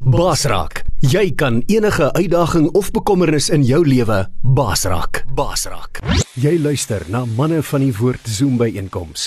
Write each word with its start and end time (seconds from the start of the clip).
Basraak, 0.00 0.86
jy 1.04 1.26
kan 1.36 1.58
enige 1.68 2.06
uitdaging 2.16 2.70
of 2.72 2.88
bekommernis 2.90 3.50
in 3.52 3.60
jou 3.68 3.82
lewe 3.84 4.22
basraak. 4.40 5.18
Basraak. 5.36 5.98
Jy 6.40 6.54
luister 6.56 7.02
na 7.12 7.26
manne 7.28 7.58
van 7.60 7.82
die 7.84 7.92
woord 7.92 8.24
Zoom 8.24 8.54
by 8.56 8.70
einkoms 8.80 9.26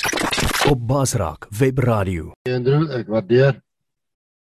op 0.65 0.79
Basraak 0.89 1.45
Web 1.59 1.77
Radio. 1.77 2.31
Andrew, 2.49 2.87
ek 2.89 3.11
waardeer. 3.13 3.59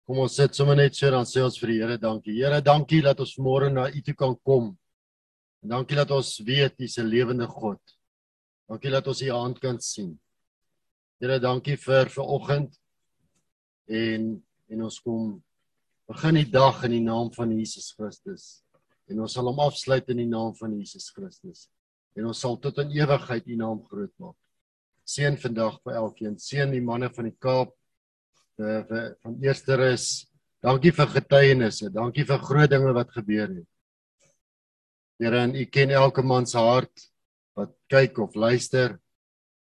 Kom 0.07 0.21
ons 0.23 0.37
sit 0.39 0.55
sommer 0.55 0.79
net 0.79 0.95
so 0.95 1.11
dan 1.11 1.27
sê 1.27 1.43
ons 1.43 1.59
vir 1.59 1.73
die 1.73 1.79
Here 1.83 1.97
dankie. 1.99 2.35
Here, 2.39 2.61
dankie 2.63 3.01
dat 3.03 3.19
ons 3.19 3.33
môre 3.43 3.73
na 3.75 3.89
U 3.91 4.03
toe 4.07 4.15
kan 4.15 4.37
kom. 4.47 4.69
En 5.67 5.75
dankie 5.75 5.99
dat 5.99 6.13
ons 6.15 6.31
weet 6.47 6.79
U 6.79 6.85
is 6.85 6.95
'n 6.99 7.11
lewende 7.11 7.49
God. 7.51 7.81
Dankie 8.71 8.91
dat 8.95 9.09
ons 9.09 9.23
U 9.23 9.31
hand 9.31 9.59
kan 9.59 9.81
sien. 9.81 10.15
Here, 11.19 11.41
dankie 11.41 11.77
vir 11.77 12.07
vanoggend 12.07 12.79
en 13.89 14.45
en 14.71 14.83
ons 14.83 15.01
kom 15.01 15.43
begin 16.15 16.37
die 16.39 16.47
dag 16.47 16.79
in 16.87 16.93
die 16.95 17.03
naam 17.03 17.31
van 17.35 17.51
Jesus 17.51 17.91
Christus 17.97 18.45
en 19.11 19.25
ons 19.25 19.33
sal 19.35 19.49
hom 19.51 19.59
afsluit 19.65 20.07
in 20.13 20.21
die 20.23 20.31
naam 20.31 20.53
van 20.55 20.77
Jesus 20.79 21.09
Christus 21.11 21.67
en 22.15 22.29
ons 22.31 22.39
sal 22.39 22.55
tot 22.63 22.79
in 22.85 22.93
ewigheid 22.95 23.49
u 23.51 23.57
naam 23.59 23.81
groot 23.89 24.13
maak. 24.23 24.37
Seën 25.05 25.35
vandag 25.43 25.81
vir 25.83 25.99
elkeen. 25.99 26.37
Seën 26.39 26.71
die 26.71 26.83
manne 26.85 27.11
van 27.13 27.27
die 27.27 27.35
Kaap 27.43 27.73
vir, 28.55 28.87
vir 28.87 29.11
van 29.27 29.35
eersteres. 29.43 30.07
Dankie 30.63 30.95
vir 30.95 31.11
getuienisse. 31.17 31.91
Dankie 31.93 32.25
vir 32.31 32.47
groot 32.47 32.71
dinge 32.71 32.95
wat 32.95 33.11
gebeur 33.13 33.51
het. 33.51 33.67
Here, 35.19 35.43
u 35.51 35.67
ken 35.67 35.93
elke 35.99 36.23
man 36.23 36.47
se 36.47 36.63
hart 36.63 37.09
wat 37.59 37.75
kyk 37.91 38.23
of 38.23 38.39
luister. 38.39 39.01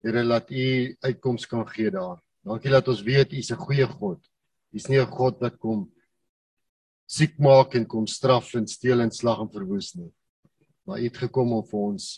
Here, 0.05 0.23
laat 0.23 0.53
u 0.53 0.69
uitkoms 1.01 1.49
kan 1.49 1.65
gee 1.73 1.91
daar. 1.91 2.21
Dankie 2.45 2.77
dat 2.77 2.93
ons 2.93 3.03
weet 3.09 3.33
u 3.33 3.41
is 3.41 3.51
'n 3.51 3.65
goeie 3.65 3.89
God. 3.89 4.21
U 4.73 4.77
is 4.77 4.89
nie 4.89 5.01
'n 5.01 5.11
God 5.11 5.41
wat 5.41 5.57
kom 5.59 5.89
siek 7.07 7.39
maak 7.39 7.77
en 7.79 7.87
kom 7.87 8.07
straf 8.11 8.53
en 8.59 8.67
steel 8.67 9.01
en 9.05 9.13
slag 9.15 9.41
en 9.45 9.51
verwoes 9.53 9.95
nie. 9.95 10.11
Maar 10.87 11.01
U 11.01 11.07
het 11.07 11.21
gekom 11.27 11.53
om 11.57 11.65
vir 11.67 11.81
ons 11.81 12.09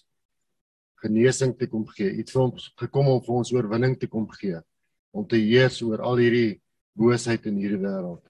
genesing 1.03 1.55
te 1.57 1.69
kom 1.71 1.87
gee. 1.93 2.11
U 2.11 2.23
het 2.23 2.33
vir 2.33 2.43
ons 2.43 2.71
gekom 2.81 3.13
om 3.13 3.21
vir 3.25 3.37
ons 3.41 3.53
oorwinning 3.55 3.97
te 4.01 4.09
kom 4.11 4.27
gee 4.41 4.61
om 5.17 5.25
te 5.27 5.39
heers 5.41 5.81
oor 5.83 6.03
al 6.05 6.21
hierdie 6.21 6.59
boosheid 6.99 7.47
in 7.49 7.57
hierdie 7.61 7.81
wêreld. 7.81 8.23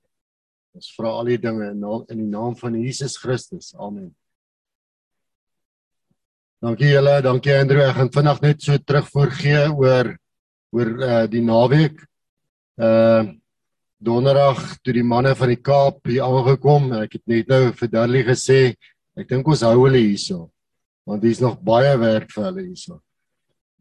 Ons 0.77 0.93
vra 0.95 1.11
al 1.19 1.33
hierdie 1.33 1.49
dinge 1.49 1.73
in 1.73 1.83
naam 1.83 2.05
in 2.13 2.23
die 2.23 2.31
naam 2.31 2.55
van 2.59 2.77
Jesus 2.79 3.17
Christus. 3.19 3.73
Amen. 3.75 4.13
Dankie 6.63 6.91
julle, 6.91 7.19
dankie 7.23 7.55
Andrew. 7.55 7.85
Ek 7.87 7.99
gaan 7.99 8.13
vinnig 8.15 8.41
net 8.43 8.65
so 8.65 8.79
terugvoer 8.83 9.35
gee 9.39 9.61
oor 9.71 10.15
oor 10.75 10.89
uh, 11.03 11.27
die 11.31 11.43
naweek. 11.45 12.01
Uh 12.79 13.35
Donderdag 13.99 14.77
toe 14.87 14.93
die 14.95 15.03
manne 15.03 15.33
van 15.35 15.51
die 15.51 15.59
Kaap 15.59 16.07
hier 16.07 16.23
aangekom, 16.23 16.93
ek 17.01 17.17
het 17.17 17.25
net 17.27 17.49
nou 17.51 17.73
vir 17.75 17.89
Darlie 17.91 18.23
gesê, 18.29 18.61
ek 19.19 19.27
dink 19.27 19.49
ons 19.51 19.65
hou 19.67 19.75
hulle 19.81 19.99
hierso. 19.99 20.45
Want 21.09 21.25
hier's 21.27 21.41
nog 21.43 21.57
baie 21.67 21.97
werk 21.99 22.31
vir 22.31 22.45
hulle 22.47 22.63
hierso. 22.69 23.01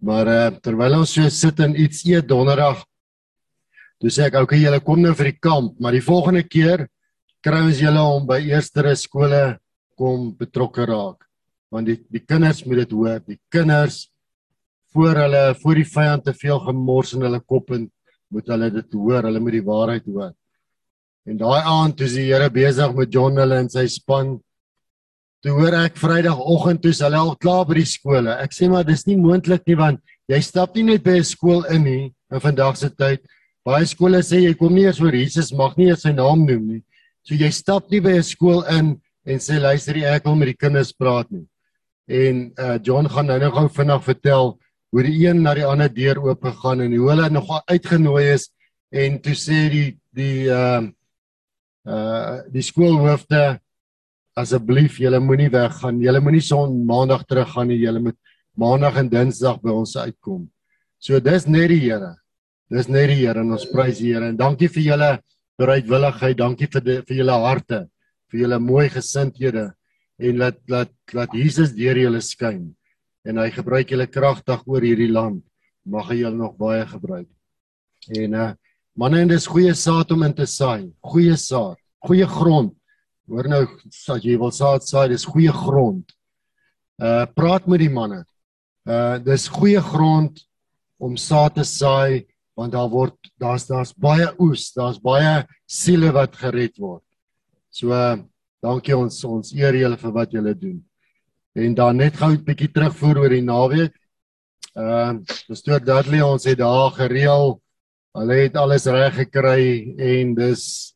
Maar 0.02 0.32
uh, 0.34 0.48
terwyl 0.62 1.00
ons 1.04 1.14
so 1.14 1.30
sit 1.34 1.62
en 1.62 1.76
iets 1.78 2.02
eet 2.10 2.26
Donderdag, 2.30 2.82
toe 4.02 4.10
sê 4.10 4.26
ek, 4.26 4.40
"Oké, 4.42 4.58
julle 4.58 4.80
kom 4.82 5.02
nou 5.02 5.14
vir 5.14 5.32
die 5.32 5.40
kamp, 5.40 5.78
maar 5.80 5.94
die 5.94 6.02
volgende 6.02 6.44
keer 6.44 6.88
kry 7.46 7.62
ons 7.66 7.82
julle 7.82 8.02
om 8.02 8.26
by 8.26 8.40
eerstere 8.42 8.96
skole 8.96 9.60
kom 9.98 10.32
betrokke 10.34 10.86
raak." 10.86 11.26
Want 11.70 11.94
die 11.94 12.00
die 12.10 12.26
kinders 12.26 12.66
moet 12.66 12.88
dit 12.88 12.92
hoor. 12.92 13.20
Die 13.20 13.40
kinders 13.52 14.10
voor 14.94 15.14
hulle 15.14 15.54
voor 15.62 15.76
die 15.76 15.86
vyand 15.86 16.26
te 16.26 16.34
veel 16.34 16.60
gemors 16.60 17.14
in 17.14 17.22
hulle 17.22 17.40
kop 17.40 17.70
en 17.72 17.90
moet 18.34 18.50
hulle 18.52 18.70
dit 18.72 18.98
hoor, 18.98 19.24
hulle 19.24 19.40
moet 19.40 19.58
die 19.58 19.66
waarheid 19.66 20.06
hoor. 20.06 20.34
En 21.28 21.40
daai 21.40 21.62
aand 21.62 21.98
toe 22.00 22.08
die 22.08 22.28
Here 22.30 22.50
besig 22.52 22.94
met 22.96 23.14
John 23.14 23.40
hulle 23.40 23.62
en 23.64 23.70
sy 23.72 23.86
span, 23.92 24.38
toe 25.44 25.54
hoor 25.58 25.76
ek 25.84 26.00
Vrydagoggend 26.00 26.84
toe 26.84 26.94
hulle 26.96 27.20
al 27.20 27.34
klaar 27.40 27.66
by 27.68 27.80
die 27.82 27.88
skole. 27.88 28.36
Ek 28.44 28.56
sê 28.56 28.70
maar 28.72 28.88
dis 28.88 29.06
nie 29.08 29.18
moontlik 29.20 29.66
nie 29.68 29.78
want 29.80 30.00
jy 30.32 30.40
stap 30.44 30.76
nie 30.76 30.84
net 30.88 31.04
by 31.04 31.18
'n 31.20 31.24
skool 31.24 31.64
in 31.72 31.84
nie 31.84 32.14
in 32.32 32.40
vandag 32.40 32.78
se 32.78 32.90
tyd. 32.90 33.22
Baie 33.66 33.86
skole 33.86 34.20
sê 34.24 34.44
jy 34.44 34.54
kom 34.56 34.74
nie 34.74 34.88
eers 34.88 35.02
oor 35.02 35.16
Jesus 35.16 35.52
mag 35.52 35.78
nie 35.78 35.90
eens 35.90 36.04
sy 36.04 36.12
naam 36.12 36.46
noem 36.46 36.68
nie. 36.68 36.84
So 37.24 37.36
jy 37.36 37.52
stap 37.52 37.92
nie 37.92 38.00
by 38.00 38.18
'n 38.18 38.24
skool 38.24 38.64
in 38.72 39.02
en 39.26 39.40
sê 39.40 39.60
luister 39.60 39.98
ek 39.98 40.26
wil 40.26 40.36
met 40.36 40.48
die 40.48 40.62
kinders 40.66 40.94
praat 40.94 41.32
nie. 41.32 41.46
En 42.08 42.54
uh 42.58 42.80
John 42.82 43.08
gaan 43.08 43.28
nou-nou 43.28 43.52
gou 43.52 43.68
vinnig 43.70 44.04
vertel 44.04 44.60
hoe 44.92 45.04
die 45.04 45.16
een 45.26 45.42
na 45.44 45.54
die 45.58 45.66
ander 45.68 45.90
deur 45.94 46.20
oop 46.24 46.44
gegaan 46.48 46.82
en 46.86 46.96
hoe 46.96 47.10
hulle 47.12 47.30
nog 47.30 47.50
uitgenooi 47.68 48.24
is 48.34 48.50
en 48.92 49.20
toe 49.22 49.36
sê 49.36 49.68
die 49.74 49.88
die 50.16 50.50
ehm 50.50 50.92
uh, 51.88 51.94
uh 51.94 52.38
die 52.52 52.64
skoolhoofde 52.66 53.60
asseblief 54.38 55.00
julle 55.02 55.20
moenie 55.20 55.50
weggaan. 55.50 56.02
Julle 56.02 56.20
moenie 56.22 56.44
son 56.44 56.86
maandag 56.86 57.24
terug 57.26 57.50
gaan 57.54 57.68
nie. 57.72 57.80
Julle 57.82 58.00
moet 58.00 58.18
maandag 58.54 59.00
en 59.02 59.10
dinsdag 59.10 59.62
by 59.64 59.74
ons 59.74 59.96
uitkom. 59.98 60.48
So 61.00 61.20
dis 61.20 61.48
net 61.48 61.70
die 61.72 61.80
Here. 61.88 62.14
Dis 62.70 62.90
net 62.90 63.10
die 63.10 63.22
Here 63.24 63.42
en 63.42 63.56
ons 63.56 63.66
prys 63.72 63.98
die 63.98 64.12
Here. 64.14 64.30
En 64.30 64.38
dankie 64.38 64.70
vir 64.70 64.84
julle 64.92 65.12
bereidwilligheid. 65.58 66.38
Dankie 66.38 66.70
vir 66.70 66.86
die, 66.86 66.98
vir 67.08 67.22
julle 67.24 67.40
harte 67.48 67.88
vir 68.32 68.44
julle 68.44 68.60
mooi 68.60 68.88
gesindhede 68.92 69.72
en 70.20 70.40
laat 70.42 70.58
laat 70.72 70.92
laat 71.16 71.34
Jesus 71.36 71.74
deur 71.76 71.98
julle 72.00 72.22
skyn 72.24 72.66
en 73.28 73.42
hy 73.42 73.50
gebruik 73.52 73.92
julle 73.92 74.08
kragtig 74.08 74.64
oor 74.70 74.86
hierdie 74.86 75.12
land. 75.12 75.42
Mag 75.88 76.12
hy 76.12 76.22
julle 76.22 76.38
nog 76.38 76.56
baie 76.60 76.86
gebruik. 76.88 77.30
En 78.16 78.34
uh 78.34 78.54
manne, 78.98 79.20
en 79.22 79.30
dis 79.30 79.46
goeie 79.46 79.76
saad 79.78 80.12
om 80.16 80.24
in 80.26 80.34
te 80.34 80.48
saai. 80.50 80.88
Goeie 81.06 81.36
saad, 81.38 81.78
goeie 82.08 82.26
grond. 82.26 82.74
Hoor 83.30 83.50
nou, 83.52 83.60
as 83.86 84.24
jy 84.24 84.38
wil 84.42 84.54
saad 84.56 84.88
saai, 84.88 85.12
dis 85.12 85.28
goeie 85.28 85.54
grond. 85.54 86.16
Uh 86.98 87.28
praat 87.38 87.68
met 87.70 87.84
die 87.84 87.92
manne. 87.94 88.24
Uh 88.88 89.20
dis 89.22 89.46
goeie 89.54 89.84
grond 89.84 90.42
om 90.98 91.20
saad 91.20 91.60
te 91.60 91.68
saai 91.68 92.26
want 92.58 92.74
daar 92.74 92.90
word 92.90 93.30
daar's 93.38 93.68
daar's 93.70 93.94
baie 93.94 94.32
oes, 94.42 94.72
daar's 94.74 94.98
baie 94.98 95.46
siele 95.70 96.10
wat 96.16 96.34
gered 96.42 96.80
word. 96.82 97.04
So 97.70 97.94
uh, 97.94 98.18
dankie 98.64 98.98
ons 98.98 99.20
ons 99.30 99.54
eer 99.54 99.78
julle 99.78 100.00
vir 100.02 100.14
wat 100.16 100.34
julle 100.34 100.56
doen. 100.58 100.80
En 101.58 101.74
dan 101.74 101.98
net 101.98 102.18
gou 102.18 102.32
'n 102.34 102.44
bietjie 102.46 102.70
terugvoer 102.72 103.18
oor 103.18 103.34
die 103.34 103.42
naweek. 103.42 103.94
Ehm 104.78 105.16
uh, 105.18 105.36
pastoor 105.48 105.82
Dudley 105.82 106.22
ons 106.22 106.44
het 106.46 106.58
daar 106.58 106.92
gereël. 106.94 107.58
Hulle 108.14 108.36
het 108.44 108.56
alles 108.56 108.86
reg 108.86 109.16
gekry 109.16 109.96
en 109.98 110.36
dis 110.36 110.94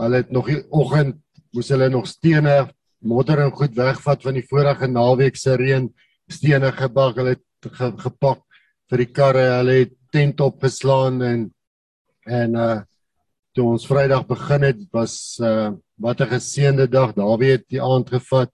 hulle 0.00 0.16
het 0.16 0.30
nog 0.30 0.46
die 0.46 0.62
oggend 0.70 1.16
moes 1.52 1.68
hulle 1.68 1.88
nog 1.88 2.06
stene, 2.06 2.68
modder 2.98 3.42
en 3.44 3.52
goed 3.52 3.74
wegvat 3.76 4.22
van 4.22 4.34
die 4.34 4.46
vorige 4.48 4.86
naweek 4.86 5.36
se 5.36 5.56
reën, 5.56 5.88
stene 6.28 6.72
gebak, 6.72 7.16
hulle 7.16 7.36
het 7.36 7.72
ge, 7.72 7.92
gepak 7.98 8.42
vir 8.90 8.98
die 8.98 9.12
karre, 9.12 9.46
hulle 9.58 9.76
het 9.82 9.94
tent 10.12 10.40
opgeslaan 10.40 11.22
en 11.22 11.50
en 12.28 12.54
uh 12.54 12.78
toe 13.56 13.64
ons 13.72 13.86
Vrydag 13.90 14.26
begin 14.28 14.62
het 14.62 14.80
was 14.92 15.38
uh 15.42 15.72
wat 15.98 16.20
'n 16.20 16.32
geseënde 16.32 16.86
dag. 16.88 17.12
Dawie 17.14 17.50
het 17.56 17.64
die 17.68 17.82
aand 17.82 18.08
gevat. 18.08 18.50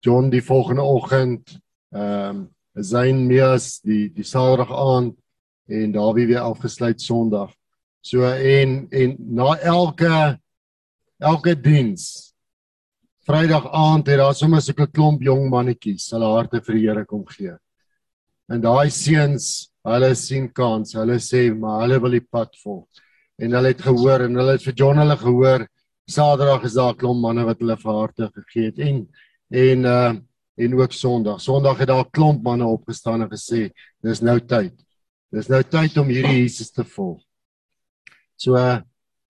John 0.00 0.30
die 0.30 0.42
volgende 0.42 0.82
oggend 0.82 1.60
ehm 1.92 2.36
um, 2.36 2.48
Zain 2.80 3.26
Meas 3.26 3.80
die 3.82 4.08
die 4.14 4.24
Saterdag 4.24 4.70
aand 4.70 5.16
en 5.68 5.92
Dawie 5.92 6.26
weer 6.26 6.40
afgesluit 6.46 7.00
Sondag. 7.00 7.50
So 8.00 8.24
en 8.24 8.86
en 8.90 9.16
na 9.18 9.56
elke 9.58 10.38
elke 11.18 11.54
diens 11.60 12.30
Vrydag 13.26 13.66
aand 13.72 14.06
het 14.08 14.18
daar 14.18 14.34
sommer 14.34 14.62
so 14.62 14.72
'n 14.72 14.90
klomp 14.90 15.20
jong 15.22 15.50
mannetjies 15.50 16.10
hulle 16.10 16.26
harte 16.26 16.60
vir 16.60 16.74
die 16.74 16.86
Here 16.86 17.04
kom 17.04 17.24
gee. 17.26 17.56
En 18.48 18.60
daai 18.60 18.90
seuns, 18.90 19.70
hulle 19.84 20.14
sien 20.14 20.48
kans. 20.48 20.94
Hulle 20.94 21.18
sê 21.20 21.54
maar 21.54 21.82
hulle 21.82 22.00
wil 22.00 22.16
die 22.18 22.26
pad 22.26 22.56
volg. 22.64 22.88
En 23.38 23.52
hulle 23.52 23.68
het 23.68 23.82
gehoor 23.82 24.24
en 24.24 24.34
hulle 24.34 24.52
het 24.56 24.64
vir 24.64 24.74
John 24.74 24.98
hulle 24.98 25.16
gehoor 25.16 25.66
Saterdag 26.10 26.64
is 26.64 26.74
daar 26.74 26.92
'n 26.92 26.96
klomp 26.96 27.20
manne 27.20 27.44
wat 27.44 27.60
hulle 27.60 27.76
vir 27.76 27.92
harte 27.92 28.30
gegee 28.34 28.64
het 28.70 28.78
en 28.78 29.06
en 29.50 29.84
uh 29.84 30.12
en 30.60 30.74
ook 30.76 30.92
Sondag. 30.92 31.40
Sondag 31.40 31.78
het 31.78 31.88
daar 31.88 32.04
'n 32.04 32.10
klomp 32.10 32.42
manne 32.42 32.64
opgestaan 32.64 33.22
en 33.22 33.30
gesê 33.30 33.70
dis 34.02 34.20
nou 34.20 34.40
tyd. 34.40 34.74
Dis 35.30 35.48
nou 35.48 35.62
tyd 35.62 35.96
om 35.96 36.08
hierdie 36.08 36.42
Jesus 36.42 36.70
te 36.70 36.84
volg. 36.84 37.22
So 38.36 38.56
uh 38.56 38.80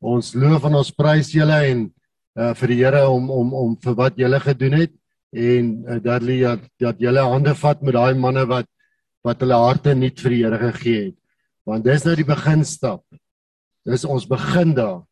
ons 0.00 0.34
loof 0.34 0.64
en 0.64 0.74
ons 0.74 0.90
prys 0.90 1.32
julle 1.32 1.58
en 1.70 1.94
uh 2.34 2.54
vir 2.54 2.68
die 2.68 2.84
Here 2.84 3.08
om 3.08 3.30
om 3.30 3.54
om 3.54 3.76
vir 3.76 3.94
wat 3.94 4.16
julle 4.16 4.40
gedoen 4.40 4.72
het 4.72 4.92
en 5.30 5.84
uh, 5.86 6.02
dat 6.02 6.22
jy 6.22 6.40
dat, 6.40 6.60
dat 6.78 6.98
julle 6.98 7.20
hande 7.20 7.54
vat 7.54 7.82
met 7.82 7.94
daai 7.94 8.14
manne 8.14 8.46
wat 8.46 8.66
wat 9.22 9.40
hulle 9.40 9.54
harte 9.54 9.94
nie 9.94 10.10
vir 10.10 10.30
die 10.30 10.44
Here 10.44 10.58
gegee 10.58 11.04
het. 11.04 11.16
Want 11.66 11.84
dis 11.84 12.04
nou 12.04 12.16
die 12.16 12.24
beginstap. 12.24 13.04
Dis 13.84 14.04
ons 14.04 14.26
begin 14.26 14.74
daar. 14.74 15.04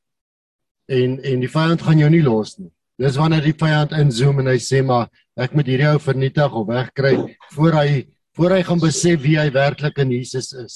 En 0.89 1.19
en 1.21 1.41
die 1.41 1.53
vyand 1.53 1.83
gaan 1.83 1.99
jou 1.99 2.11
nie 2.11 2.23
los 2.23 2.59
nie. 2.59 2.73
Dis 2.99 3.17
wanneer 3.19 3.45
die 3.47 3.55
vyand 3.55 3.93
inzoom 3.95 4.41
en 4.43 4.51
hy 4.51 4.59
sê 4.59 4.83
maar 4.83 5.07
ek 5.39 5.53
moet 5.55 5.69
hierdie 5.71 5.87
ou 5.87 5.99
vernietig 6.03 6.55
of 6.59 6.67
wegkry 6.67 7.15
voor 7.55 7.77
hy 7.79 7.91
voor 8.39 8.55
hy 8.55 8.63
gaan 8.63 8.79
besef 8.79 9.19
wie 9.25 9.35
hy 9.35 9.49
werklik 9.51 9.97
in 9.99 10.13
Jesus 10.15 10.53
is. 10.55 10.75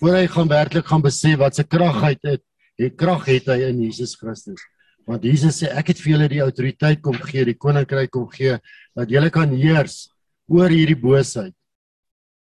Voor 0.00 0.14
hy 0.16 0.24
gaan 0.32 0.48
werklik 0.48 0.86
gaan 0.88 1.02
besef 1.04 1.36
wat 1.42 1.58
se 1.58 1.64
krag 1.64 1.98
hy 2.00 2.14
het. 2.24 2.40
Die 2.80 2.88
krag 2.88 3.26
het 3.28 3.50
hy 3.52 3.58
in 3.68 3.82
Jesus 3.84 4.14
Christus. 4.16 4.60
Want 5.04 5.24
Jesus 5.28 5.58
sê 5.60 5.68
ek 5.68 5.92
het 5.92 6.00
vir 6.00 6.14
julle 6.14 6.28
die 6.32 6.40
autoriteit 6.40 7.02
kom 7.04 7.18
gee, 7.20 7.44
die 7.44 7.58
koninkryk 7.58 8.12
kom 8.14 8.30
gee 8.32 8.56
dat 8.96 9.12
julle 9.12 9.28
kan 9.34 9.52
heers 9.52 10.06
oor 10.48 10.72
hierdie 10.72 10.96
boosheid. 10.96 11.52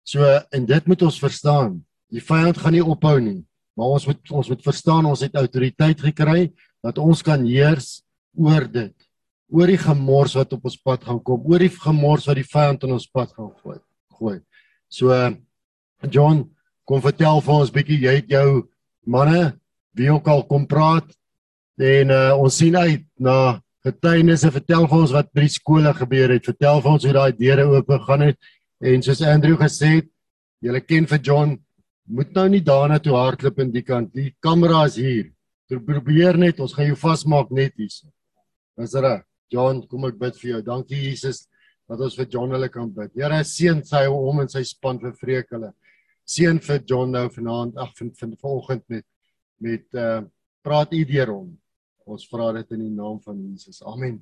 So 0.06 0.21
en 0.54 0.66
dit 0.66 0.89
moet 0.89 1.06
ons 1.06 1.21
verstaan. 1.21 1.80
Die 2.13 2.21
vyand 2.25 2.57
gaan 2.62 2.74
nie 2.78 2.86
ophou 2.86 3.18
nie, 3.21 3.42
maar 3.78 3.98
ons 3.98 4.06
moet 4.10 4.33
ons 4.33 4.50
moet 4.50 4.66
verstaan 4.66 5.06
ons 5.10 5.21
het 5.25 5.38
autoriteit 5.38 6.01
gekry 6.10 6.51
dat 6.86 7.01
ons 7.01 7.21
kan 7.25 7.42
heers 7.45 8.00
oor 8.33 8.66
dit. 8.69 8.94
Oor 9.53 9.69
die 9.69 9.80
gemors 9.80 10.33
wat 10.38 10.53
op 10.56 10.65
ons 10.65 10.77
pad 10.81 11.03
gaan 11.06 11.19
kom, 11.24 11.44
oor 11.45 11.62
die 11.62 11.71
gemors 11.71 12.25
wat 12.30 12.39
die 12.39 12.47
vyand 12.47 12.86
in 12.88 12.95
ons 12.95 13.06
pad 13.07 13.33
gaan 13.36 13.51
gooi. 13.62 13.77
Gooi. 14.18 14.39
So 14.89 15.13
John, 16.12 16.45
kom 16.86 17.01
vertel 17.01 17.42
vir 17.42 17.53
ons 17.56 17.74
bietjie, 17.74 18.00
jy 18.06 18.15
het 18.19 18.31
jou 18.31 18.65
manne 19.06 19.56
wie 19.95 20.09
ook 20.12 20.27
al 20.27 20.44
kom 20.50 20.65
praat 20.68 21.07
en 21.81 22.12
uh, 22.12 22.33
ons 22.39 22.57
sien 22.57 22.75
uit 22.75 23.06
na 23.21 23.62
getuienisse. 23.86 24.51
Vertel 24.51 24.88
vir 24.89 25.03
ons 25.03 25.13
wat 25.15 25.30
by 25.36 25.45
die 25.45 25.53
skole 25.53 25.94
gebeur 25.95 26.33
het. 26.36 26.47
Vertel 26.47 26.81
vir 26.81 26.92
ons 26.92 27.06
hoe 27.06 27.13
daai 27.15 27.38
deure 27.38 27.68
oop 27.71 27.94
gegaan 27.94 28.27
het 28.30 28.51
en 28.86 29.06
soos 29.06 29.24
Andrew 29.24 29.57
gesê 29.59 30.00
het, 30.00 30.09
julle 30.63 30.81
ken 30.83 31.07
vir 31.09 31.21
John, 31.24 31.56
moet 32.06 32.33
nou 32.36 32.47
nie 32.51 32.62
daarna 32.65 33.00
toe 33.01 33.15
hardloop 33.18 33.62
in 33.63 33.71
die 33.74 33.86
kant. 33.86 34.12
Die 34.13 34.33
kamera 34.44 34.83
is 34.89 34.97
hier. 35.00 35.31
Probeer 35.69 36.38
net, 36.38 36.59
ons 36.62 36.75
gaan 36.77 36.92
jou 36.92 36.97
vasmaak 37.00 37.50
net 37.56 37.74
hier. 37.80 37.94
Dis 38.77 38.94
reg. 39.01 39.24
John, 39.53 39.81
kom 39.88 40.07
ek 40.09 40.19
bid 40.19 40.38
vir 40.42 40.50
jou. 40.51 40.62
Dankie 40.65 41.01
Jesus 41.07 41.45
dat 41.89 42.01
ons 42.01 42.15
vir 42.18 42.30
John 42.33 42.53
hulle 42.56 42.69
kan 42.74 42.89
bid. 42.94 43.13
Here 43.18 43.42
seën 43.45 43.83
sy 43.86 44.06
hom 44.09 44.42
en 44.42 44.50
sy 44.51 44.63
span 44.65 45.00
vir 45.01 45.13
vreek 45.19 45.53
hulle. 45.53 45.71
Seën 46.25 46.57
vir 46.65 46.81
John 46.89 47.13
nou 47.13 47.27
vanaand, 47.30 47.77
ag 47.77 47.92
vind 48.00 48.15
vind 48.18 48.39
vanoggend 48.42 48.88
met 48.89 49.06
met 49.62 49.86
uh 49.94 50.24
praat 50.65 50.94
u 50.97 51.03
deur 51.06 51.30
hom. 51.30 51.51
Ons 52.09 52.25
vra 52.30 52.50
dit 52.57 52.71
in 52.74 52.88
die 52.88 52.94
naam 52.94 53.19
van 53.21 53.38
Jesus. 53.38 53.83
Amen. 53.86 54.18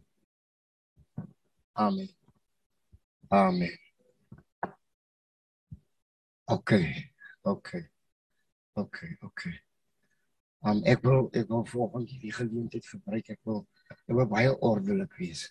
Amen. 1.73 2.09
Amen. 3.31 3.71
OK. 6.51 6.73
OK. 7.43 7.69
OK, 8.75 8.97
OK. 9.21 9.47
Um 10.65 10.83
ek 10.89 11.03
wil 11.05 11.29
ek 11.35 11.47
wil 11.47 11.65
volgens 11.71 12.13
die 12.19 12.31
geleentheid 12.33 12.85
gebruik. 12.87 13.29
Ek 13.29 13.39
wil 13.47 13.63
ek 14.07 14.17
wil 14.17 14.29
baie 14.29 14.51
ordelik 14.65 15.13
wees. 15.19 15.47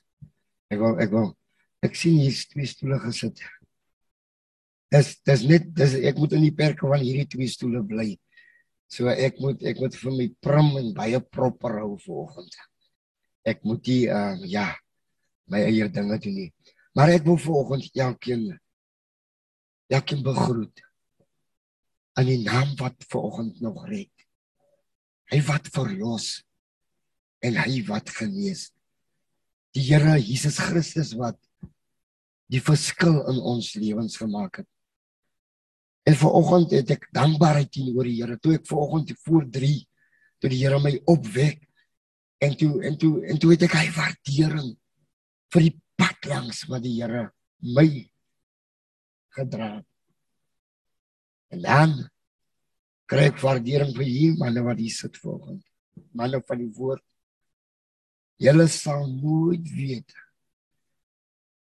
Ek 0.73 0.81
wil 0.81 0.99
ek 1.03 1.13
wil 1.13 1.33
ek 1.85 1.97
sien 1.99 2.19
hier 2.21 2.37
twee 2.53 2.69
stoele 2.69 2.99
gesit. 3.03 3.43
Dis 4.93 5.15
dis 5.27 5.47
net 5.49 5.71
dis 5.77 5.97
ek 6.11 6.21
moet 6.21 6.37
in 6.37 6.45
die 6.47 6.55
perke 6.57 6.89
van 6.89 7.03
hierdie 7.03 7.29
twee 7.31 7.51
stoele 7.51 7.83
bly. 7.87 8.13
So 8.93 9.09
ek 9.09 9.41
moet 9.41 9.65
ek 9.65 9.81
moet 9.81 9.97
vir 9.97 10.15
my 10.19 10.29
prim 10.45 10.71
en 10.81 10.93
baie 10.97 11.21
proper 11.33 11.79
hou 11.81 11.97
vanoggend. 12.05 12.57
Ek 13.49 13.65
moet 13.67 13.83
die 13.89 14.05
uh 14.13 14.37
ja 14.49 14.69
my 15.51 15.65
eie 15.67 15.89
dinge 15.93 16.19
doen 16.23 16.39
nie. 16.39 16.51
Maar 16.97 17.17
ek 17.17 17.27
wil 17.27 17.41
vanoggend 17.41 17.89
elkeen 17.97 18.51
elkeen 19.93 20.23
begroet 20.25 20.85
aan 22.17 22.29
die 22.29 22.41
naam 22.45 22.77
wat 22.81 22.97
vanoggend 23.09 23.61
nog 23.65 23.85
red. 23.89 24.13
Hy 25.33 25.41
wat 25.49 25.69
verlos 25.73 26.43
en 27.43 27.59
hy 27.59 27.83
wat 27.89 28.11
genees. 28.15 28.71
Die 29.73 29.85
Here 29.89 30.19
Jesus 30.21 30.59
Christus 30.61 31.15
wat 31.19 31.39
die 32.53 32.61
verskil 32.61 33.23
in 33.31 33.41
ons 33.41 33.73
lewens 33.81 34.19
gemaak 34.21 34.61
het. 34.63 34.69
En 36.05 36.19
vanoggend 36.19 36.75
het 36.77 36.91
ek 36.97 37.09
dankbaarheid 37.15 37.71
teenoor 37.73 38.09
die 38.09 38.19
Here. 38.21 38.37
Toe 38.39 38.59
ek 38.59 38.69
vanoggend 38.69 39.15
voor 39.25 39.47
3 39.49 39.75
toe 40.43 40.51
die 40.51 40.59
Here 40.59 40.81
my 40.83 40.97
opwek 41.11 41.63
en 42.43 42.57
toe 42.59 42.83
en 42.83 42.99
toe 42.99 43.15
en 43.31 43.39
toe 43.39 43.53
het 43.55 43.67
ek 43.69 43.77
hy 43.79 43.87
waardering 43.95 44.73
vir 45.55 45.67
die 45.69 45.77
pad 46.01 46.27
langs 46.31 46.65
wat 46.71 46.83
die 46.83 46.97
Here 46.99 47.29
my 47.63 47.87
gedra 49.37 49.77
het. 49.79 49.89
En 51.53 51.63
dan 51.63 51.95
kry 53.07 53.29
ek 53.31 53.41
waardering 53.45 53.95
vir 53.95 54.09
hier 54.09 54.37
manne 54.41 54.65
wat 54.67 54.81
hier 54.83 54.95
sit 54.95 55.17
vanoggend. 55.21 55.63
Manne 56.17 56.41
van 56.49 56.61
die 56.61 56.73
woord. 56.75 57.05
Julle 58.41 58.69
sal 58.69 59.07
nooit 59.09 59.67
weet 59.77 60.13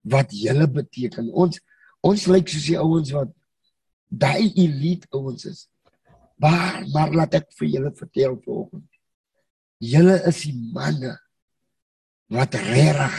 wat 0.01 0.33
julle 0.33 0.67
beteken. 0.67 1.29
Ons 1.33 1.61
ons 2.01 2.27
lyk 2.27 2.49
soos 2.49 2.65
die 2.65 2.79
ouens 2.81 3.11
wat 3.13 3.33
daai 4.09 4.51
elite 4.57 5.07
ouens 5.13 5.45
is. 5.45 5.67
Maar 6.41 6.81
maar 6.93 7.13
laat 7.13 7.37
ek 7.41 7.51
vir 7.59 7.67
julle 7.75 7.91
vertel 7.97 8.37
vanoggend. 8.41 8.87
Julle 9.81 10.17
is 10.29 10.41
die 10.45 10.57
manne 10.73 11.15
wat 12.31 12.55
regtig 12.55 13.15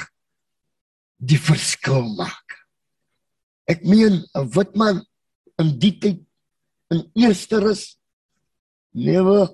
die 1.22 1.38
verskil 1.38 2.06
maak. 2.18 2.58
Ek 3.70 3.84
meen 3.86 4.24
'n 4.34 4.48
wit 4.54 4.74
man 4.74 5.04
in 5.58 5.78
die 5.78 5.94
tyd 5.98 6.22
in 6.90 7.06
eerste 7.14 7.60
rus 7.62 7.96
lewe 8.92 9.48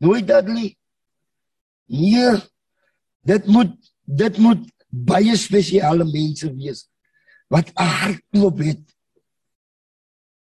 nooit 0.00 0.26
dadely. 0.26 0.77
Nee, 1.88 2.36
dit 3.26 3.46
moet 3.46 3.72
dit 4.04 4.38
moet 4.40 4.62
baie 4.88 5.36
spesiale 5.36 6.04
mense 6.08 6.48
wees 6.54 6.86
wat 7.52 7.72
'n 7.72 7.92
hartklop 8.00 8.60
het 8.64 8.84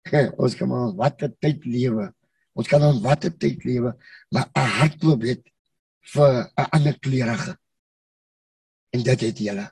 ons 0.42 0.54
kan 0.54 0.68
maar 0.70 0.94
watter 0.94 1.32
tyd 1.42 1.64
lewe. 1.66 2.10
Ons 2.56 2.68
kan 2.70 2.82
ons 2.86 3.02
watter 3.04 3.32
tyd 3.34 3.64
lewe, 3.66 3.92
maar 4.32 4.48
'n 4.54 4.70
hartklop 4.78 5.22
het 5.22 5.42
vir 6.12 6.50
'n 6.56 6.68
ander 6.76 6.98
kleurige. 6.98 7.58
En 8.94 9.02
dit 9.02 9.20
het 9.20 9.38
julle. 9.38 9.66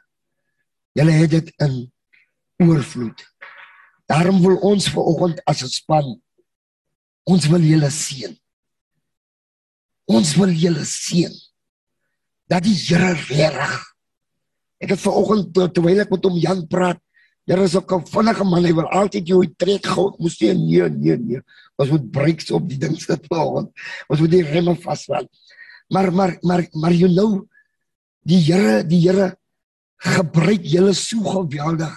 Julle 0.92 1.10
het 1.10 1.30
dit 1.30 1.52
in 1.56 1.92
oorvloed. 2.58 3.24
Daarom 4.06 4.42
wil 4.42 4.56
ons 4.56 4.88
ver 4.88 5.02
oggend 5.02 5.44
as 5.44 5.62
'n 5.62 5.68
span 5.68 6.22
ons 7.24 7.46
wil 7.46 7.60
julle 7.60 7.90
seën. 7.90 8.36
Ons 10.04 10.34
wil 10.36 10.50
julle 10.50 10.84
seën. 10.84 11.32
Dat 12.46 12.62
die 12.62 12.76
Here 12.76 13.14
reg. 13.28 13.80
Ek 14.78 14.90
het 14.90 15.00
ver 15.00 15.12
oggend 15.12 15.54
terwyl 15.54 16.00
ek 16.00 16.10
met 16.10 16.24
hom 16.24 16.36
Jan 16.36 16.66
praat, 16.68 17.00
Daar 17.44 17.58
is 17.58 17.76
ook 17.76 17.92
'n 17.92 18.06
vinnige 18.06 18.44
man, 18.44 18.64
hy 18.64 18.74
wil 18.74 18.88
altyd 18.88 19.26
jou 19.28 19.54
trek 19.56 19.86
gou, 19.86 20.14
moes 20.18 20.38
jy 20.38 20.52
nee, 20.52 20.88
nee, 20.88 21.16
nee. 21.16 21.40
Ons 21.76 21.90
moet 21.90 22.10
brakes 22.10 22.50
op 22.50 22.68
die 22.68 22.78
ding 22.78 22.96
sit 23.00 23.26
vanoggend. 23.28 23.70
Ons 24.08 24.20
moet 24.20 24.30
die 24.30 24.42
remme 24.42 24.74
vasval. 24.76 25.28
Maar 25.88 26.12
maar 26.12 26.38
maar 26.40 26.66
maar 26.72 26.92
you 26.92 27.12
know 27.12 27.46
die 28.22 28.40
Here, 28.40 28.84
die 28.84 29.00
Here 29.00 29.36
gebruik 29.96 30.64
julle 30.64 30.94
so 30.94 31.20
geweldig 31.20 31.92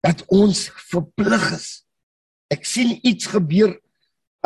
dat 0.00 0.22
ons 0.26 0.70
verplig 0.90 1.50
is. 1.52 1.82
Ek 2.48 2.64
sien 2.64 2.98
iets 3.02 3.26
gebeur. 3.26 3.80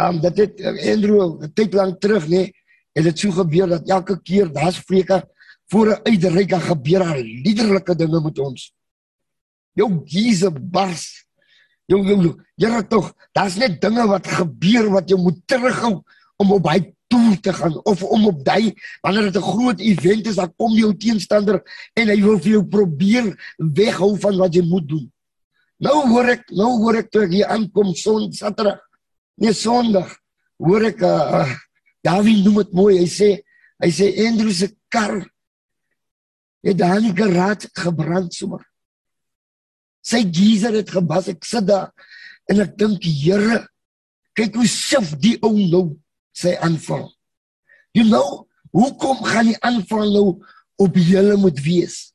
Um 0.01 0.21
dit 0.21 0.37
het 0.37 0.65
Andrew 0.65 1.43
'n 1.45 1.53
tyd 1.53 1.75
lank 1.75 2.01
terug, 2.01 2.25
nê, 2.25 2.49
nee, 2.49 2.55
het 2.93 3.05
dit 3.05 3.19
so 3.19 3.31
gebeur 3.31 3.69
dat 3.69 3.89
elke 3.89 4.21
keer 4.23 4.53
daar's 4.53 4.79
vreke 4.79 5.23
voor 5.71 5.87
'n 5.97 6.01
uitreik 6.05 6.53
gebeur 6.53 6.99
daar 6.99 7.19
liderlike 7.19 7.95
dinge 7.97 8.21
met 8.21 8.39
ons 8.39 8.73
jou 9.79 9.91
giese 10.09 10.51
bars. 10.51 11.27
Jou 11.91 12.01
jou 12.07 12.37
Here 12.63 12.83
tog, 12.87 13.09
daar's 13.35 13.57
net 13.59 13.81
dinge 13.83 14.05
wat 14.07 14.29
gebeur 14.29 14.87
wat 14.93 15.09
jy 15.11 15.17
moet 15.19 15.41
terughou 15.51 15.97
om 16.39 16.53
op 16.55 16.69
hy 16.71 16.79
toe 17.11 17.35
te 17.43 17.51
gaan 17.57 17.75
of 17.89 18.05
om 18.07 18.29
op 18.31 18.45
daai 18.47 18.71
wanneer 19.03 19.33
dit 19.33 19.37
'n 19.37 19.51
groot 19.51 19.81
event 19.81 20.27
is, 20.27 20.37
dan 20.37 20.53
kom 20.57 20.73
jou 20.73 20.95
teenstander 20.95 21.59
en 21.99 22.09
hy 22.09 22.21
wil 22.23 22.39
vir 22.39 22.53
jou 22.53 22.65
probeer 22.65 23.57
weghou 23.59 24.17
van 24.21 24.37
wat 24.37 24.55
jy 24.55 24.63
moet 24.63 24.89
doen. 24.89 25.13
Nou 25.79 26.09
hoor 26.09 26.29
ek, 26.29 26.51
nou 26.51 26.79
hoor 26.79 26.97
ek 26.97 27.11
toe 27.11 27.23
ek 27.23 27.33
hier 27.33 27.47
aankom 27.47 27.95
son 27.95 28.33
Saterdag. 28.33 28.79
Nee 29.37 29.53
Sondag. 29.53 30.17
Hoor 30.59 30.85
ek 30.85 31.03
uh 31.03 31.51
Dawie 32.03 32.43
noem 32.43 32.63
dit 32.63 32.73
mooi. 32.77 32.99
Hy 33.01 33.09
sê 33.09 33.31
hy 33.83 33.91
sê 33.91 34.11
Andrew 34.27 34.53
se 34.55 34.69
kar 34.93 35.23
het 36.63 36.79
daar 36.79 37.01
nie 37.03 37.15
geraad 37.15 37.67
gebrand 37.75 38.35
sommer. 38.35 38.63
Sy 40.03 40.23
geyser 40.31 40.77
het 40.79 40.91
gebas. 40.91 41.31
Ek 41.31 41.45
sit 41.47 41.67
daar 41.67 41.91
en 42.51 42.63
ek 42.63 42.75
dink, 42.79 43.05
Here, 43.07 43.63
kyk 44.37 44.57
hoe 44.59 44.69
sif 44.69 45.15
die 45.23 45.37
ou 45.45 45.55
nou 45.57 45.85
sy 46.37 46.57
aanval. 46.63 47.07
You 47.97 48.07
know, 48.09 48.47
hoekom 48.75 49.23
gaan 49.27 49.53
die 49.53 49.61
aanval 49.63 50.11
nou 50.11 50.27
op 50.81 50.97
julle 50.97 51.37
moet 51.41 51.59
wees? 51.63 52.13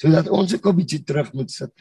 Sodat 0.00 0.28
ons 0.28 0.52
ook 0.54 0.66
'n 0.66 0.76
bietjie 0.76 1.02
terug 1.04 1.32
moet 1.32 1.50
sit. 1.50 1.72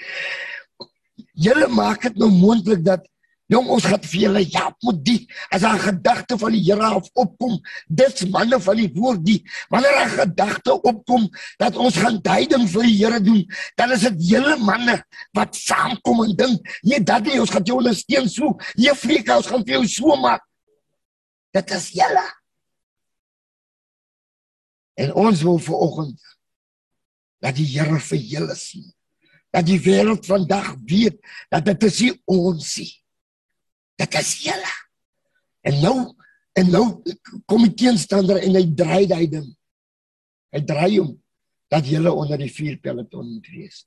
julle 1.46 1.68
maak 1.68 2.02
dit 2.02 2.16
nou 2.16 2.30
moontlik 2.30 2.84
dat 2.84 3.06
Jong 3.50 3.66
ons 3.74 3.86
gaan 3.90 4.02
vir 4.06 4.20
julle 4.22 4.42
ja, 4.46 4.68
moet 4.84 4.98
die 5.04 5.20
as 5.50 5.64
'n 5.66 5.78
gedagte 5.82 6.38
van 6.38 6.52
die 6.54 6.62
Here 6.62 6.86
af 6.86 7.08
opkom. 7.14 7.58
Dis 7.88 8.22
manne 8.30 8.60
van 8.60 8.76
die 8.76 8.90
woord 8.94 9.24
die 9.26 9.42
wanneer 9.70 10.06
'n 10.06 10.10
gedagte 10.20 10.80
opkom 10.82 11.28
dat 11.58 11.76
ons 11.76 11.96
gaan 11.96 12.20
duiding 12.22 12.68
vir 12.68 12.82
die 12.82 12.96
Here 12.96 13.20
doen, 13.20 13.42
dan 13.76 13.90
is 13.90 14.00
dit 14.00 14.30
julle 14.30 14.56
manne 14.56 15.02
wat 15.34 15.56
saamkom 15.56 16.24
en 16.24 16.36
dink, 16.36 16.60
nee, 16.82 17.02
dat 17.02 17.26
jy 17.26 17.40
ons 17.40 17.50
gaan 17.50 17.64
jou 17.64 17.78
ondersteun 17.78 18.28
so. 18.28 18.56
Jy 18.76 18.94
vlieg 18.94 19.28
ons 19.36 19.46
gaan 19.46 19.64
vir 19.64 19.74
jou 19.74 19.86
so 19.86 20.16
maak. 20.16 20.42
Dit 21.52 21.70
is 21.70 21.90
julle. 21.90 22.26
En 24.94 25.12
ons 25.14 25.42
wil 25.42 25.58
vanoggend 25.58 26.20
dat 27.40 27.56
die 27.56 27.66
Here 27.66 27.98
vir 27.98 28.18
julle 28.18 28.54
sien. 28.54 28.92
Dat 29.50 29.66
die 29.66 29.80
wêreld 29.80 30.26
vandag 30.26 30.76
weet 30.86 31.18
dat 31.50 31.64
dit 31.64 31.82
is 31.82 32.14
ons 32.24 32.76
nie. 32.76 32.99
Dit 34.00 34.16
is 34.16 34.32
julle. 34.46 34.74
En 35.68 35.80
nou 35.84 35.96
en 36.58 36.70
nou 36.72 36.84
kom 37.48 37.62
die 37.62 37.74
teenstander 37.84 38.40
en 38.42 38.56
hy 38.58 38.64
draai 38.76 39.04
daai 39.08 39.26
ding. 39.30 39.46
Hy 40.54 40.62
draai 40.66 40.98
hom 40.98 41.12
dat 41.70 41.86
julle 41.86 42.10
onder 42.10 42.40
die 42.40 42.50
vuurpeloton 42.50 43.28
moet 43.36 43.50
wees. 43.52 43.84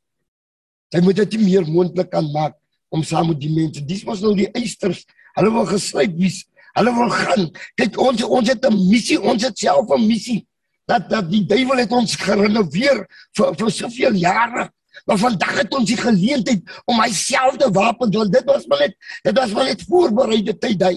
Hy 0.94 1.02
moet 1.04 1.20
dit 1.24 1.36
meer 1.42 1.66
moontlik 1.68 2.12
kan 2.14 2.30
maak 2.32 2.56
om 2.94 3.04
saam 3.04 3.32
met 3.32 3.42
die 3.42 3.52
mense. 3.52 3.84
Dis 3.84 4.06
mos 4.08 4.22
nou 4.24 4.36
die 4.38 4.48
eisters. 4.56 5.04
Hulle 5.36 5.52
wil 5.52 5.68
gesluit 5.74 6.14
wees. 6.20 6.44
Hulle 6.78 6.94
wil 6.96 7.12
gaan. 7.14 7.50
Kyk 7.82 8.00
ons 8.02 8.24
ons 8.24 8.50
het 8.54 8.66
'n 8.66 8.78
missie. 8.90 9.20
Ons 9.20 9.44
het 9.44 9.58
self 9.58 9.90
'n 9.90 10.08
missie. 10.08 10.46
Dat 10.88 11.10
dat 11.10 11.30
die 11.32 11.46
duiwel 11.46 11.84
het 11.84 11.92
ons 11.92 12.16
gerenoveer 12.16 13.08
vir 13.36 13.56
vir 13.60 13.72
soveel 13.72 14.14
jare. 14.14 14.70
Maar 15.06 15.18
vandag 15.18 15.58
het 15.58 15.74
ons 15.74 15.90
die 15.90 15.98
geleentheid 15.98 16.82
om 16.86 17.00
myselfde 17.02 17.70
wapen 17.74 18.12
want 18.14 18.34
dit 18.34 18.46
was 18.50 18.68
maar 18.70 18.86
net 18.86 18.96
dit 19.24 19.38
was 19.38 19.56
maar 19.56 19.72
net 19.72 19.86
voorbereide 19.90 20.58
tyd 20.58 20.84
hy 20.86 20.96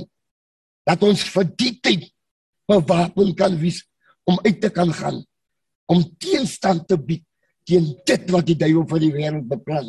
dat 0.87 1.03
ons 1.03 1.23
vir 1.35 1.49
die 1.57 1.73
tyd 1.81 2.05
bewapen 2.69 3.33
kan 3.39 3.57
wees 3.59 3.81
om 4.29 4.39
uit 4.45 4.61
te 4.61 4.71
kan 4.71 4.93
gaan 4.93 5.23
om 5.87 6.03
teenstand 6.19 6.87
te 6.91 6.99
bied 6.99 7.25
teen 7.67 7.89
dit 8.07 8.31
wat 8.31 8.47
die 8.47 8.59
duiwel 8.59 8.87
van 8.91 9.03
die 9.03 9.13
wêreld 9.15 9.47
beplan. 9.51 9.89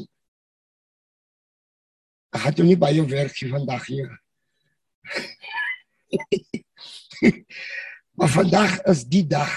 Ek 2.34 2.44
het 2.50 2.62
nie 2.66 2.78
baie 2.80 3.04
werk 3.10 3.38
hier 3.38 3.54
vandag 3.54 3.86
hier. 3.90 4.10
maar 8.18 8.32
vandag 8.34 8.80
is 8.94 9.06
die 9.10 9.26
dag 9.30 9.54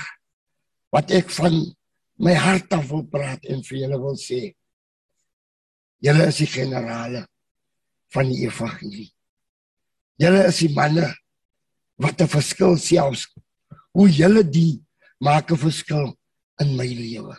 wat 0.94 1.12
ek 1.16 1.32
van 1.32 1.54
my 2.20 2.34
hart 2.36 2.72
af 2.76 2.88
wil 2.90 3.06
praat 3.08 3.46
en 3.48 3.62
vir 3.64 3.78
julle 3.82 3.98
wil 4.00 4.16
sê. 4.20 4.52
Julle 6.04 6.26
is 6.28 6.40
die 6.42 6.48
generale 6.52 7.24
van 8.12 8.28
die 8.28 8.44
evangelie. 8.44 9.08
Julle 10.20 10.44
is 10.50 10.60
die 10.60 10.72
manne 10.76 11.08
wat 12.00 12.20
'n 12.20 12.28
verskil 12.28 12.76
selfs 12.76 13.28
hoe 13.96 14.08
julle 14.08 14.44
die 14.44 14.82
maak 15.20 15.50
'n 15.50 15.56
verskil 15.56 16.12
in 16.60 16.76
my 16.76 16.86
lewe. 16.86 17.36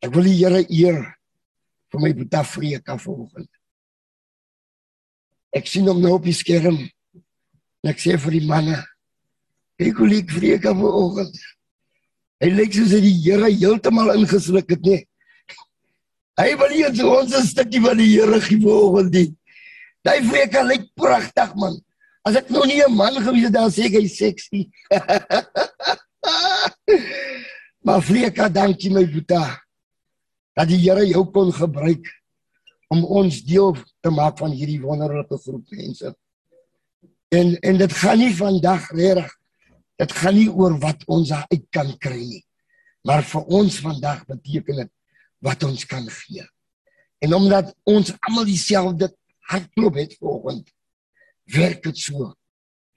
Ek 0.00 0.14
wil 0.14 0.24
die 0.24 0.38
Here 0.40 0.64
eer 0.68 1.16
vir 1.90 2.00
my 2.00 2.12
Boeta 2.12 2.42
Vreeka 2.44 2.96
vanoggend. 2.98 3.50
Ek 5.52 5.66
sien 5.66 5.86
hom 5.88 6.00
nou 6.00 6.14
op 6.14 6.24
die 6.24 6.36
skerm. 6.36 6.78
Ek 7.84 7.98
sê 7.98 8.18
vir 8.18 8.32
die 8.32 8.46
manne, 8.46 8.84
ek 9.78 9.98
wil 9.98 10.12
ek 10.12 10.30
Vreeka 10.30 10.74
vanoggend. 10.74 11.36
Hy 12.42 12.50
lyk 12.52 12.74
soos 12.76 12.92
hy 12.92 13.00
die 13.00 13.16
Here 13.24 13.48
heeltemal 13.48 14.12
ingesluk 14.16 14.68
het, 14.74 14.82
nee. 14.84 15.06
Hy 16.36 16.50
wil 16.60 16.72
hier 16.74 16.92
so 16.94 17.14
ons 17.16 17.32
'n 17.32 17.46
stukkie 17.48 17.80
van 17.80 17.96
die 17.96 18.12
Here 18.12 18.40
gee 18.40 18.60
vanoggend. 18.60 19.36
Daai 20.04 20.20
Vreeka 20.22 20.62
lyk 20.62 20.84
pragtig 20.94 21.54
man. 21.56 21.80
As 22.26 22.36
ek 22.36 22.50
nog 22.50 22.66
nie 22.66 22.82
'n 22.84 22.92
man 22.92 23.14
gewees 23.14 23.48
het 23.48 23.52
dan 23.52 23.70
sê 23.70 23.88
ek 23.88 23.96
hy 23.96 24.08
sexy. 24.08 24.68
maar 27.86 28.02
Vreeka, 28.02 28.48
dankie 28.48 28.90
my 28.90 29.06
Boeta 29.06 29.62
dat 30.56 30.68
die 30.68 30.82
Here 30.84 31.06
jou 31.06 31.24
kon 31.32 31.52
gebruik 31.52 32.04
om 32.88 33.04
ons 33.04 33.42
deel 33.42 33.76
te 34.00 34.10
maak 34.10 34.38
van 34.38 34.52
hierdie 34.52 34.80
wonderlike 34.80 35.38
groep 35.38 35.64
mense. 35.70 36.14
En 37.32 37.56
en 37.60 37.76
dit 37.76 37.92
gaan 37.92 38.18
nie 38.18 38.34
vandag 38.34 38.90
reg. 38.92 39.32
Dit 39.96 40.12
gaan 40.12 40.36
nie 40.36 40.48
oor 40.50 40.76
wat 40.82 41.04
ons 41.08 41.32
uit 41.32 41.64
kan 41.72 41.92
kry 41.98 42.20
nie. 42.20 42.42
Maar 43.06 43.24
vir 43.24 43.52
ons 43.58 43.80
vandag 43.80 44.24
beteken 44.28 44.82
dit 44.82 44.92
wat 45.44 45.62
ons 45.64 45.86
kan 45.88 46.06
gee. 46.10 46.44
En 47.24 47.34
omdat 47.34 47.72
ons 47.88 48.12
almal 48.28 48.48
dieselfde 48.48 49.10
hartklop 49.48 49.96
het 50.00 50.16
vanoggend, 50.18 50.68
werk 51.54 51.82
dit 51.86 51.98
so 51.98 52.32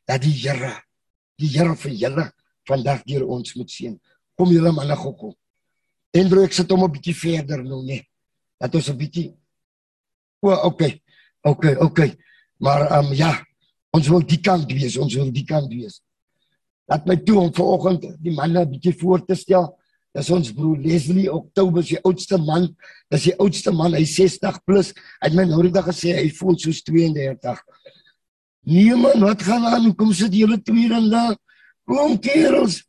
dat 0.10 0.24
die 0.26 0.34
Here, 0.34 0.74
die 1.40 1.52
Here 1.54 1.76
vir 1.78 1.94
julle 1.94 2.26
vandag 2.68 3.04
deur 3.06 3.28
ons 3.30 3.56
moet 3.56 3.72
sien. 3.72 4.00
Kom 4.36 4.52
julle 4.52 4.74
manne 4.74 4.98
gou 4.98 5.14
kom. 5.16 5.36
Andrew 6.18 6.44
ek 6.44 6.54
sit 6.58 6.72
hom 6.72 6.84
'n 6.84 6.92
bietjie 6.92 7.16
verder 7.16 7.64
nou 7.64 7.84
net. 7.86 8.08
Dat 8.60 8.76
ons 8.76 8.90
'n 8.90 8.98
bietjie 8.98 9.30
O, 10.42 10.52
okay. 10.52 11.02
Okay, 11.42 11.76
okay. 11.76 12.18
Maar 12.58 12.92
ehm 12.92 13.06
um, 13.06 13.14
ja, 13.14 13.32
ons 13.92 14.08
wil 14.08 14.24
die 14.26 14.40
kant 14.40 14.72
wees, 14.72 14.98
ons 14.98 15.16
wil 15.16 15.32
die 15.32 15.46
kant 15.48 15.72
wees. 15.72 16.02
Laat 16.90 17.06
my 17.06 17.18
toe 17.22 17.38
om 17.40 17.52
vanoggend 17.54 18.08
die 18.24 18.34
manne 18.34 18.66
'n 18.66 18.70
bietjie 18.72 18.96
voor 18.98 19.26
te 19.26 19.36
stel. 19.36 19.78
Dis 20.14 20.30
ons 20.30 20.52
broer 20.54 20.78
Leslie 20.78 21.30
Oktober, 21.32 21.84
die 21.86 22.02
oudste 22.02 22.38
man. 22.38 22.76
Dis 23.10 23.24
die 23.30 23.36
oudste 23.38 23.72
man, 23.72 23.94
hy 23.94 24.06
60 24.06 24.64
plus. 24.66 24.90
Hy 25.22 25.30
het 25.30 25.36
my 25.38 25.46
nou 25.46 25.62
die 25.62 25.72
dag 25.72 25.86
gesê 25.86 26.16
hy 26.18 26.30
voel 26.30 26.58
soos 26.58 26.82
32. 26.82 27.62
Nee 28.66 28.96
man, 28.96 29.22
wat 29.22 29.42
gaan 29.42 29.66
aan? 29.66 29.96
Kom 29.96 30.14
sit 30.14 30.34
julle 30.34 30.58
twee 30.62 30.90
dan 30.90 31.10
daar. 31.10 31.38
Kom 31.86 32.18
kerels. 32.18 32.84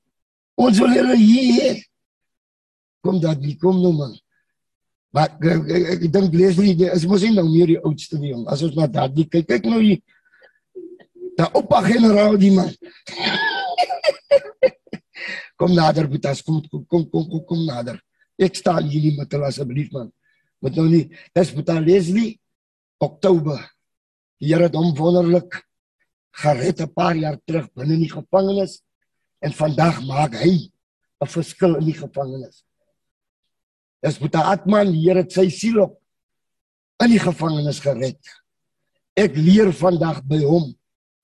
Ons 0.57 0.79
wil 0.79 0.93
julle 0.97 1.17
hier 1.17 1.85
kom 3.01 3.21
dat 3.21 3.41
nie 3.41 3.57
kom 3.61 3.81
nou 3.81 3.93
man. 3.97 4.17
Maar 5.11 5.33
ek, 5.33 5.47
ek, 5.59 5.87
ek, 5.95 6.03
dink 6.13 6.35
Leslie 6.37 6.75
is 6.87 7.07
mos 7.09 7.25
nie 7.25 7.35
nou 7.35 7.47
meer 7.49 7.73
die 7.73 7.81
oudste 7.81 8.21
nie 8.21 8.31
jong. 8.31 8.45
As 8.53 8.63
ons 8.63 8.77
maar 8.79 8.91
dat 8.93 9.15
die 9.17 9.27
kyk 9.27 9.49
kyk 9.49 9.69
nou 9.69 9.81
hier. 9.83 10.03
Da 11.39 11.49
oupa 11.57 11.81
generaal 11.87 12.37
die 12.41 12.53
man. 12.55 12.71
Kom 15.61 15.75
nader 15.77 16.09
Boetas, 16.09 16.41
kom 16.43 16.63
kom 16.71 16.87
kom 16.89 17.05
kom 17.13 17.27
kom, 17.29 17.43
kom 17.45 17.65
nader. 17.69 18.01
Ek 18.41 18.57
staan 18.57 18.89
hier 18.89 19.05
nie 19.05 19.17
met 19.19 19.33
hulle 19.37 19.51
asseblief 19.51 19.91
man. 19.93 20.09
Moet 20.65 20.79
nou 20.81 20.87
nie. 20.89 21.05
Dis 21.37 21.53
Boeta 21.53 21.77
Leslie 21.81 22.39
Oktober. 23.01 23.61
Die 24.41 24.49
Here 24.55 24.71
het 24.71 24.77
hom 24.77 24.95
wonderlik 24.97 25.61
gered 26.41 26.81
'n 26.81 26.95
paar 26.95 27.17
jaar 27.17 27.37
terug 27.45 27.69
binne 27.75 27.95
in 27.95 28.05
die 28.07 28.13
gevangenis 28.13 28.81
en 29.45 29.53
vandag 29.53 30.01
maak 30.07 30.35
hy 30.35 30.73
'n 31.21 31.29
verskil 31.29 31.77
in 31.77 31.85
die 31.85 32.01
gevangenis. 32.01 32.65
Dis 34.03 34.19
Boeta 34.19 34.41
Atman, 34.53 34.93
die 34.93 35.05
Here 35.05 35.21
het 35.21 35.33
sy 35.33 35.49
siel 35.51 35.83
op 35.83 36.01
in 37.05 37.11
die 37.11 37.21
gevangenis 37.21 37.81
gered. 37.81 38.21
Ek 39.17 39.37
leer 39.37 39.73
vandag 39.73 40.25
by 40.25 40.41
hom. 40.41 40.75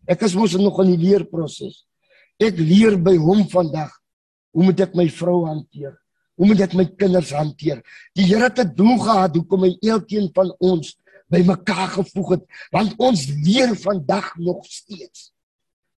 Ek 0.07 0.23
is 0.23 0.35
mos 0.35 0.53
nog 0.53 0.81
in 0.81 0.97
die 0.97 1.09
leerproses. 1.09 1.87
Ek 2.39 2.57
leer 2.59 2.97
by 3.01 3.17
hom 3.17 3.49
vandag 3.49 3.93
hoe 4.57 4.65
moet 4.65 4.81
ek 4.81 4.95
my 4.97 5.05
vrou 5.13 5.43
hanteer? 5.45 5.93
Hoe 6.37 6.49
moet 6.49 6.63
ek 6.65 6.75
my 6.77 6.87
kinders 6.97 7.33
hanteer? 7.37 7.83
Die 8.17 8.25
Here 8.25 8.49
het 8.49 8.59
'n 8.59 8.73
doel 8.75 8.97
gehad 8.99 9.37
hoekom 9.37 9.65
hy 9.69 9.77
elkeen 9.85 10.31
van 10.33 10.53
ons 10.59 10.97
bymekaar 11.29 11.89
gevoeg 11.99 12.29
het, 12.37 12.45
want 12.71 12.95
ons 12.97 13.27
leer 13.45 13.75
vandag 13.77 14.37
nog 14.39 14.65
steeds. 14.65 15.33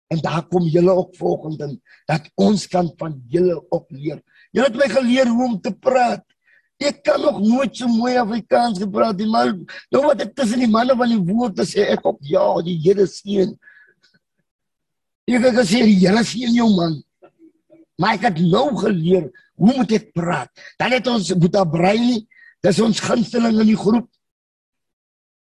En 0.08 0.18
daar 0.24 0.46
kom 0.48 0.64
julle 0.64 0.90
ook 0.90 1.14
volgende 1.16 1.78
dat 2.06 2.30
ons 2.34 2.66
kan 2.66 2.90
van 2.96 3.22
julle 3.28 3.60
ook 3.68 3.90
leer. 3.90 4.22
Julle 4.50 4.66
het 4.66 4.76
my 4.76 4.88
geleer 4.88 5.28
hoe 5.28 5.44
om 5.44 5.60
te 5.60 5.72
praat. 5.72 6.24
Ek 6.78 7.02
kan 7.02 7.20
nog 7.20 7.40
nooit 7.42 7.76
so 7.76 7.88
mooi 7.88 8.16
Afrikaans 8.16 8.78
gepraat 8.78 9.18
nie, 9.18 9.28
maar 9.28 9.52
nou 9.90 10.02
wat 10.06 10.22
ek 10.22 10.34
tussen 10.34 10.62
die 10.62 10.70
manne 10.70 10.96
van 10.96 11.10
die 11.10 11.34
woord 11.34 11.58
sê, 11.66 11.90
ek 11.92 12.06
op 12.06 12.18
ja, 12.22 12.46
die 12.62 12.78
Here 12.82 13.06
seën. 13.06 13.52
Ek 15.28 15.44
het 15.44 15.58
gesê 15.58 15.82
die 15.84 15.98
Here 15.98 16.24
seën 16.24 16.54
jou 16.54 16.70
man. 16.74 17.02
Maar 17.98 18.18
ek 18.18 18.28
het 18.28 18.40
nou 18.46 18.70
geleer 18.78 19.26
hoe 19.58 19.74
moet 19.74 19.92
ek 19.96 20.12
praat. 20.14 20.50
Dan 20.78 20.94
het 20.94 21.06
ons 21.10 21.32
Boeta 21.34 21.64
Breini, 21.66 22.22
dis 22.62 22.80
ons 22.82 23.00
gunsteling 23.02 23.58
in 23.58 23.72
die 23.72 23.78
groep. 23.78 24.08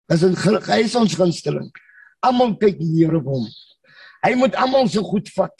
Dis 0.09 0.23
'n 0.23 0.35
hy 0.35 0.79
is 0.83 0.95
ons 0.95 1.15
gunsteling. 1.15 1.71
Almal 2.21 2.57
kyk 2.57 2.79
neer 2.79 3.15
op 3.15 3.25
hom. 3.25 3.45
Hy 4.25 4.33
moet 4.35 4.55
almal 4.55 4.87
so 4.89 5.03
goed 5.03 5.29
vat. 5.29 5.53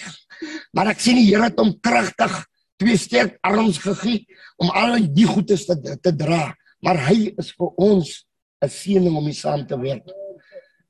Maar 0.74 0.92
ek 0.94 1.00
sien 1.00 1.16
die 1.16 1.30
Here 1.30 1.50
het 1.50 1.60
hom 1.60 1.80
kragtig 1.80 2.46
twee 2.82 2.98
sterk 2.98 3.38
arms 3.46 3.78
gegee 3.78 4.26
om 4.58 4.70
al 4.74 4.98
die 5.14 5.26
goedes 5.26 5.66
te 5.66 5.76
te 6.02 6.12
dra, 6.16 6.56
maar 6.82 6.98
hy 7.10 7.34
is 7.38 7.52
vir 7.58 7.70
ons 7.78 8.26
'n 8.62 8.70
seëning 8.70 9.16
om 9.16 9.24
mee 9.24 9.34
saam 9.34 9.66
te 9.68 9.78
werk. 9.78 10.06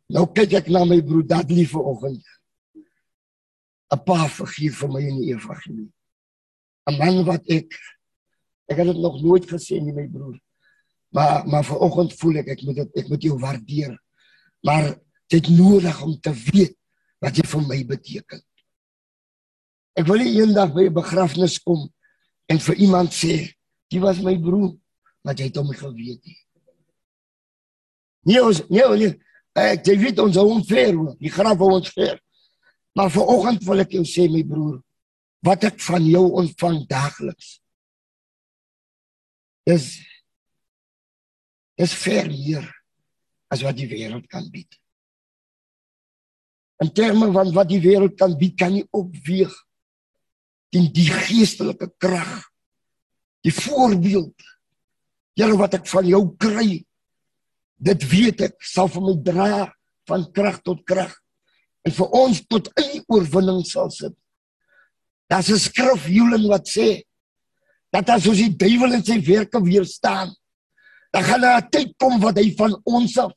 Nou 0.10 0.26
kyk 0.28 0.54
ek 0.54 0.70
na 0.70 0.86
my 0.86 1.02
broer 1.02 1.24
Dudley 1.24 1.66
vanoggend. 1.66 2.24
'n 3.92 4.04
Pa 4.06 4.28
vergif 4.28 4.80
vir 4.82 4.90
my 4.90 5.02
in 5.04 5.18
die 5.20 5.34
evangelie. 5.34 5.90
'n 6.88 6.98
Man 6.98 7.26
wat 7.28 7.44
ek 7.50 7.70
ek 8.72 8.78
het 8.78 8.88
dit 8.88 9.02
nog 9.04 9.22
nooit 9.22 9.46
gesien 9.50 9.86
nie 9.86 9.94
my 9.94 10.08
broer. 10.08 10.40
Maar 11.12 11.48
maar 11.48 11.64
vanoggend 11.64 12.14
voel 12.20 12.40
ek 12.40 12.48
ek 12.56 12.62
moet 12.64 12.76
dit 12.76 13.02
ek 13.04 13.10
moet 13.10 13.24
jou 13.24 13.38
waardeer. 13.40 13.98
Maar 14.64 14.96
dit 15.28 15.50
nodig 15.50 16.02
om 16.02 16.20
te 16.20 16.32
weet 16.32 16.76
wat 17.20 17.36
jy 17.38 17.46
vir 17.48 17.68
my 17.68 17.80
beteken. 17.86 18.42
Ek 20.00 20.08
wil 20.08 20.24
eendag 20.24 20.74
by 20.74 20.88
'n 20.88 20.94
begrafnis 20.94 21.60
kom 21.60 21.92
en 22.48 22.60
vir 22.60 22.76
iemand 22.76 23.12
sê, 23.12 23.52
"Jy 23.92 24.00
was 24.00 24.22
my 24.22 24.38
broer, 24.38 24.76
maar 25.24 25.36
jy 25.36 25.46
het 25.46 25.56
hom 25.56 25.68
geweet 25.68 26.26
nie." 26.26 26.40
Nee, 28.24 28.44
ons 28.44 28.62
nee, 28.70 28.88
nee, 28.98 29.20
ek 29.54 29.86
jy 29.86 29.98
weet 29.98 30.20
ons 30.20 30.36
hou 30.36 30.48
hom 30.48 30.64
ver, 30.64 30.94
die 31.20 31.30
graf 31.30 31.58
hou 31.58 31.72
ons 31.74 31.90
ver. 31.90 32.20
Maar 32.98 33.12
vanoggend 33.12 33.64
wil 33.64 33.84
ek 33.86 33.96
jou 33.96 34.04
sê 34.08 34.28
my 34.32 34.44
broer, 34.48 34.80
wat 35.46 35.66
ek 35.70 35.80
van 35.82 36.06
jou 36.06 36.26
ontvang 36.42 36.84
daagliks 36.90 37.58
is 39.70 39.86
is 41.82 41.94
ver 41.98 42.28
meer 42.30 42.66
as 43.54 43.64
wat 43.66 43.78
die 43.78 43.88
wêreld 43.90 44.28
kan 44.30 44.46
bied. 44.54 44.70
In 46.82 46.92
terme 46.94 47.32
van 47.34 47.54
wat 47.56 47.70
die 47.70 47.82
wêreld 47.82 48.18
kan 48.20 48.36
bied, 48.38 48.58
kan 48.58 48.74
nie 48.74 48.86
opweeg 48.94 49.54
teen 50.72 50.92
die 50.94 51.10
geestelike 51.10 51.90
krag, 52.02 52.42
die 53.46 53.54
voorbeeld 53.56 54.38
Here 55.40 55.56
wat 55.58 55.78
ek 55.78 55.86
van 55.90 56.06
jou 56.06 56.22
kry. 56.38 56.82
Dit 57.82 58.04
weet 58.12 58.44
ek 58.50 58.58
sal 58.68 58.90
vir 58.92 59.04
my 59.06 59.14
dra 59.26 59.52
van 60.10 60.26
krag 60.36 60.60
tot 60.66 60.84
krag 60.86 61.14
en 61.86 61.96
vir 61.98 62.18
ons 62.24 62.42
tot 62.50 62.68
in 62.82 63.04
oorwinning 63.10 63.64
sal 63.66 63.90
sit. 63.90 64.14
Daar's 65.30 65.50
'n 65.50 65.58
skrif 65.58 66.08
Julen 66.08 66.48
wat 66.48 66.68
sê 66.68 67.04
dat 67.92 68.10
as 68.10 68.28
ons 68.28 68.38
die 68.38 68.56
duiwel 68.56 68.94
in 68.94 69.04
sy 69.04 69.20
werke 69.20 69.60
weerstaan, 69.64 70.36
dan 71.12 71.24
gaan 71.24 71.42
daar 71.42 71.62
'n 71.62 71.70
tyd 71.70 71.98
kom 71.98 72.20
wat 72.20 72.38
hy 72.38 72.54
van 72.56 72.82
ons 72.86 73.18
af. 73.18 73.34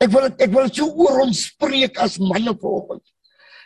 Ek 0.00 0.10
wil 0.10 0.22
het, 0.22 0.40
ek 0.40 0.50
wil 0.50 0.68
so 0.72 0.86
oor 0.86 1.20
ons 1.20 1.44
spreek 1.44 1.98
as 1.98 2.18
manne 2.18 2.54
vanoggend. 2.54 3.04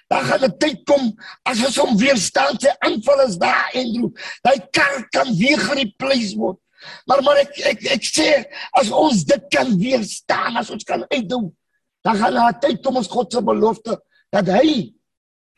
Dan 0.08 0.24
gaan 0.24 0.44
'n 0.44 0.58
tyd 0.58 0.84
kom 0.84 1.14
as 1.44 1.64
ons 1.64 1.76
hom 1.76 1.96
weerstaan 1.96 2.58
sy 2.60 2.70
aanval 2.80 3.26
is 3.26 3.36
daar 3.36 3.70
en 3.74 3.92
droe. 3.92 4.12
Daai 4.42 4.60
kar 4.70 5.08
kan 5.10 5.34
weer 5.36 5.58
gereplace 5.58 6.36
word. 6.36 6.58
Maar 7.06 7.22
maar 7.22 7.36
ek 7.36 7.58
ek 7.58 7.84
ek 7.84 8.02
sê 8.02 8.44
as 8.72 8.90
ons 8.90 9.24
dit 9.24 9.44
kan 9.50 9.78
weerstaan, 9.78 10.56
as 10.56 10.70
ons 10.70 10.84
kan 10.84 11.04
uitdoen, 11.08 11.56
dan 12.04 12.16
gaan 12.16 12.34
daar 12.34 12.52
'n 12.52 12.60
tyd 12.60 12.82
kom 12.82 12.96
ons 12.96 13.08
God 13.08 13.32
se 13.32 13.42
belofte 13.42 14.00
dat 14.34 14.48
hy 14.56 14.92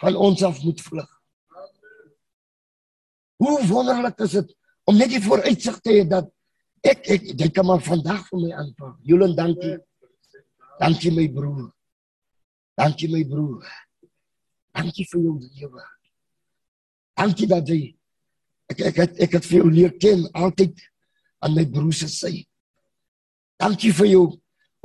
van 0.03 0.17
ons 0.17 0.43
af 0.47 0.63
moet 0.63 0.81
vlug. 0.81 1.11
Hoe 3.39 3.67
wonderlik 3.67 4.21
is 4.27 4.35
dit 4.39 4.55
om 4.89 4.97
net 4.97 5.13
die 5.13 5.23
vooruitsig 5.23 5.79
te 5.85 5.95
hê 5.99 6.07
dat 6.09 6.31
ek 6.87 7.07
ek 7.15 7.29
jy 7.39 7.51
kan 7.55 7.67
maar 7.69 7.83
vandag 7.85 8.25
vir 8.31 8.41
my 8.41 8.51
aanpak. 8.63 8.97
Julen 9.07 9.35
dankie. 9.37 9.77
Dankie 10.79 11.13
my 11.15 11.27
broer. 11.35 11.69
Dankie 12.79 13.11
my 13.11 13.25
broer. 13.29 13.67
Dankie 14.75 15.07
vir 15.11 15.23
jou 15.23 15.37
lewe. 15.43 15.87
Dankie 17.19 17.49
dat 17.51 17.69
jy 17.69 17.81
ek 18.69 18.85
ek 18.91 19.01
ek, 19.05 19.17
ek 19.27 19.39
het 19.39 19.49
vir 19.49 19.59
jou 19.61 19.71
leer 19.73 19.97
ken 19.99 20.27
altyd 20.35 20.79
aan 21.43 21.55
my 21.55 21.65
broers 21.67 22.05
se 22.05 22.11
sy. 22.13 22.35
Dankie 23.59 23.93
vir 23.95 24.13
jou. 24.13 24.27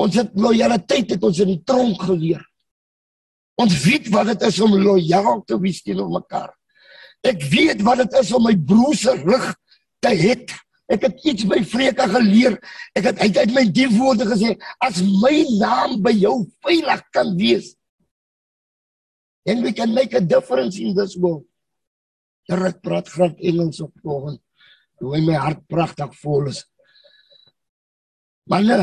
Ons 0.01 0.17
het 0.17 0.33
lojaliteit 0.33 1.13
het 1.13 1.23
ons 1.23 1.41
in 1.43 1.53
die 1.53 1.61
tronk 1.65 2.01
geleer. 2.01 2.41
Ons 3.61 3.75
weet 3.85 4.09
wat 4.13 4.31
dit 4.31 4.45
is 4.49 4.59
om 4.65 4.73
lojaal 4.81 5.43
te 5.45 5.57
wees 5.61 5.81
teenoor 5.85 6.09
mekaar. 6.13 6.49
Ek 7.23 7.43
weet 7.51 7.83
wat 7.85 8.01
dit 8.03 8.17
is 8.19 8.31
om 8.35 8.47
my 8.47 8.55
broers 8.57 9.05
se 9.05 9.13
rug 9.21 9.45
te 10.03 10.13
hê. 10.17 10.35
Ek 10.91 11.05
het 11.05 11.21
iets 11.29 11.45
by 11.47 11.61
Vreke 11.65 12.07
geleer. 12.11 12.57
Ek 12.97 13.07
het 13.11 13.21
uit, 13.21 13.37
uit 13.37 13.53
my 13.55 13.63
diefwoorde 13.71 14.27
gesê 14.33 14.55
as 14.83 14.99
my 15.21 15.35
naam 15.61 15.99
by 16.03 16.11
jou 16.17 16.41
veilig 16.65 17.05
kan 17.15 17.33
wees. 17.39 17.71
And 19.47 19.63
we 19.63 19.73
can 19.75 19.93
make 19.93 20.15
a 20.15 20.21
difference 20.21 20.79
in 20.79 20.95
this 20.95 21.15
world. 21.19 21.45
Daar 22.49 22.71
ek 22.73 22.81
praat 22.83 23.07
graag 23.11 23.37
Engels 23.39 23.79
op 23.83 23.93
volgende 24.03 24.41
hoe 25.03 25.19
my 25.19 25.35
hart 25.35 25.59
pragtig 25.67 26.13
vol 26.21 26.47
is. 26.47 26.61
Manne, 28.47 28.77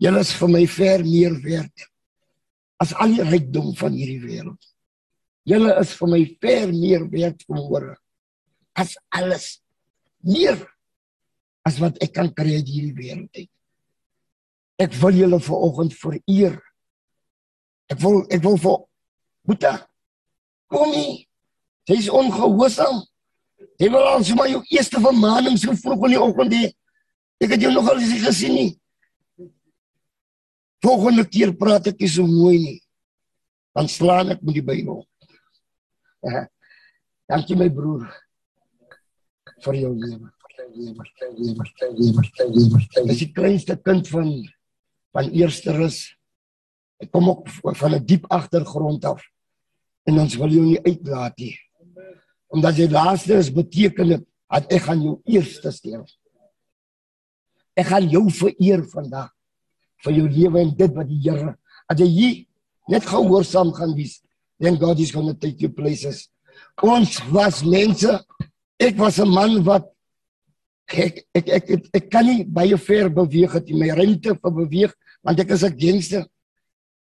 julle 0.00 0.20
is 0.20 0.32
vir 0.36 0.50
my 0.52 0.64
ver 0.68 1.04
meer 1.08 1.36
werd 1.44 1.86
as 2.82 2.94
al 3.00 3.14
die 3.14 3.26
rykdom 3.26 3.72
van 3.78 3.94
hierdie 3.96 4.22
wêreld. 4.22 4.60
Julle 5.48 5.74
is 5.80 5.92
vir 5.98 6.10
my 6.10 6.22
ver 6.40 6.72
meer 6.72 7.04
werd 7.12 7.44
vanmôre 7.48 7.96
as 8.74 8.96
alles 9.14 9.60
meer 10.24 10.58
as 11.64 11.78
wat 11.80 12.00
ek 12.04 12.14
kan 12.16 12.30
kry 12.34 12.58
uit 12.58 12.68
hierdie 12.68 12.96
wêreld. 12.96 13.48
Ek 14.80 14.94
wil 14.98 15.20
julle 15.20 15.40
vanoggend 15.40 15.94
vereer. 15.94 16.58
Ek 17.92 18.00
wil 18.02 18.24
ek 18.32 18.42
wil 18.42 18.58
vir 18.58 18.78
Boeta 19.44 19.74
kom 20.72 20.90
nie. 20.90 21.24
Sy 21.84 21.98
is 22.00 22.08
ongehoorsaam. 22.08 23.02
Jy 23.80 23.90
wil 23.92 24.06
al 24.08 24.24
sommer 24.24 24.48
jou 24.50 24.62
eerste 24.72 25.00
vermaning 25.02 25.58
so 25.60 25.74
vroeg 25.78 26.08
in 26.08 26.14
die 26.16 26.22
oggend 26.22 26.56
hê. 26.56 26.70
Ek 27.44 27.54
het 27.54 27.64
jou 27.64 27.72
nog 27.74 27.90
al 27.90 28.00
gesien 28.00 28.56
nie. 28.56 28.70
Volgende 30.84 31.24
keer 31.24 31.54
praat 31.56 31.88
ek 31.92 32.02
nie 32.02 32.10
so 32.12 32.28
mooi 32.28 32.58
nie. 32.60 32.80
Dan 33.74 33.88
slaan 33.88 34.34
ek 34.34 34.42
met 34.44 34.58
die 34.58 34.64
Bybel. 34.64 35.00
Ja. 36.24 36.44
Dankie 37.30 37.56
my 37.56 37.70
broer 37.72 38.04
vir 39.64 39.80
jou 39.80 39.92
lewe. 39.96 40.28
Dis 43.08 43.22
die 43.22 43.32
kleinste 43.32 43.78
kind 43.80 44.08
van 44.12 44.30
van 45.14 45.30
eerste 45.30 45.72
rus. 45.76 45.98
Ek 46.98 47.12
kom 47.14 47.28
ook 47.30 47.48
van 47.78 47.94
'n 47.94 48.04
diep 48.04 48.26
agtergrond 48.28 49.04
af. 49.04 49.22
En 50.04 50.18
ons 50.18 50.36
wil 50.36 50.50
jou 50.50 50.64
nie 50.66 50.82
uitlaat 50.84 51.38
nie 51.38 51.54
omdat 52.54 52.78
jy 52.78 52.86
laaste 52.86 53.34
is 53.34 53.50
beteken 53.50 54.12
dit 54.14 54.26
dat 54.54 54.72
ek 54.72 54.84
gaan 54.86 55.00
jou 55.02 55.16
eerste 55.26 55.72
stel. 55.74 56.04
Ek 57.74 57.88
gaan 57.90 58.06
jou 58.06 58.28
vereer 58.30 58.84
vandag 58.86 59.33
vir 60.04 60.12
jou 60.18 60.26
lewe 60.28 60.60
en 60.60 60.74
dit 60.76 60.92
wat 60.94 61.08
die 61.08 61.22
Here 61.24 61.54
as 61.90 62.00
jy 62.00 62.08
hier 62.08 62.34
net 62.88 63.04
gehoorsaam 63.08 63.72
gaan 63.76 63.94
wees, 63.96 64.20
then 64.60 64.76
God 64.76 65.00
is 65.00 65.12
going 65.12 65.28
to 65.28 65.34
take 65.34 65.60
you 65.60 65.70
places. 65.72 66.28
Ons 66.82 67.18
was 67.32 67.62
mense. 67.64 68.20
Ek 68.80 68.96
was 68.98 69.18
'n 69.18 69.28
man 69.28 69.62
wat 69.64 69.88
ek 70.88 71.24
ek 71.34 71.48
ek 71.48 71.70
ek, 71.70 71.82
ek 71.94 72.10
kan 72.10 72.26
nie 72.26 72.44
baie 72.44 72.76
ver 72.76 73.08
beweeg 73.08 73.52
het 73.52 73.70
in 73.70 73.78
my 73.78 73.88
ruimte 73.88 74.36
vir 74.36 74.52
beweeg 74.52 74.92
want 75.22 75.40
ek 75.40 75.50
is 75.50 75.64
'n 75.64 75.78
gangster. 75.78 76.26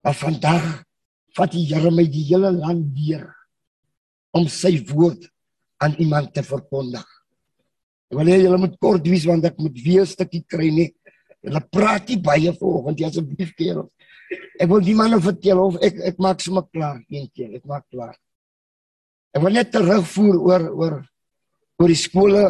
Maar 0.03 0.13
vandag 0.13 0.83
vat 1.35 1.51
die 1.51 1.65
Here 1.65 1.91
my 1.91 2.05
die 2.05 2.23
hele 2.23 2.51
land 2.51 2.95
deur 2.95 3.33
om 4.33 4.47
sy 4.47 4.83
woord 4.89 5.29
aan 5.79 5.95
iemand 5.99 6.33
te 6.33 6.43
verkondig. 6.43 7.05
Ek 8.11 8.17
wil 8.17 8.29
hê 8.29 8.43
julle 8.43 8.57
moet 8.57 8.77
kort 8.79 9.05
wees 9.07 9.25
want 9.25 9.45
ek 9.45 9.57
moet 9.57 9.77
weer 9.83 10.01
'n 10.01 10.05
stukkie 10.05 10.45
kry 10.47 10.69
nie. 10.69 10.93
Julle 11.43 11.61
praat 11.75 12.07
nie 12.07 12.21
baie 12.23 12.53
vanoggend 12.55 13.01
jy 13.01 13.07
asseblief 13.09 13.51
kerel. 13.59 13.87
Ek 14.61 14.69
wil 14.71 14.83
die 14.85 14.95
manne 14.95 15.19
vertel 15.21 15.59
of 15.59 15.79
ek 15.83 15.99
ek 16.11 16.21
maak 16.23 16.43
sommer 16.43 16.63
klaar 16.71 17.01
een 17.11 17.27
keer. 17.35 17.51
Ek 17.59 17.65
maak 17.67 17.83
klaar. 17.91 18.15
Ek 19.35 19.43
wil 19.43 19.57
net 19.57 19.73
terugvoer 19.73 20.37
oor 20.39 20.69
oor 20.71 20.95
oor 21.81 21.91
die 21.91 21.99
skole. 21.99 22.45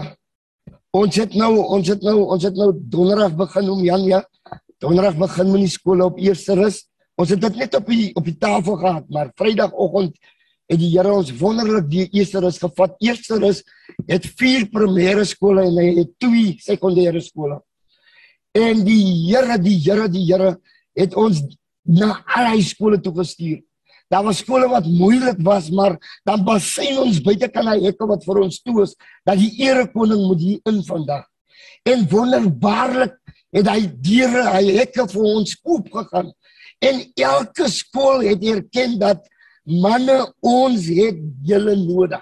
Ons 0.93 1.17
het 1.17 1.34
nou 1.39 1.56
ons 1.63 1.89
het 1.89 2.06
nou 2.06 2.19
ons 2.36 2.45
het 2.45 2.60
nou 2.60 2.69
donderdag 2.75 3.34
begin 3.39 3.73
om 3.73 3.82
Jan 3.88 4.06
ja. 4.06 4.21
Donderdag 4.84 5.17
begin 5.17 5.51
met 5.56 5.65
die 5.65 5.73
skole 5.73 6.06
op 6.06 6.21
eerste 6.21 6.58
rus. 6.60 6.84
Ons 7.17 7.34
het 7.34 7.41
dit 7.41 7.60
net 7.63 7.75
op 7.79 7.89
die 7.89 8.12
op 8.19 8.29
die 8.29 8.38
tafel 8.38 8.77
gehad, 8.77 9.10
maar 9.10 9.34
Vrydagoggend 9.39 10.17
het 10.69 10.79
die 10.79 10.91
Here 10.93 11.12
ons 11.13 11.34
wonderlik 11.41 11.89
die 11.89 12.08
eerste 12.13 12.41
rus 12.45 12.62
gevat. 12.62 12.95
Eerste 13.01 13.41
rus 13.41 13.63
het 14.10 14.29
vier 14.38 14.69
primêre 14.69 15.25
skole 15.25 15.65
en 15.65 15.77
hy 15.82 15.89
het 16.03 16.13
twee 16.21 16.58
sekondêre 16.62 17.21
skole. 17.25 17.62
En 18.53 18.83
die 18.85 19.03
Here, 19.27 19.57
die 19.57 19.79
Here, 19.81 20.07
die 20.09 20.25
Here 20.27 20.57
het 20.97 21.15
ons 21.17 21.41
na 21.89 22.19
al 22.37 22.53
die 22.59 22.65
skole 22.65 22.99
toe 23.01 23.15
gestuur. 23.17 23.61
Daar 24.13 24.25
was 24.27 24.43
skole 24.43 24.67
wat 24.69 24.85
moeilik 24.85 25.39
was, 25.41 25.71
maar 25.73 25.95
dan 26.27 26.43
basyn 26.45 26.99
ons 27.01 27.21
buite 27.25 27.49
kan 27.49 27.65
hy 27.71 27.79
hekke 27.87 28.05
wat 28.09 28.25
vir 28.27 28.43
ons 28.43 28.59
toe 28.61 28.83
is 28.83 28.93
dat 29.25 29.39
die 29.41 29.49
ere 29.65 29.87
koning 29.89 30.21
moet 30.27 30.43
hier 30.43 30.69
in 30.69 30.83
vandag. 30.85 31.25
En 31.89 32.05
wonderbaarlik 32.11 33.15
het 33.53 33.69
hy 33.69 33.79
deure, 34.05 34.43
hy 34.53 34.77
hekke 34.77 35.07
vir 35.09 35.29
ons 35.31 35.55
oop 35.65 35.89
gegaan. 35.95 36.29
En 36.83 37.01
elke 37.25 37.69
skool 37.71 38.21
het 38.27 38.43
erken 38.53 38.99
dat 39.01 39.25
manne 39.63 40.19
ons 40.45 40.85
het 40.93 41.17
julle 41.47 41.75
nodig. 41.79 42.21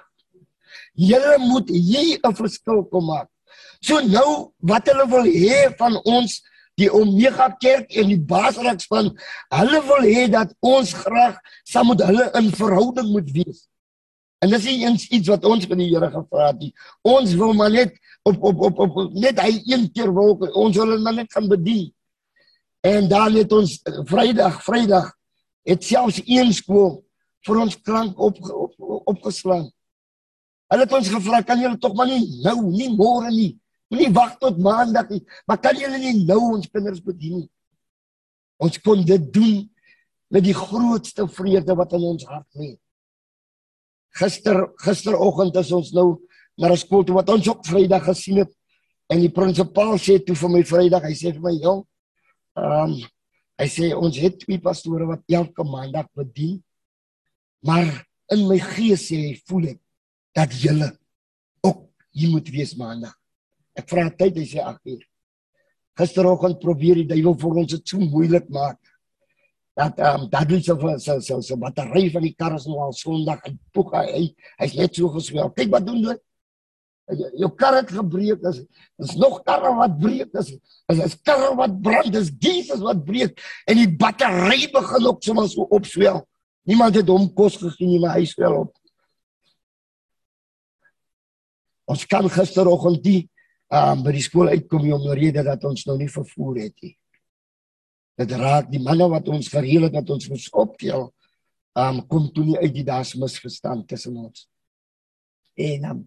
Julle 0.95 1.37
moet 1.43 1.69
hier 1.69 2.19
'n 2.23 2.35
verskil 2.35 2.83
kom 2.87 3.05
maak. 3.05 3.30
So 3.81 3.99
nou 4.05 4.51
wat 4.61 4.89
hulle 4.91 5.07
wil 5.09 5.27
hê 5.27 5.65
van 5.79 5.97
ons 6.05 6.39
die 6.79 6.89
Omega 6.93 7.49
Kerk 7.61 7.91
en 7.97 8.09
die 8.11 8.19
Basraaks 8.19 8.87
van 8.89 9.09
hulle 9.57 9.81
wil 9.89 10.05
hê 10.07 10.27
dat 10.31 10.53
ons 10.65 10.93
graag 11.03 11.37
saam 11.67 11.91
met 11.91 12.03
hulle 12.05 12.29
in 12.39 12.51
verhouding 12.55 13.11
moet 13.11 13.29
wees. 13.33 13.65
En 14.41 14.49
dis 14.49 14.67
nie 14.69 14.85
eens 14.85 15.05
iets 15.13 15.29
wat 15.29 15.45
ons 15.45 15.67
van 15.69 15.81
die 15.81 15.89
Here 15.91 16.09
gevra 16.13 16.49
het 16.49 16.61
nie. 16.61 16.71
Ons 17.05 17.33
wil 17.37 17.53
maar 17.57 17.73
net 17.73 17.97
op 18.25 18.41
op 18.51 18.61
op 18.69 18.79
op 18.85 19.01
net 19.13 19.41
hy 19.41 19.53
een 19.69 19.87
keer 19.93 20.13
wil 20.13 20.37
ons 20.57 20.77
hulle 20.77 20.97
net 21.13 21.33
gaan 21.33 21.49
bedien. 21.49 21.89
En 22.81 23.07
dan 23.09 23.37
het 23.37 23.51
ons 23.53 23.77
Vrydag, 24.09 24.63
Vrydag 24.65 25.11
het 25.69 25.83
selfs 25.85 26.21
een 26.25 26.49
skool 26.53 27.03
vir 27.45 27.61
ons 27.61 27.77
klank 27.81 28.17
op, 28.17 28.37
op 28.41 28.73
opgeslaan. 29.13 29.67
Hulle 30.71 30.85
het 30.85 30.93
ons 30.97 31.09
gevra 31.13 31.41
kan 31.45 31.61
julle 31.61 31.77
tog 31.77 31.93
maar 31.97 32.09
nie 32.09 32.41
nou 32.45 32.57
nie 32.69 32.89
môre 32.93 33.29
nie. 33.33 33.60
Moenie 33.91 34.13
wag 34.15 34.37
tot 34.39 34.59
maandag 34.63 35.09
nie, 35.11 35.19
maar 35.47 35.59
kan 35.59 35.75
julle 35.75 35.99
nie 35.99 36.23
nou 36.23 36.39
ons 36.55 36.69
kinders 36.71 37.01
bedien 37.03 37.41
nie? 37.41 37.49
Ons 38.61 38.77
kon 38.79 39.01
dit 39.03 39.23
doen 39.33 39.65
met 40.31 40.45
die 40.45 40.55
grootste 40.55 41.25
vrede 41.27 41.75
wat 41.75 41.97
in 41.97 42.07
ons 42.13 42.27
hart 42.29 42.47
lê. 42.55 42.77
gister 44.19 44.65
gisteroggend 44.83 45.55
is 45.55 45.71
ons 45.71 45.93
nou 45.95 46.19
na 46.59 46.67
'n 46.71 46.77
skool 46.77 47.03
toe 47.03 47.15
wat 47.15 47.29
ons 47.29 47.47
op 47.47 47.65
Vrydag 47.65 48.03
gesien 48.03 48.43
het 48.43 48.51
en 49.09 49.19
die 49.19 49.31
prinsipaal 49.31 49.97
sê 49.97 50.19
toe 50.19 50.35
vir 50.35 50.49
my 50.49 50.63
Vrydag, 50.63 51.03
hy 51.03 51.15
sê 51.15 51.31
vir 51.33 51.41
my, 51.41 51.55
"Jong, 51.55 51.85
ehm 52.57 52.91
um, 52.91 52.93
hy 53.59 53.67
sê 53.67 53.95
ons 53.95 54.17
het 54.17 54.39
twee 54.39 54.59
pastore 54.59 55.05
wat 55.05 55.23
elke 55.29 55.63
maandag 55.63 56.07
bedien, 56.15 56.63
maar 57.63 57.87
in 58.31 58.47
my 58.47 58.59
gees 58.59 59.07
sê 59.09 59.15
hy 59.15 59.41
voel 59.47 59.67
ek 59.67 59.79
dat 60.35 60.51
julle 60.51 60.97
ook 61.63 61.87
hier 62.11 62.29
moet 62.29 62.49
wees 62.49 62.75
maandag." 62.75 63.20
Ek 63.79 63.87
vra 63.89 64.09
tyd, 64.09 64.37
hy 64.37 64.47
sê 64.47 64.63
8 64.63 64.93
uur. 64.93 65.03
Gisteroggend 65.99 66.59
probeer 66.63 67.01
die 67.01 67.09
duiwel 67.09 67.37
vir 67.39 67.61
ons 67.63 67.73
dit 67.75 67.93
so 67.93 67.99
moeilik 67.99 68.47
maak 68.51 68.79
dat 69.73 69.99
um, 69.99 70.27
dat 70.29 70.49
doen 70.49 70.61
so 70.63 70.75
so 70.97 71.19
so 71.19 71.41
so 71.41 71.57
battery 71.57 72.09
van 72.11 72.25
die 72.25 72.33
kar 72.35 72.55
is 72.55 72.65
nou 72.67 72.79
al 72.83 72.91
Sondag 72.93 73.45
en 73.47 73.55
poek 73.71 73.93
hy 73.95 74.25
hy's 74.59 74.75
net 74.75 74.95
so 74.95 75.09
geswel. 75.15 75.51
Kyk 75.55 75.71
wat 75.71 75.85
doen 75.87 76.01
dit. 76.09 76.19
Jou 77.39 77.49
kar 77.59 77.77
het 77.79 77.91
gebreek. 77.91 78.41
Dis 78.43 78.61
is 79.03 79.15
nog 79.19 79.41
karre 79.47 79.71
wat 79.79 79.95
breek. 79.99 80.31
Dis 80.35 80.51
is 80.91 81.03
is 81.07 81.15
karre 81.23 81.53
wat 81.59 81.79
brand. 81.83 82.11
Dis 82.13 82.33
Jesus 82.39 82.83
wat 82.83 83.03
breek 83.07 83.39
en 83.65 83.79
die 83.79 83.87
battery 83.87 84.67
begin 84.73 85.07
ook 85.07 85.23
sommer 85.23 85.47
so 85.49 85.67
opswel. 85.71 86.21
Niemand 86.67 86.99
het 86.99 87.09
hom 87.09 87.31
kos 87.33 87.57
gegee 87.57 87.87
nie, 87.89 87.99
maar 87.99 88.19
hy 88.19 88.27
swel 88.29 88.59
op. 88.65 88.75
Ons 91.89 92.05
kan 92.07 92.27
gisteroggend 92.29 93.01
die 93.03 93.21
um, 93.71 94.03
by 94.03 94.11
die 94.15 94.23
skool 94.23 94.51
uitkom 94.51 94.91
om 94.91 95.07
'n 95.09 95.17
rede 95.17 95.43
dat 95.43 95.63
ons 95.63 95.85
nou 95.85 95.97
nie 95.97 96.11
vervoer 96.11 96.57
het 96.67 96.75
nie. 96.81 96.95
Dit 98.19 98.31
raak 98.37 98.69
die 98.71 98.81
manne 98.81 99.07
wat 99.09 99.27
ons 99.31 99.49
gereël 99.49 99.87
het 99.87 99.93
dat 99.93 100.09
ons 100.09 100.29
moes 100.29 100.49
optel. 100.51 101.09
Um 101.73 102.01
kom 102.07 102.27
toe 102.35 102.43
nie 102.45 102.57
uit 102.59 102.73
die 102.73 102.83
daas 102.83 103.13
misverstand 103.15 103.87
tussen 103.87 104.17
ons. 104.17 104.47
En 105.55 105.85
um 105.85 106.01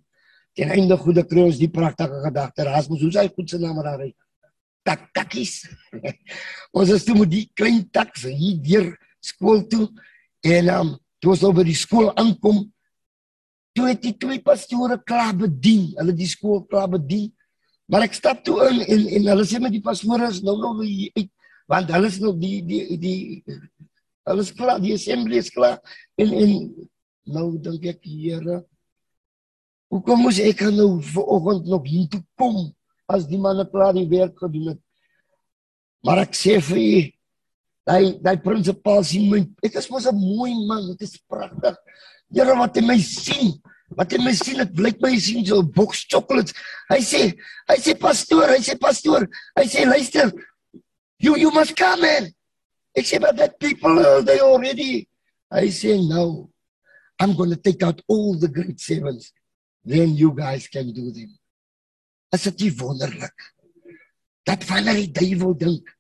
ten 0.55 0.71
einde 0.71 0.97
goeie 0.97 1.25
kry 1.27 1.47
ons 1.49 1.59
die 1.59 1.71
pragtige 1.73 2.21
gedagte. 2.27 2.67
Rasmus, 2.69 3.01
hoe 3.01 3.11
sê 3.11 3.25
goed 3.33 3.51
se 3.51 3.59
naam 3.59 3.81
daar 3.83 3.99
ry? 3.99 4.13
Tak 4.85 5.09
takkies. 5.17 5.65
ons 6.79 6.93
is 6.93 7.05
toe 7.05 7.17
met 7.19 7.33
die 7.33 7.49
klein 7.57 7.83
taks 7.91 8.29
hier 8.29 8.61
deur 8.61 8.93
skool 9.25 9.65
toe 9.67 9.89
en 10.45 10.69
um 10.69 10.95
toe 11.19 11.33
ons 11.33 11.43
oor 11.49 11.65
die 11.65 11.79
skool 11.79 12.13
aankom 12.13 12.67
toe 13.75 13.89
het 13.89 14.05
die 14.05 14.15
twee 14.15 14.39
pastore 14.45 15.01
klaar 15.03 15.33
bedien. 15.35 15.95
Hulle 15.97 16.13
die 16.15 16.29
skool 16.31 16.63
klaar 16.69 16.93
bedien. 16.93 17.33
Maar 17.91 18.07
ek 18.07 18.17
stap 18.17 18.45
toe 18.45 18.59
in 18.71 18.81
en 18.81 19.03
en 19.19 19.31
hulle 19.33 19.47
sê 19.49 19.61
met 19.61 19.73
die 19.75 19.85
pastore 19.85 20.31
is 20.33 20.41
nou 20.45 20.57
nog 20.61 20.85
hier 20.85 21.13
uit 21.19 21.31
want 21.69 21.91
hulle 21.93 22.09
is 22.09 22.21
nog 22.21 22.37
die 22.41 22.61
die 22.65 22.99
die 23.01 23.19
hulle 24.29 24.45
is 24.45 24.53
klaar 24.57 24.81
die 24.81 24.95
assembly 24.97 25.41
is 25.41 25.53
klaar. 25.53 25.81
En 26.21 26.33
en 26.33 26.55
nou 27.25 27.49
dink 27.61 27.85
ek 27.93 28.05
Here 28.05 28.63
hoekom 29.93 30.25
moes 30.25 30.41
ek 30.43 30.65
nou 30.75 30.97
vanoggend 31.13 31.69
nog 31.71 31.85
hier 31.87 32.09
toe 32.11 32.23
kom 32.41 32.73
as 33.07 33.29
die 33.29 33.39
manne 33.41 33.67
klaar 33.69 33.93
die 33.95 34.09
werk 34.09 34.39
gedoen 34.41 34.73
het? 34.73 34.81
Maar 36.05 36.25
ek 36.25 36.35
sê 36.37 36.57
vir 36.65 36.81
u 36.81 37.03
daai 37.85 38.17
daai 38.25 38.41
prinsipaal 38.41 39.05
sien 39.05 39.29
my 39.29 39.43
ek 39.65 39.77
is 39.81 39.91
mos 39.93 40.09
'n 40.09 40.17
mooi 40.17 40.57
man 40.67 40.89
dit 40.93 41.05
is 41.05 41.21
pragtig. 41.29 41.77
Here 42.33 42.57
wat 42.57 42.77
jy 42.77 42.83
my 42.83 42.99
sien 42.99 43.61
wat 43.97 44.13
jy 44.13 44.19
my 44.25 44.33
sien 44.33 44.59
dit 44.63 44.73
blyk 44.75 45.01
my 45.05 45.19
sien 45.19 45.45
so 45.47 45.61
'n 45.61 45.73
boks 45.73 46.07
chocolates 46.09 46.57
hy 46.89 47.01
sê 47.01 47.23
hy 47.69 47.79
sê 47.79 47.95
pastoor 47.99 48.49
hy 48.49 48.61
sê 48.63 48.79
pastoor 48.79 49.29
hy 49.59 49.67
sê 49.69 49.85
luister 49.85 50.33
You 51.25 51.37
you 51.37 51.51
must 51.51 51.77
come 51.77 52.05
in. 52.05 52.35
Ek 52.95 53.07
sê 53.07 53.21
but 53.21 53.37
that 53.37 53.59
people 53.59 53.99
uh, 53.99 54.21
they 54.21 54.41
already 54.41 55.09
I 55.51 55.71
say 55.71 55.97
no. 55.97 56.51
I'm 57.21 57.35
going 57.35 57.51
to 57.51 57.57
take 57.57 57.83
out 57.83 58.03
all 58.09 58.37
the 58.39 58.49
great 58.49 58.81
sevens. 58.81 59.33
Then 59.85 60.15
you 60.15 60.35
guys 60.35 60.69
can 60.69 60.93
do 60.93 61.11
them. 61.11 61.33
Is 62.35 62.45
dit 62.45 62.67
nie 62.67 62.73
wonderlik? 62.77 63.37
Dat 64.45 64.67
wanneer 64.69 65.01
die 65.01 65.13
duiwel 65.15 65.55
dink 65.57 65.93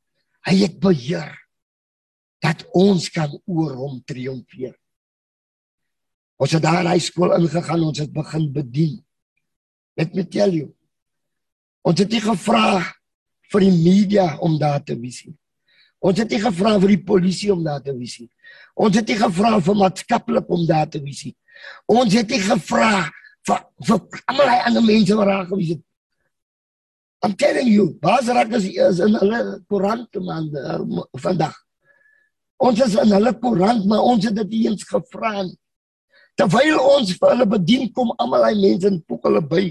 hy 0.44 0.58
het 0.60 0.76
beheer 0.82 1.32
dat 2.44 2.66
ons 2.76 3.08
kan 3.08 3.32
oor 3.48 3.72
hom 3.78 4.00
triomfeer. 4.04 4.74
Ons 6.40 6.56
het 6.56 6.64
daar 6.64 6.86
hy 6.90 6.98
skool 7.02 7.34
ingegaan, 7.36 7.84
ons 7.86 8.00
het 8.02 8.12
begin 8.12 8.48
bedien. 8.52 8.98
Let 9.98 10.14
me 10.14 10.24
tell 10.26 10.50
you. 10.50 10.72
Ons 11.86 12.00
het 12.02 12.10
nie 12.10 12.22
gevra 12.24 12.80
vir 13.52 13.66
die 13.66 13.74
media 13.76 14.26
om 14.42 14.58
daar 14.58 14.82
te 14.82 14.96
wees 14.98 15.22
nie. 15.26 15.36
Ons 16.04 16.20
het 16.20 16.32
nie 16.34 16.40
gevra 16.42 16.74
vir 16.82 16.94
die 16.96 17.04
polisie 17.06 17.52
om 17.54 17.62
daar 17.64 17.82
te 17.84 17.94
wees 17.96 18.18
nie. 18.20 18.28
Ons 18.74 18.98
het 18.98 19.08
nie 19.08 19.16
gevra 19.20 19.56
vir 19.64 19.78
maatskaplik 19.80 20.50
om 20.52 20.66
daar 20.68 20.88
te 20.90 21.00
wees 21.04 21.22
nie. 21.28 21.36
Ons 21.88 22.16
het 22.18 22.28
nie 22.28 22.42
gevra 22.44 23.06
vir 23.44 23.60
vir 23.86 24.22
almal 24.32 24.50
hy 24.50 24.60
ander 24.68 24.84
mense 24.84 25.16
wat 25.18 25.30
daar 25.30 25.46
gewees 25.48 25.74
het. 25.76 25.82
I'm 27.24 27.32
telling 27.40 27.70
you, 27.72 27.86
Basrak 28.02 28.52
is, 28.52 28.66
in 29.00 29.14
hulle 29.16 29.40
koerant 29.70 30.18
man 30.20 30.50
uh, 30.60 31.04
vandag. 31.24 31.54
Ons 32.60 32.82
is 32.84 32.96
in 33.00 33.14
hulle 33.16 33.32
koerant, 33.40 33.86
maar 33.88 34.04
ons 34.04 34.26
het 34.28 34.36
dit 34.42 34.58
eens 34.64 34.84
gevra 34.88 35.38
nie. 35.42 35.56
Terwyl 36.38 36.78
ons 36.80 37.14
vir 37.14 37.32
hulle 37.32 37.46
bedien 37.46 37.90
kom 37.94 38.10
almal 38.18 38.48
hy 38.48 38.54
mense 38.58 38.90
en 38.90 39.00
poek 39.06 39.28
hulle 39.28 39.42
by 39.48 39.64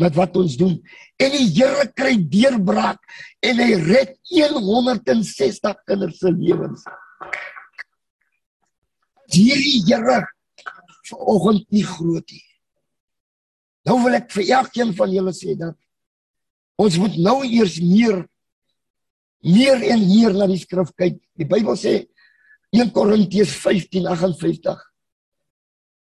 met 0.00 0.14
wat 0.16 0.36
ons 0.40 0.56
doen. 0.58 0.74
En 1.20 1.34
die 1.34 1.48
Here 1.52 1.86
kry 1.96 2.16
deurbraak 2.32 2.98
en 3.44 3.60
hy 3.62 3.74
red 3.84 4.14
160 4.32 5.84
kinders 5.86 6.18
se 6.22 6.32
lewens. 6.32 6.86
Hierdie 9.28 9.84
Here 9.86 10.22
vanoggend 11.08 11.68
nie 11.72 11.84
groot 11.86 12.32
nie. 12.32 12.44
Nou 13.88 14.00
wil 14.04 14.18
ek 14.18 14.32
vir 14.34 14.50
elkeen 14.58 14.92
van 14.96 15.12
julle 15.12 15.32
sê 15.36 15.54
dat 15.56 15.76
ons 16.78 16.98
moet 17.00 17.16
nou 17.20 17.40
eers 17.46 17.78
meer 17.82 18.24
meer 19.44 19.82
en 19.94 20.00
meer 20.02 20.34
na 20.34 20.48
die 20.50 20.58
skrif 20.58 20.90
kyk. 20.98 21.20
Die 21.38 21.46
Bybel 21.48 21.76
sê 21.78 22.00
1 22.74 22.90
Korintiërs 22.92 23.54
15:58 23.62 24.87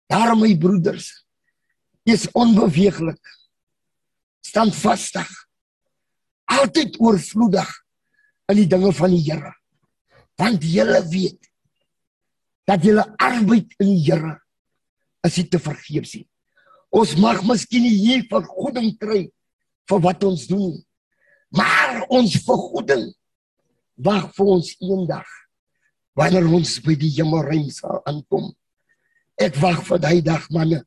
Daarom 0.10 0.42
my 0.42 0.56
broeders, 0.58 1.12
is 2.10 2.26
onbeweeglik 2.34 3.22
standvastig 4.42 5.30
altyd 6.50 6.98
oorvloedig 6.98 7.70
in 8.50 8.58
die 8.64 8.68
dinge 8.72 8.90
van 8.98 9.14
die 9.14 9.22
Here. 9.22 9.52
Want 10.40 10.64
julle 10.66 11.04
weet 11.12 11.52
dat 12.66 12.82
julle 12.86 13.06
arbeid 13.22 13.76
in 13.78 13.92
die 13.94 14.04
Here 14.08 14.40
is 15.28 15.38
nie 15.38 15.46
te 15.52 15.62
vergeefs 15.62 16.16
nie. 16.18 16.26
Ons 16.90 17.14
mag 17.22 17.44
miskien 17.46 17.86
hier 17.86 18.26
vergoeding 18.32 18.96
kry 18.98 19.28
vir 19.90 20.02
wat 20.02 20.26
ons 20.26 20.48
doen 20.50 20.80
maar 21.50 22.06
ons 22.14 22.38
vergoeding 22.46 23.10
wag 24.06 24.30
vir 24.38 24.52
ons 24.56 24.70
eendag 24.86 25.30
wanneer 26.18 26.46
ons 26.46 26.76
by 26.86 26.96
die 27.00 27.12
hemelruim 27.18 27.70
sal 27.74 28.02
aankom 28.10 28.52
ek 29.40 29.56
wag 29.64 29.82
vir 29.88 30.02
daai 30.04 30.22
dag 30.24 30.46
manne. 30.52 30.84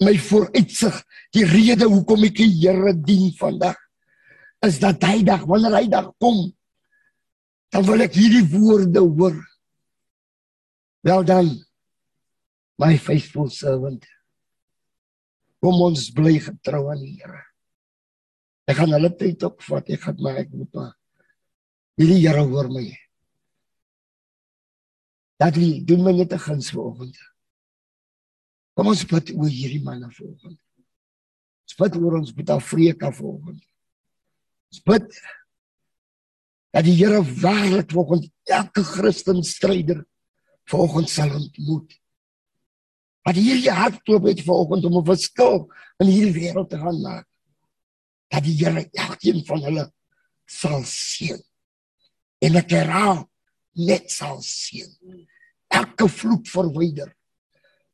My 0.00 0.16
vooruitsig 0.20 0.96
die 1.36 1.44
rede 1.48 1.88
hoekom 1.88 2.24
ek 2.28 2.36
die 2.40 2.50
Here 2.60 2.92
dien 2.96 3.30
vandag 3.36 3.78
is 4.64 4.80
dat 4.80 5.04
hy 5.04 5.20
dag 5.24 5.44
wanneer 5.48 5.76
hy 5.76 5.86
dag 5.92 6.10
kom 6.20 6.48
dan 7.74 7.84
wil 7.84 8.00
ek 8.04 8.14
hierdie 8.16 8.44
woorde 8.48 9.02
hoor. 9.02 9.36
Wel 11.04 11.24
dan 11.28 11.50
my 12.80 12.94
faithful 13.00 13.50
servant 13.52 14.04
kom 15.64 15.80
ons 15.84 16.08
bly 16.14 16.36
getrou 16.40 16.86
aan 16.92 17.02
die 17.02 17.16
Here. 17.20 17.42
Ek 18.66 18.80
gaan 18.80 18.92
hulle 18.96 19.12
tyd 19.16 19.44
op 19.46 19.60
vat 19.64 19.92
ek 19.92 20.04
gaan 20.08 20.20
maar 20.24 20.40
ek 20.44 20.52
moet 20.52 20.72
maar 20.76 20.92
hierdie 22.00 22.22
Here 22.24 22.44
hoor 22.48 22.68
my. 22.72 22.88
Dat 25.40 25.56
jy 25.60 25.82
doen 25.84 26.04
my 26.04 26.12
net 26.16 26.32
'n 26.32 26.40
guns 26.40 26.72
vanoggend 26.72 27.16
Kom 28.76 28.92
ons 28.92 29.06
bid 29.08 29.32
oor 29.32 29.48
hierdie 29.48 29.80
manne 29.80 30.10
volgende. 30.12 30.60
Ons 31.64 31.78
bid 31.80 31.96
oor 31.96 32.18
ons 32.20 32.32
bid 32.36 32.50
Afrika 32.52 33.08
volgende. 33.14 33.64
Ons 34.68 34.82
bid 34.84 35.06
dat 36.76 36.84
die 36.84 36.98
Here 36.98 37.22
waarlik 37.40 37.94
volgens 37.96 38.28
elke 38.52 38.84
Christen 38.84 39.40
stryder 39.48 40.04
volgens 40.68 41.14
sal 41.16 41.32
ontmoet. 41.32 41.96
Dat 43.24 43.40
hierdie 43.40 43.72
hartklop 43.72 44.28
het 44.28 44.44
volgens 44.44 44.84
om 44.84 45.00
'n 45.00 45.08
verskil 45.08 45.72
in 46.04 46.12
hierdie 46.12 46.36
wêreld 46.36 46.68
te 46.68 46.78
gaan 46.78 47.00
maak. 47.00 47.28
Dat 48.28 48.44
die 48.44 48.58
Here 48.60 48.88
elkeen 48.92 49.44
van 49.46 49.62
hulle 49.62 49.92
sal 50.44 50.82
sien. 50.84 51.40
En 52.44 52.56
ek 52.56 52.70
herhaal 52.70 53.24
net 53.72 54.10
sal 54.10 54.42
sien. 54.42 54.92
Elke 55.72 56.08
vloek 56.08 56.46
verwyder 56.46 57.15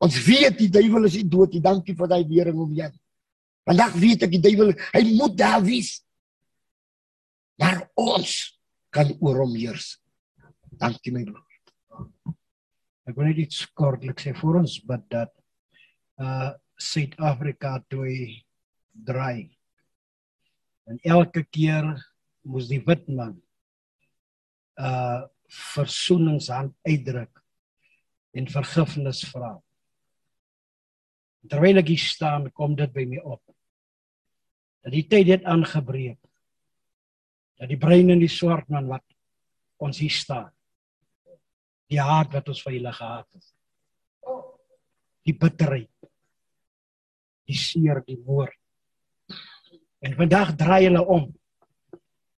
Ons 0.03 0.19
weet 0.25 0.57
die 0.59 0.71
duiwel 0.71 1.07
is 1.07 1.15
nie 1.19 1.29
dood 1.31 1.53
nie. 1.55 1.63
Dankie 1.63 1.95
vir 1.95 2.09
daai 2.11 2.23
lering 2.27 2.59
om 2.59 2.71
jou. 2.75 2.89
Vandag 3.63 3.95
weet 3.95 4.25
ek 4.25 4.33
die 4.33 4.43
duiwel, 4.43 4.73
hy 4.91 5.03
moet 5.13 5.37
daar 5.39 5.61
wees. 5.63 5.95
Maar 7.61 7.85
ons 7.99 8.33
kan 8.93 9.13
oor 9.23 9.43
hom 9.45 9.53
heers. 9.55 9.93
Dankie 10.79 11.13
my 11.15 11.23
broer. 11.27 12.33
Ek 13.07 13.15
wil 13.15 13.29
net 13.29 13.39
iets 13.43 13.63
kortliks 13.75 14.25
sê 14.25 14.33
vir 14.35 14.59
ons 14.63 14.75
bid 14.89 15.07
dat 15.13 15.33
uh 16.23 16.51
Suid-Afrika 16.83 17.77
toe 17.87 18.09
draai. 19.07 19.53
En 20.89 20.97
elke 21.05 21.43
keer 21.45 21.85
moes 22.43 22.67
die 22.67 22.81
wit 22.83 23.05
man 23.07 23.37
uh 24.81 25.23
versoeningshand 25.53 26.73
uitdruk 26.87 27.43
en 28.33 28.49
vergifnis 28.49 29.21
vra. 29.29 29.53
Terwyl 31.49 31.81
ek 31.81 31.91
hier 31.91 32.01
staan, 32.01 32.47
kom 32.55 32.75
dit 32.79 32.91
by 32.93 33.03
my 33.09 33.19
op. 33.23 33.41
Dat 34.83 34.95
die 34.95 35.05
tyd 35.07 35.29
het 35.31 35.47
aangebreek. 35.47 36.19
Dat 37.59 37.71
die 37.71 37.79
brein 37.79 38.11
in 38.11 38.21
die 38.23 38.31
swart 38.31 38.69
man 38.71 38.89
wat 38.91 39.05
ons 39.83 39.99
hier 40.03 40.13
staan. 40.13 40.51
Die 41.91 42.01
hart 42.01 42.33
wat 42.35 42.49
ons 42.51 42.63
vir 42.63 42.77
hulle 42.77 42.93
gehad 42.95 43.27
het. 43.35 43.47
Die 45.27 45.35
bitterheid. 45.39 45.91
Die 47.47 47.59
seer, 47.59 48.01
die 48.07 48.19
moord. 48.23 48.57
En 50.03 50.15
vandag 50.19 50.55
draai 50.59 50.85
hulle 50.87 51.03
om. 51.03 51.27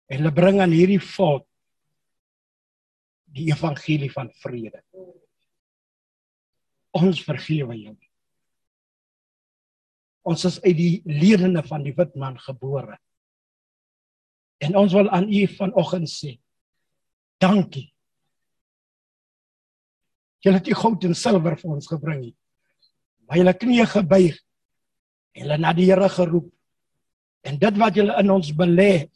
En 0.05 0.21
hulle 0.21 0.33
bring 0.33 0.61
aan 0.61 0.73
hierdie 0.73 1.01
volk 1.01 1.47
die 3.35 3.49
evangelie 3.51 4.11
van 4.13 4.29
vrede. 4.41 4.81
Ons 6.95 7.23
vergewe 7.25 7.75
jou. 7.75 7.95
Ons 10.25 10.45
is 10.49 10.57
uit 10.63 10.77
die 10.77 10.93
ledene 11.05 11.61
van 11.65 11.83
die 11.85 11.93
wit 11.95 12.15
man 12.17 12.37
gebore. 12.41 12.97
En 14.63 14.77
ons 14.79 14.93
wil 14.95 15.09
aan 15.13 15.27
u 15.29 15.45
vanoggend 15.57 16.09
sê 16.09 16.37
dankie. 17.43 17.91
Jy 20.45 20.53
het 20.55 20.65
die 20.65 20.77
goud 20.77 21.03
en 21.05 21.17
silwer 21.17 21.57
vir 21.59 21.75
ons 21.75 21.89
gebring. 21.89 22.25
Maar 23.25 23.49
het 23.49 23.61
knieë 23.61 23.85
gebuig. 23.91 24.37
Hulle 25.35 25.57
na 25.59 25.73
die 25.75 25.89
Here 25.89 26.09
geroep. 26.09 26.51
En 27.45 27.57
dit 27.61 27.79
wat 27.81 27.97
jy 27.97 28.05
in 28.07 28.33
ons 28.33 28.51
belê 28.57 29.07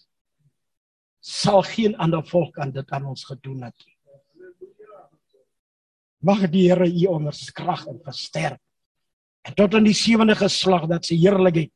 sal 1.20 1.62
geen 1.68 1.96
ander 2.00 2.24
volk 2.28 2.60
aan 2.60 2.72
dit 2.76 2.92
aan 2.96 3.08
ons 3.12 3.26
gedoen 3.28 3.66
het 3.68 3.86
nie. 3.86 3.98
Mag 6.26 6.44
die 6.52 6.68
Here 6.68 6.90
u 6.90 7.06
onderskrag 7.14 7.88
en 7.88 8.02
versterk. 8.04 8.62
En 9.50 9.56
tot 9.58 9.74
in 9.80 9.88
die 9.88 9.98
sewende 9.98 10.36
geslag 10.38 10.84
dat 10.92 11.08
sy 11.10 11.16
heerlikheid 11.18 11.74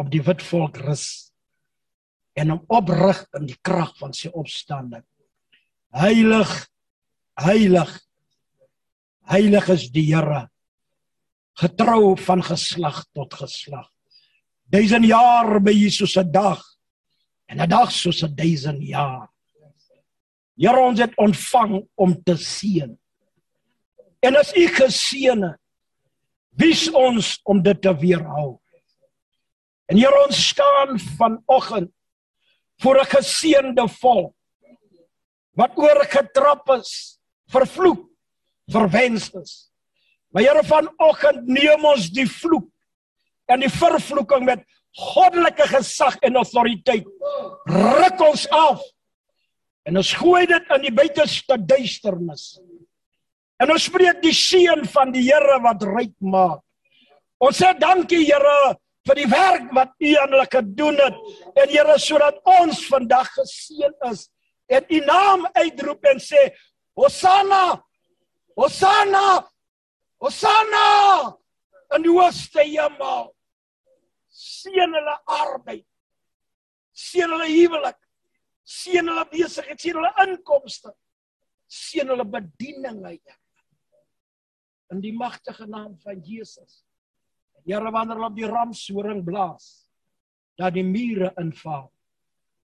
op 0.00 0.08
die 0.08 0.22
wit 0.24 0.40
volk 0.48 0.78
rus 0.80 1.04
en 2.40 2.54
hom 2.54 2.62
oprig 2.72 3.20
in 3.36 3.50
die 3.50 3.58
krag 3.60 3.90
van 4.00 4.14
sy 4.16 4.30
opstanding. 4.32 5.04
Heilig, 5.92 6.48
heilig. 7.36 7.92
Heilig 9.28 9.68
is 9.74 9.90
die 9.92 10.06
Here. 10.08 10.46
Getrou 11.60 12.14
van 12.16 12.40
geslag 12.46 13.02
tot 13.12 13.36
geslag. 13.36 13.90
Duisend 14.70 15.04
jaar 15.10 15.58
by 15.60 15.74
Jesus 15.74 16.14
se 16.16 16.24
dag 16.24 16.62
en 17.50 17.60
'n 17.60 17.68
dag 17.68 17.92
soos 17.92 18.22
'n 18.22 18.34
duisend 18.34 18.80
jaar. 18.80 19.28
Here 20.56 20.80
ons 20.80 21.00
het 21.00 21.12
ontvang 21.16 21.88
om 21.94 22.22
te 22.22 22.36
seën. 22.36 22.98
En 24.22 24.36
as 24.36 24.54
u 24.56 24.66
geseëne, 24.66 25.58
wys 26.60 26.88
ons 26.96 27.38
om 27.48 27.62
dit 27.62 27.80
te 27.82 27.92
weerhou. 28.02 28.58
En 29.90 29.98
hier 29.98 30.14
ons 30.22 30.42
staan 30.50 30.98
vanoggend 31.18 31.90
voor 32.82 33.00
'n 33.00 33.10
geseënde 33.16 33.88
volk 33.88 34.34
wat 35.58 35.76
oorgetrap 35.76 36.68
is, 36.78 37.18
vervloek, 37.50 38.06
verwens 38.70 39.30
is. 39.30 39.72
Maar 40.30 40.42
Here 40.42 40.62
vanoggend 40.64 41.46
neem 41.46 41.84
ons 41.84 42.08
die 42.10 42.28
vloek 42.28 42.68
en 43.50 43.60
die 43.60 43.72
vervloeking 43.72 44.44
met 44.46 44.62
goddelike 44.94 45.66
gesag 45.66 46.16
en 46.26 46.36
autoriteit. 46.36 47.06
Ruk 47.66 48.20
ons 48.20 48.48
af. 48.48 48.82
En 49.82 49.96
ons 49.96 50.12
gooi 50.22 50.46
dit 50.46 50.74
in 50.76 50.82
die 50.86 50.94
buiteste 50.94 51.58
duisternis. 51.66 52.60
En 53.60 53.72
ons 53.74 53.86
spreek 53.90 54.22
die 54.24 54.34
seën 54.36 54.86
van 54.94 55.10
die 55.12 55.26
Here 55.26 55.58
wat 55.60 55.84
ryk 55.84 56.14
maak. 56.24 56.62
Ons 57.44 57.60
sê 57.60 57.74
dankie 57.76 58.22
Here 58.24 58.76
vir 59.08 59.18
die 59.18 59.28
werk 59.28 59.68
wat 59.76 59.92
U 60.00 60.12
aan 60.22 60.34
hulle 60.34 60.46
gedoen 60.52 61.00
het. 61.00 61.18
En 61.60 61.68
Here 61.68 61.96
sodat 62.00 62.40
ons 62.60 62.80
vandag 62.88 63.28
geseën 63.36 63.96
is 64.10 64.28
en 64.70 64.86
U 64.86 65.00
naam 65.04 65.46
uitroep 65.58 66.08
en 66.12 66.22
sê 66.22 66.48
Hosanna! 66.96 67.80
Hosanna! 68.56 69.26
Hosanna! 70.20 70.86
En 71.92 72.04
die 72.04 72.12
hoogste 72.12 72.64
hemel. 72.64 73.28
Seën 74.30 74.96
hulle 74.96 75.16
arbeid. 75.36 75.84
Seën 76.96 77.28
hulle 77.28 77.48
huwelik. 77.50 77.98
Seën 78.64 79.06
hulle 79.10 79.26
besigheid, 79.32 79.80
seën 79.80 79.98
hulle 79.98 80.12
inkomste. 80.24 80.92
Seën 81.70 82.08
hulle 82.08 82.26
bediening, 82.30 83.00
Here 83.04 83.39
in 84.90 85.00
die 85.02 85.14
magtige 85.14 85.66
naam 85.70 85.94
van 86.02 86.20
Jesus. 86.26 86.82
Here 87.66 87.90
wanneer 87.92 88.18
hulle 88.18 88.30
op 88.30 88.36
die 88.36 88.48
ramshoring 88.48 89.22
blaas, 89.24 89.86
dat 90.58 90.74
die 90.74 90.84
mure 90.84 91.30
inval. 91.40 91.88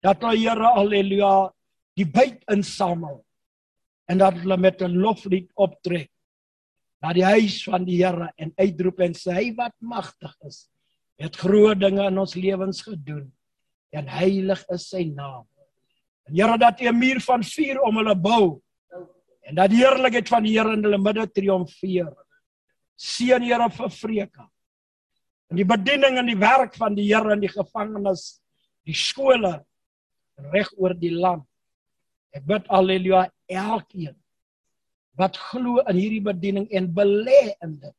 Dat 0.04 0.22
hulle 0.24 0.38
Here 0.40 0.72
haleluja 0.76 1.50
die 1.98 2.06
byt 2.08 2.42
insamel 2.50 3.20
en 4.10 4.18
dat 4.18 4.40
hulle 4.42 4.56
met 4.56 4.82
'n 4.82 4.98
loflied 4.98 5.50
optrek 5.54 6.10
na 7.00 7.12
die 7.12 7.24
huis 7.24 7.62
van 7.64 7.84
die 7.84 8.00
Here 8.02 8.32
en 8.36 8.52
uitroep 8.56 9.00
en 9.00 9.14
sê 9.14 9.32
hy 9.32 9.54
wat 9.56 9.74
magtig 9.80 10.34
is, 10.46 10.68
het 11.18 11.36
groot 11.36 11.78
dinge 11.80 12.06
in 12.06 12.18
ons 12.18 12.34
lewens 12.34 12.82
gedoen 12.82 13.30
en 13.92 14.08
heilig 14.08 14.64
is 14.70 14.88
sy 14.88 15.04
naam. 15.04 15.46
En 16.28 16.34
Here 16.34 16.58
dat 16.58 16.80
U 16.80 16.88
'n 16.88 16.98
muur 16.98 17.20
van 17.20 17.42
vuur 17.42 17.80
om 17.80 17.96
hulle 17.96 18.16
bou 18.16 18.62
en 19.46 19.56
dat 19.58 19.72
die 19.72 19.80
heerlikheid 19.82 20.28
van 20.28 20.44
die 20.44 20.54
Here 20.56 20.74
in 20.76 20.84
hulle 20.84 20.98
midde 21.00 21.26
triomfeer. 21.32 22.12
Seën 23.00 23.42
Here 23.42 23.68
vir 23.72 23.92
Vreka. 23.94 24.46
En 25.50 25.58
die 25.58 25.66
bediening 25.66 26.18
en 26.20 26.28
die 26.30 26.38
werk 26.38 26.76
van 26.78 26.94
die 26.94 27.08
Here 27.08 27.34
in 27.34 27.42
die 27.42 27.50
gevangenis, 27.50 28.40
die 28.86 28.96
skole 28.96 29.56
reg 30.52 30.70
oor 30.78 30.94
die 30.96 31.14
land. 31.14 31.46
Ek 32.36 32.44
bid 32.46 32.68
haleluja 32.70 33.26
elkeen 33.50 34.16
wat 35.18 35.36
glo 35.50 35.82
in 35.90 35.98
hierdie 35.98 36.22
bediening 36.24 36.68
en 36.72 36.86
belê 36.96 37.50
in 37.60 37.74
dit 37.82 37.96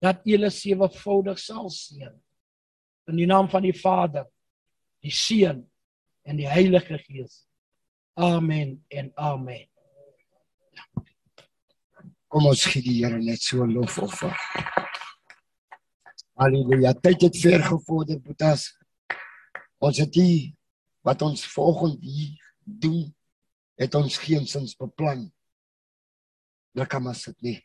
dat 0.00 0.22
hulle 0.28 0.48
sewevoudig 0.52 1.40
sal 1.40 1.68
seën. 1.72 2.14
In 3.10 3.18
die 3.18 3.28
naam 3.28 3.48
van 3.50 3.64
die 3.64 3.74
Vader, 3.76 4.26
die 5.04 5.12
Seun 5.12 5.64
en 6.26 6.38
die 6.38 6.48
Heilige 6.48 6.98
Gees. 7.02 7.42
Amen 8.14 8.78
en 8.88 9.10
amen. 9.16 9.66
Kom 12.26 12.48
ons 12.50 12.64
gee 12.68 12.82
die 12.82 12.98
Here 12.98 13.18
net 13.22 13.40
so 13.40 13.64
lofoffer. 13.64 14.34
Halleluja. 16.36 16.92
Tyd 17.00 17.22
het 17.28 17.38
ver 17.40 17.62
gevorder, 17.64 18.18
Boetas. 18.20 18.74
Ons 19.80 20.00
het 20.02 20.18
hier 20.18 20.50
wat 21.06 21.22
ons 21.22 21.46
volgende 21.48 22.02
hier 22.02 22.34
doen, 22.64 23.06
het 23.80 23.94
ons 23.94 24.18
geensins 24.20 24.74
beplan. 24.76 25.28
Lekker 26.76 27.00
maar 27.00 27.16
sit 27.16 27.38
nie. 27.46 27.56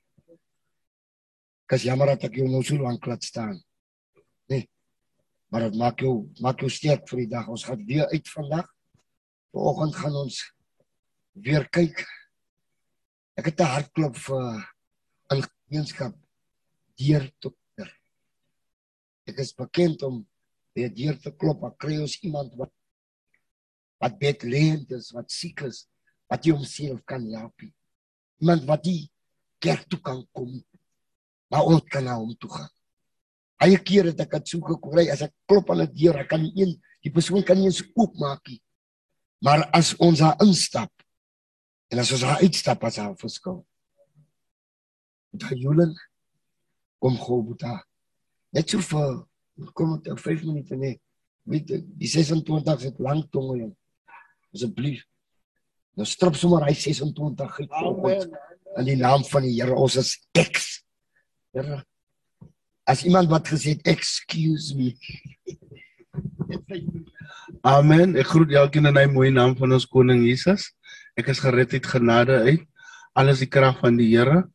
Kas 1.67 1.83
jammer 1.87 2.13
dat 2.13 2.29
ek 2.29 2.37
jou 2.39 2.47
nou 2.51 2.61
so 2.63 2.77
lank 2.79 3.07
laat 3.09 3.27
staan. 3.27 3.57
Nee. 4.51 4.69
Maar 5.51 5.67
dit 5.67 5.79
maak 5.81 5.99
jou 6.05 6.15
maak 6.39 6.63
jou 6.63 6.71
sterk 6.71 7.09
vir 7.11 7.25
die 7.25 7.31
dag. 7.33 7.49
Ons 7.51 7.65
gaan 7.67 7.83
weer 7.87 8.07
uit 8.13 8.33
vandag. 8.37 8.71
Vanoggend 9.51 9.99
gaan 9.99 10.19
ons 10.21 10.43
weer 11.35 11.67
kyk 11.75 12.05
Ek 13.39 13.45
het 13.47 13.61
'n 13.61 13.73
hartklop 13.73 14.15
vir 14.15 14.43
in 15.31 15.43
gemeenskap 15.43 16.15
deur 16.99 17.31
tot 17.39 17.55
deur. 17.77 17.91
Ek 19.27 19.37
is 19.39 19.53
bekend 19.53 20.03
om 20.03 20.25
by 20.75 20.89
deur 20.89 21.17
te 21.19 21.31
klop, 21.31 21.61
maar 21.61 21.75
kry 21.77 21.99
ons 22.01 22.19
iemand 22.23 22.55
wat 22.55 22.71
wat 24.01 24.17
bedreigend 24.17 24.91
is, 24.91 25.11
wat 25.13 25.29
siek 25.29 25.61
is, 25.61 25.85
wat 26.27 26.45
jy 26.45 26.55
homself 26.55 27.03
kan 27.05 27.21
help. 27.35 27.53
Iemand 28.41 28.65
wat 28.65 28.83
die 28.83 29.11
kerk 29.61 29.85
toe 29.87 29.99
kan 30.01 30.23
kom. 30.33 30.63
Maar 31.53 31.67
ons 31.69 31.83
kan 31.85 32.03
na 32.03 32.15
hom 32.17 32.33
toe 32.33 32.49
gaan. 32.49 32.71
Baie 33.61 33.77
kere 33.77 34.09
het 34.09 34.23
ek 34.25 34.31
dit 34.39 34.47
so 34.47 34.59
gekry 34.65 35.05
as 35.13 35.21
ek 35.21 35.33
klop 35.45 35.69
aan 35.69 35.81
'n 35.85 35.93
deur, 35.93 36.17
ek 36.17 36.29
kan 36.29 36.41
nie 36.41 36.53
een 36.55 36.81
die 37.03 37.11
persoon 37.11 37.43
kan 37.43 37.57
nie 37.57 37.69
eens 37.69 37.83
oopmaak 37.95 38.47
nie. 38.47 38.61
Maar 39.41 39.69
as 39.73 39.93
ons 39.99 40.19
daar 40.19 40.35
instap 40.41 40.91
En 41.91 41.99
as 41.99 42.11
ons 42.15 42.23
uitstap 42.23 42.83
as 42.87 42.97
'n 42.99 43.15
verskil. 43.19 43.65
Daai 45.31 45.57
Julen 45.59 45.93
kom 46.99 47.17
gou 47.17 47.41
buta. 47.43 47.83
Net 48.53 48.69
so 48.69 48.79
vir 48.79 49.25
kom 49.73 50.01
dit 50.01 50.19
5 50.19 50.43
minute 50.43 50.75
nee. 50.75 51.01
Weet 51.43 51.67
die 51.67 52.07
26 52.07 52.81
het 52.81 52.99
lank 52.99 53.31
tonge 53.31 53.57
jong. 53.57 53.75
Asseblief. 54.53 55.05
Nou 55.95 56.05
strop 56.05 56.35
sommer 56.35 56.65
hy 56.65 56.73
26 56.73 57.59
uit. 57.59 58.29
In 58.77 58.85
die 58.85 58.95
naam 58.95 59.23
van 59.23 59.41
die 59.41 59.61
Here 59.61 59.75
ons 59.75 59.95
is 59.95 60.27
eks. 60.31 60.83
Here 61.51 61.83
as 62.83 63.03
iemand 63.03 63.29
wat 63.29 63.47
gesê 63.47 63.75
het 63.75 63.87
excuse 63.87 64.75
me. 64.75 64.95
Amen. 67.61 68.15
Ek 68.19 68.27
groet 68.33 68.51
elkeen 68.57 68.89
in 68.89 68.97
hy 68.99 69.07
mooi 69.11 69.29
naam 69.31 69.53
van 69.59 69.77
ons 69.77 69.87
koning 69.87 70.25
Jesus. 70.25 70.71
Ek 71.19 71.27
is 71.27 71.41
gered 71.43 71.73
uit 71.75 71.87
genade 71.87 72.37
uit. 72.47 72.67
Alles 73.19 73.41
die 73.43 73.49
krag 73.51 73.81
van 73.81 73.97
die 73.99 74.07
Here. 74.13 74.45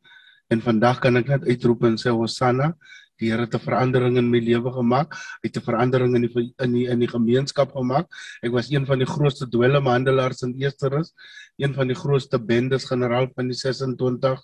En 0.48 0.62
vandag 0.64 1.02
kan 1.02 1.18
ek 1.20 1.28
net 1.28 1.44
uitroep 1.44 1.84
en 1.84 1.98
sê 2.00 2.12
Hosanna. 2.14 2.72
Die 3.20 3.28
Here 3.30 3.44
het 3.44 3.54
'n 3.54 3.60
verandering 3.60 4.16
in 4.16 4.30
my 4.30 4.40
lewe 4.40 4.72
gemaak. 4.72 5.12
Hy 5.42 5.48
het 5.48 5.56
'n 5.56 5.66
verandering 5.68 6.14
in 6.16 6.22
die 6.22 6.54
in 6.64 6.72
die 6.72 6.86
in 6.88 6.98
die 6.98 7.08
gemeenskap 7.08 7.72
gemaak. 7.72 8.08
Ek 8.42 8.52
was 8.52 8.70
een 8.70 8.86
van 8.86 8.98
die 8.98 9.06
grootste 9.08 9.46
dwelmhandelaars 9.48 10.42
in 10.42 10.54
Esterus, 10.60 11.12
een 11.58 11.74
van 11.74 11.88
die 11.88 11.96
grootste 11.96 12.38
bendes 12.38 12.84
generaal 12.84 13.28
van 13.34 13.48
die 13.48 13.56
26 13.56 14.40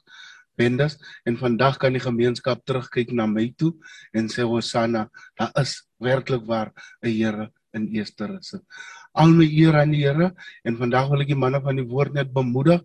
bendes 0.57 0.99
en 1.25 1.37
vandag 1.37 1.79
kan 1.79 1.93
die 1.93 2.01
gemeenskap 2.01 2.65
terugkyk 2.65 3.13
na 3.13 3.27
my 3.27 3.53
toe 3.57 3.73
en 4.13 4.29
sê 4.29 4.43
Hosanna, 4.43 5.09
daar 5.39 5.53
is 5.61 5.89
werklik 5.99 6.45
waar 6.47 6.73
'n 7.03 7.09
Here 7.09 7.51
in 7.73 7.89
Esterus. 7.97 8.55
Al 9.13 9.33
my 9.37 9.45
eer 9.45 9.77
aan 9.77 9.93
die 9.93 10.05
Here 10.07 10.33
en 10.65 10.77
vandag 10.81 11.11
wil 11.11 11.25
ek 11.25 11.33
die 11.33 11.39
manne 11.39 11.61
van 11.65 11.77
die 11.77 11.89
woord 11.89 12.15
net 12.17 12.33
bemoedig 12.33 12.81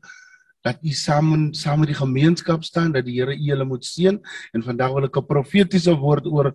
dat 0.66 0.82
u 0.84 0.92
saam 0.92 1.54
saam 1.56 1.80
met 1.80 1.94
die 1.94 2.00
gemeenskap 2.02 2.66
staan 2.68 2.92
dat 2.92 3.06
die 3.08 3.20
Here 3.20 3.36
u 3.36 3.46
julle 3.52 3.66
moet 3.66 3.86
seën 3.88 4.20
en 4.54 4.66
vandag 4.66 4.92
wil 4.96 5.08
ek 5.08 5.18
'n 5.18 5.28
profetiese 5.28 5.96
woord 5.96 6.26
oor 6.28 6.52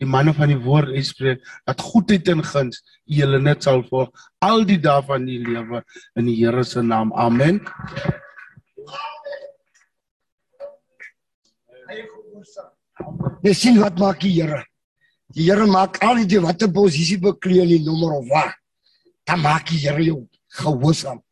die 0.00 0.08
manne 0.08 0.32
van 0.34 0.48
die 0.48 0.58
woord 0.58 0.88
uitspreek 0.96 1.42
dat 1.68 1.80
goedheid 1.80 2.28
en 2.28 2.42
guns 2.42 2.82
u 3.06 3.20
julle 3.20 3.38
net 3.40 3.62
sal 3.62 3.84
volg 3.90 4.10
al 4.40 4.64
die 4.64 4.80
dae 4.80 5.02
van 5.06 5.28
u 5.28 5.38
lewe 5.46 5.82
in 6.16 6.26
die 6.26 6.36
Here 6.40 6.64
se 6.64 6.82
naam. 6.82 7.12
Amen. 7.12 7.60
Jy 13.42 13.54
sien 13.54 13.78
wat 13.82 13.98
maak 13.98 14.20
die 14.24 14.32
Here? 14.40 14.64
Die 15.34 15.46
Here 15.50 15.66
maak 15.66 16.00
al 16.02 16.24
die 16.26 16.40
watter 16.40 16.70
posisie 16.72 17.20
beklee 17.20 17.62
in 17.62 17.72
die 17.76 17.84
nommer 17.84 18.18
of 18.18 18.26
wat. 18.30 18.61
Dan 19.32 19.40
maak 19.40 19.70
die 19.70 19.78
Here 19.80 20.02
jou 20.04 20.26
gehoorsaam. 20.60 21.22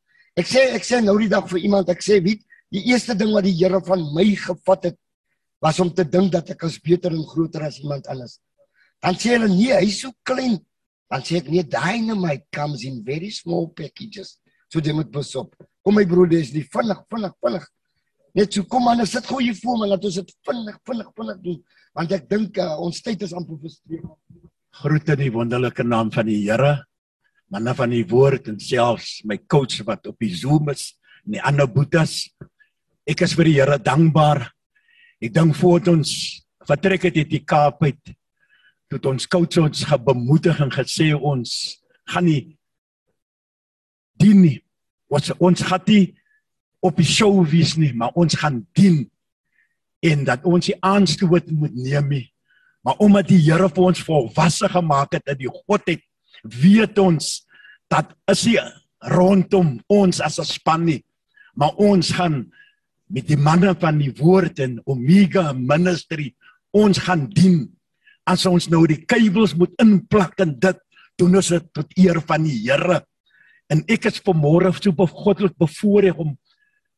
Ek 0.41 0.47
sê 0.49 0.63
ek 0.73 0.87
sê 0.89 1.03
nou 1.05 1.19
die 1.21 1.29
dag 1.29 1.45
vir 1.51 1.67
iemand 1.67 1.91
ek 1.93 2.01
sê 2.01 2.17
weet 2.25 2.41
die 2.73 2.87
eerste 2.89 3.13
ding 3.13 3.35
wat 3.35 3.45
die 3.45 3.53
Here 3.59 3.77
van 3.85 4.07
my 4.17 4.25
gevat 4.41 4.87
het 4.89 4.97
was 5.61 5.83
om 5.85 5.91
te 5.93 6.07
dink 6.09 6.33
dat 6.33 6.49
ek 6.55 6.65
is 6.65 6.79
beter 6.81 7.13
en 7.13 7.27
groter 7.29 7.67
as 7.67 7.77
iemand 7.83 8.09
anders. 8.09 8.39
Dan 9.05 9.21
sê 9.21 9.35
hulle 9.35 9.51
nee, 9.53 9.77
hy's 9.77 10.01
so 10.07 10.17
klein. 10.25 10.57
Dan 11.13 11.29
sê 11.29 11.43
ek 11.43 11.53
nee, 11.53 11.61
dynamite 11.61 12.49
comes 12.57 12.87
in 12.89 13.03
very 13.05 13.29
small 13.37 13.69
packages. 13.69 14.39
So 14.73 14.81
jy 14.81 14.97
moet 14.97 15.13
besop. 15.13 15.53
Kom 15.85 16.01
my 16.01 16.09
broer, 16.09 16.33
dis 16.33 16.57
die 16.57 16.65
vinnig, 16.73 17.05
vinnig, 17.13 17.37
vinnig. 17.45 17.71
Net 18.33 18.57
so 18.57 18.65
kom 18.65 18.89
aan, 18.89 19.05
sit 19.05 19.29
gou 19.29 19.43
hier 19.45 19.57
voor 19.61 19.77
my, 19.77 19.93
laat 19.93 20.05
ons 20.09 20.23
dit 20.23 20.37
vinnig, 20.49 20.85
vinnig, 20.89 21.17
vinnig 21.21 21.41
doen. 21.45 21.65
Want 21.99 22.17
ek 22.17 22.31
dink 22.33 22.65
uh, 22.65 22.79
ons 22.81 23.05
tyd 23.05 23.29
is 23.29 23.37
amper 23.37 23.61
verstreek. 23.61 24.07
Groete 24.81 25.19
in 25.19 25.27
die 25.27 25.35
wonderlike 25.35 25.85
naam 25.85 26.15
van 26.15 26.31
die 26.31 26.47
Here 26.47 26.79
manne 27.51 27.75
van 27.75 27.91
die 27.91 28.07
woord 28.07 28.49
en 28.53 28.61
selfs 28.63 29.21
my 29.27 29.37
coach 29.51 29.83
wat 29.87 30.07
op 30.07 30.19
die 30.23 30.33
Zoom 30.35 30.71
is 30.71 30.95
en 31.27 31.35
die 31.37 31.43
ander 31.43 31.67
boetas. 31.71 32.31
Ek 33.09 33.25
is 33.27 33.35
vir 33.35 33.51
die 33.51 33.57
Here 33.59 33.79
dankbaar. 33.83 34.47
Ek 35.21 35.35
dink 35.35 35.57
voor 35.59 35.83
ons 35.93 36.13
vertrek 36.69 37.09
het 37.09 37.19
uit 37.19 37.33
die 37.33 37.45
Kaap 37.45 37.83
uit 37.83 38.15
tot 38.91 39.07
ons 39.07 39.27
coach 39.31 39.59
ons 39.63 39.85
gebemoedig 39.87 40.59
en 40.63 40.73
gesê 40.75 41.13
ons 41.15 41.51
gaan 42.11 42.27
nie 42.27 42.57
dien 44.19 44.41
nie. 44.43 44.59
Ons 45.11 45.31
ons 45.39 45.63
gaan 45.67 45.85
nie 45.87 46.17
op 46.81 46.97
die 46.99 47.07
show 47.07 47.43
wees 47.47 47.77
nie, 47.77 47.93
maar 47.93 48.15
ons 48.19 48.39
gaan 48.41 48.63
dien 48.79 49.05
en 50.01 50.25
dat 50.25 50.47
ons 50.49 50.71
die 50.71 50.79
aanstoot 50.81 51.51
moet 51.53 51.75
neem 51.77 52.09
nie. 52.09 52.27
Maar 52.87 53.03
omdat 53.05 53.29
die 53.29 53.43
Here 53.45 53.69
vir 53.69 53.91
ons 53.91 54.03
volwasse 54.07 54.71
gemaak 54.73 55.19
het 55.19 55.27
dat 55.27 55.39
die 55.39 55.51
godheid 55.51 56.03
weet 56.43 56.99
ons 56.99 57.47
dat 57.91 58.13
is 58.31 58.47
nie 58.47 58.59
rondom 59.01 59.81
ons 59.89 60.21
as 60.21 60.39
'n 60.39 60.45
span 60.45 60.85
nie 60.85 61.05
maar 61.55 61.75
ons 61.77 62.13
gaan 62.17 62.45
met 63.11 63.27
die 63.27 63.39
manne 63.39 63.75
van 63.79 63.99
die 63.99 64.13
woord 64.21 64.61
en 64.63 64.79
Omega 64.89 65.51
ministry 65.53 66.31
ons 66.77 67.01
gaan 67.03 67.27
dien. 67.35 67.65
As 68.29 68.47
ons 68.47 68.69
nou 68.71 68.85
die 68.87 69.03
kabels 69.09 69.57
moet 69.59 69.75
inplak 69.83 70.39
en 70.45 70.55
dit 70.63 70.83
doen 71.19 71.41
ons 71.41 71.51
dit 71.53 71.67
tot 71.75 71.97
eer 71.99 72.21
van 72.29 72.47
die 72.47 72.59
Here. 72.63 73.01
En 73.71 73.83
ek 73.91 74.09
is 74.11 74.23
vanmôre 74.27 74.71
so 74.77 74.95
begoddelik 74.95 75.57
bevoorreg 75.59 76.19
om 76.23 76.37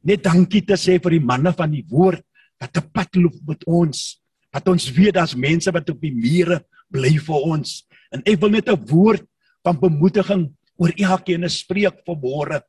net 0.04 0.24
dankie 0.24 0.62
te 0.66 0.76
sê 0.76 0.98
vir 1.00 1.16
die 1.16 1.24
manne 1.24 1.52
van 1.56 1.72
die 1.72 1.84
woord 1.88 2.22
wat 2.60 2.72
te 2.76 2.82
pad 2.84 3.16
loop 3.18 3.38
met 3.48 3.64
ons 3.66 4.20
dat 4.52 4.66
ons 4.68 4.90
weet 4.92 5.16
daar's 5.16 5.34
mense 5.38 5.72
wat 5.72 5.88
op 5.88 6.00
die 6.02 6.12
mure 6.12 6.60
bly 6.92 7.14
vir 7.24 7.44
ons. 7.48 7.86
En 8.12 8.20
ek 8.28 8.40
wil 8.40 8.52
net 8.52 8.68
'n 8.68 8.76
woord 8.76 9.24
van 9.64 9.78
bemoediging 9.80 10.48
oor 10.80 10.92
elkeen 10.96 11.48
spreek 11.50 12.02
vanmôre. 12.06 12.62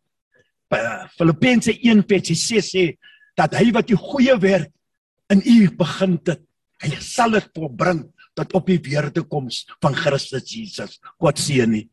Filippense 1.17 1.73
1:6 1.73 2.69
sê 2.69 2.85
dat 3.37 3.53
hy 3.57 3.71
wat 3.73 3.87
die 3.87 3.97
goeie 3.97 4.35
werk 4.37 4.71
in 5.33 5.41
u 5.41 5.69
begin 5.77 6.19
het, 6.25 6.41
hy 6.83 6.89
sal 6.99 7.31
dit 7.31 7.49
volbring 7.55 8.03
tot 8.37 8.53
op 8.57 8.67
die 8.67 8.81
weerdekoms 8.81 9.63
van 9.81 9.95
Christus 9.95 10.49
Jesus. 10.49 10.99
God 11.21 11.37
seën 11.37 11.73
u. 11.73 11.83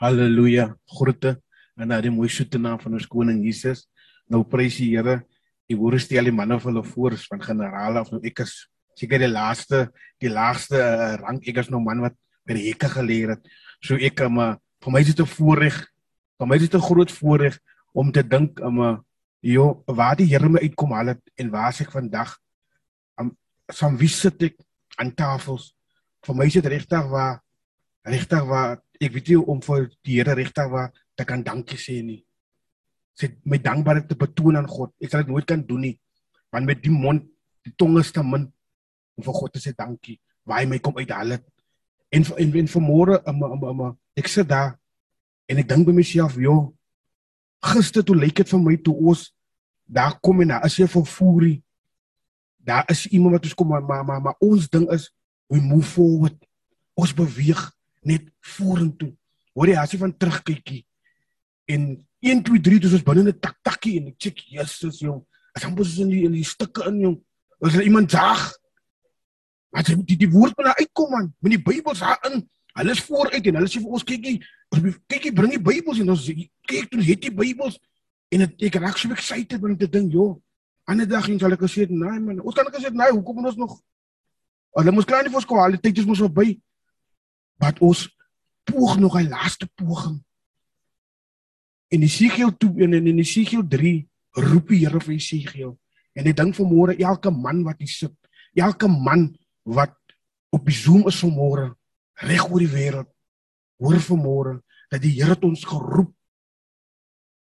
Halleluja. 0.00 0.74
Groete 0.88 1.36
en 1.76 1.88
na 1.92 2.00
die 2.00 2.12
mooi 2.12 2.28
soete 2.28 2.58
naam 2.58 2.80
van 2.80 2.96
ons 2.96 3.08
koning 3.08 3.42
Jesus. 3.44 3.86
Nou 4.28 4.42
prys 4.48 4.78
die 4.80 4.94
Here. 4.94 5.20
Die 5.70 5.76
woorde 5.78 6.00
stel 6.02 6.26
die 6.26 6.34
manne 6.34 6.58
van 6.60 6.74
hulle 6.74 6.86
voor 6.88 7.14
van 7.30 7.42
generale 7.44 8.00
of 8.00 8.10
nou 8.10 8.20
ek 8.26 8.42
is 8.42 8.54
seker 8.98 9.22
die 9.22 9.30
laaste 9.30 9.88
die 10.20 10.32
laagste 10.32 10.78
uh, 10.78 11.14
rang 11.20 11.40
ek 11.46 11.62
is 11.62 11.70
nou 11.72 11.80
man 11.82 12.02
wat 12.04 12.16
by 12.46 12.56
die 12.56 12.70
hekke 12.70 12.88
geleer 12.92 13.36
het. 13.36 13.42
So 13.84 13.96
ek 13.96 14.18
kom 14.20 14.40
uh, 14.40 14.54
vir 14.84 14.92
my 14.92 15.00
is 15.00 15.12
dit 15.12 15.20
'n 15.20 15.28
voorreg 15.28 15.76
vir 16.40 16.46
my 16.48 16.56
is 16.56 16.68
dit 16.68 16.74
'n 16.74 16.88
groot 16.88 17.10
voorreg 17.10 17.58
om 17.92 18.12
te 18.12 18.22
dink 18.22 18.60
om 18.60 18.80
uh, 18.80 18.96
jo 19.42 19.82
waar 19.86 20.16
die 20.16 20.26
Here 20.26 20.48
my 20.48 20.60
uitkom 20.60 20.92
al 20.92 21.14
het 21.14 21.22
en 21.36 21.50
waar 21.50 21.72
ek 21.72 21.92
vandag? 21.92 22.36
Am 23.16 23.36
som 23.72 23.96
wie 23.96 24.08
sit 24.08 24.42
ek 24.42 24.56
aan 24.98 25.14
tafels? 25.14 25.74
Vir 26.26 26.34
my 26.34 26.46
is 26.46 26.54
dit 26.54 26.66
regtig 26.66 27.06
waar 27.08 27.40
regtig 28.04 28.44
waar 28.44 28.80
ek 29.00 29.12
weet 29.12 29.28
nie 29.28 29.36
om 29.36 29.60
vir 29.60 29.88
die 30.04 30.20
Here 30.20 30.34
regtig 30.34 30.68
waar 30.68 30.92
te 31.16 31.24
kan 31.24 31.42
dankie 31.42 31.78
sê 31.78 32.02
nie. 32.02 32.24
Sê 33.16 33.36
my 33.44 33.58
dankbaarheid 33.58 34.08
te 34.08 34.16
betoon 34.16 34.56
aan 34.56 34.68
God. 34.68 34.92
Ek 35.00 35.10
sal 35.10 35.24
dit 35.24 35.32
nooit 35.32 35.46
kan 35.46 35.62
doen 35.62 35.80
nie 35.80 35.98
want 36.50 36.66
met 36.66 36.82
die 36.82 36.92
mond 36.92 37.26
die 37.66 37.72
tong 37.78 37.98
is 38.00 38.12
te 38.12 38.22
min 38.24 38.48
om 39.20 39.24
vir 39.28 39.36
God 39.36 39.52
te 39.52 39.62
sê 39.62 39.74
dankie 39.76 40.18
waar 40.48 40.62
hy 40.62 40.68
my 40.70 40.78
kom 40.82 40.96
uithaal 40.96 41.36
het. 41.36 41.44
En 42.10 42.24
en, 42.24 42.54
en 42.62 42.70
vanmôre 42.74 43.20
um, 43.28 43.42
um, 43.44 43.64
um, 43.70 43.96
ek 44.18 44.28
sit 44.32 44.48
daar 44.48 44.74
en 45.50 45.60
ek 45.60 45.68
dink 45.68 45.86
by 45.86 45.94
myself, 45.94 46.38
joh, 46.40 46.70
gister 47.60 48.04
toe 48.06 48.16
lyk 48.16 48.40
dit 48.40 48.50
vir 48.50 48.62
my 48.64 48.76
toe 48.80 48.94
ons 48.96 49.28
daar 49.90 50.16
kom 50.22 50.40
en 50.42 50.54
daar 50.54 50.64
is 50.64 50.78
'n 50.78 50.86
vervoering. 50.86 51.62
Daar 52.58 52.84
is 52.88 53.06
iemand 53.06 53.34
wat 53.34 53.44
ons 53.44 53.54
kom 53.54 53.68
maar 53.68 53.82
maar 53.82 54.04
maar, 54.04 54.20
maar 54.20 54.36
ons 54.38 54.68
ding 54.68 54.90
is 54.90 55.10
we 55.48 55.60
move 55.60 55.86
forward. 55.86 56.36
Ons 56.94 57.14
beweeg 57.14 57.72
net 58.02 58.22
vorentoe. 58.40 59.16
Hoor 59.52 59.68
jy 59.68 59.76
as 59.76 59.90
jy 59.92 59.98
van 59.98 60.16
terugkykie 60.16 60.86
en 61.66 62.06
1 62.20 62.42
2 62.42 62.60
3 62.60 62.78
dis 62.78 62.92
ons 62.92 63.02
binne 63.02 63.22
'n 63.28 63.40
tak 63.40 63.58
takkie 63.62 63.98
en 64.00 64.08
ek 64.08 64.18
check 64.18 64.38
Jesus 64.38 64.98
jong. 65.00 65.24
As 65.54 65.62
hom 65.62 65.74
bos 65.74 65.98
in 65.98 66.08
die 66.08 66.24
in 66.24 66.32
die 66.32 66.44
stukke 66.44 66.86
in 66.86 67.00
jong. 67.00 67.18
As 67.60 67.74
er 67.74 67.82
iemand 67.82 68.10
zaag 68.10 68.56
Maar 69.70 69.86
jy 69.86 69.96
die, 70.04 70.16
die 70.24 70.30
woord 70.30 70.56
moet 70.56 70.70
nou 70.70 70.76
uitkom 70.78 71.10
man. 71.10 71.28
Met 71.38 71.54
die 71.56 71.62
Bybels 71.62 72.02
daarin. 72.02 72.42
Hulle 72.78 72.94
is 72.94 73.02
vooruit 73.06 73.46
en 73.46 73.58
hulle 73.58 73.70
sê 73.70 73.82
vir 73.82 73.96
ons 73.98 74.06
kykie, 74.06 74.36
kykie 75.10 75.32
bring 75.34 75.54
die 75.56 75.62
Bybels 75.62 75.98
en 76.02 76.10
ons 76.14 76.26
kyk 76.70 76.90
toe 76.90 77.02
het 77.02 77.22
die 77.22 77.34
Bybels 77.34 77.78
en 78.30 78.46
het, 78.46 78.54
ek 78.62 78.78
raak 78.78 78.98
so 78.98 79.10
excited 79.10 79.62
met 79.62 79.78
dit 79.78 79.90
ding, 79.90 80.10
joh. 80.12 80.38
Ander 80.86 81.06
dag 81.06 81.26
en 81.28 81.38
sal 81.38 81.52
ek 81.52 81.64
sê, 81.66 81.86
"Nee 81.90 82.20
man, 82.20 82.40
ons 82.40 82.54
kan 82.54 82.66
ek 82.66 82.78
sê, 82.78 82.90
nee, 82.90 83.10
hoekom 83.10 83.34
moet 83.36 83.50
ons 83.50 83.56
nog 83.56 83.80
Hulle 84.78 84.94
moes 84.94 85.06
klaar 85.08 85.24
nie 85.24 85.32
vir 85.32 85.40
ons 85.40 85.48
kwaliteit 85.50 85.98
is 85.98 86.06
mos 86.06 86.22
verby. 86.22 86.54
Wat 87.60 87.80
ons 87.82 88.06
poog 88.68 88.98
nog 88.98 89.16
'n 89.18 89.28
laaste 89.28 89.66
poging. 89.74 90.22
En 91.90 92.02
Esegiel 92.02 92.56
2 92.56 92.84
en 92.84 92.94
in 92.94 93.18
Esegiel 93.18 93.66
3 93.66 94.08
roep 94.30 94.68
die 94.68 94.86
Here 94.86 95.00
vir 95.00 95.14
Esegiel. 95.14 95.78
En 96.14 96.26
ek 96.26 96.36
dink 96.36 96.54
vanmôre 96.54 96.98
elke 96.98 97.30
man 97.30 97.64
wat 97.64 97.78
hier 97.78 97.88
sit, 97.88 98.14
elke 98.54 98.86
man 98.88 99.36
wat 99.74 99.96
op 100.50 100.66
die 100.66 100.74
Zoom 100.74 101.06
is 101.08 101.20
vanmôre 101.22 101.70
reg 102.26 102.46
oor 102.50 102.62
die 102.62 102.72
wêreld 102.72 103.10
hoor 103.80 104.00
vanmôre 104.04 104.58
dat 104.90 105.02
die 105.02 105.14
Here 105.16 105.38
ons 105.46 105.64
geroep 105.64 106.12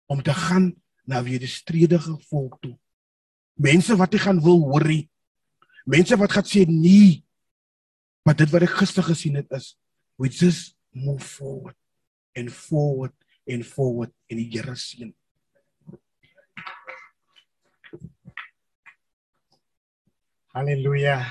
om 0.09 0.21
te 0.21 0.33
gaan 0.33 0.73
na 1.09 1.23
weer 1.23 1.41
die 1.41 1.49
stredige 1.49 2.17
volk 2.29 2.59
toe. 2.61 2.75
Mense 3.57 3.95
wat 3.97 4.13
jy 4.13 4.21
gaan 4.23 4.41
wil 4.43 4.61
hoorie. 4.69 5.09
Mense 5.89 6.17
wat 6.19 6.33
gaan 6.35 6.45
sê 6.45 6.65
nee. 6.69 7.23
Maar 8.25 8.37
dit 8.37 8.51
wat 8.53 8.65
ek 8.67 8.77
gister 8.81 9.05
gesien 9.05 9.39
het 9.39 9.49
is 9.57 9.73
we 10.19 10.29
just 10.29 10.75
move 10.91 11.23
forward 11.23 11.77
and 12.37 12.51
forward 12.51 13.15
and 13.49 13.65
forward 13.65 14.13
in 14.27 14.41
die 14.41 14.49
Here 14.51 14.75
se 14.75 15.13
Halleluja. 20.49 21.29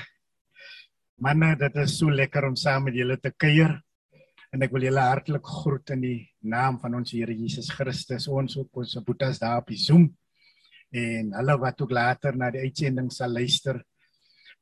Manne, 1.19 1.49
dit 1.59 1.73
is 1.81 1.97
so 1.99 2.07
lekker 2.07 2.45
om 2.47 2.53
saam 2.55 2.85
met 2.87 2.95
julle 2.95 3.17
te 3.19 3.33
kuier. 3.35 3.73
En 4.55 4.61
ek 4.63 4.71
wil 4.71 4.85
julle 4.87 5.01
hartlik 5.03 5.43
groet 5.43 5.91
in 5.91 6.03
die 6.05 6.19
naam 6.47 6.77
van 6.79 6.93
ons 6.95 7.11
Here 7.11 7.33
Jesus 7.35 7.67
Christus. 7.75 8.29
Ons 8.31 8.55
ook 8.55 8.79
ons 8.79 8.93
boetas 9.03 9.41
daar 9.41 9.59
op 9.59 9.67
die 9.67 9.79
Zoom 9.81 10.05
en 10.95 11.33
hulle 11.35 11.55
wat 11.59 11.81
ook 11.83 11.91
later 11.91 12.37
na 12.39 12.47
die 12.55 12.63
uitsending 12.63 13.09
sal 13.11 13.35
luister. 13.35 13.81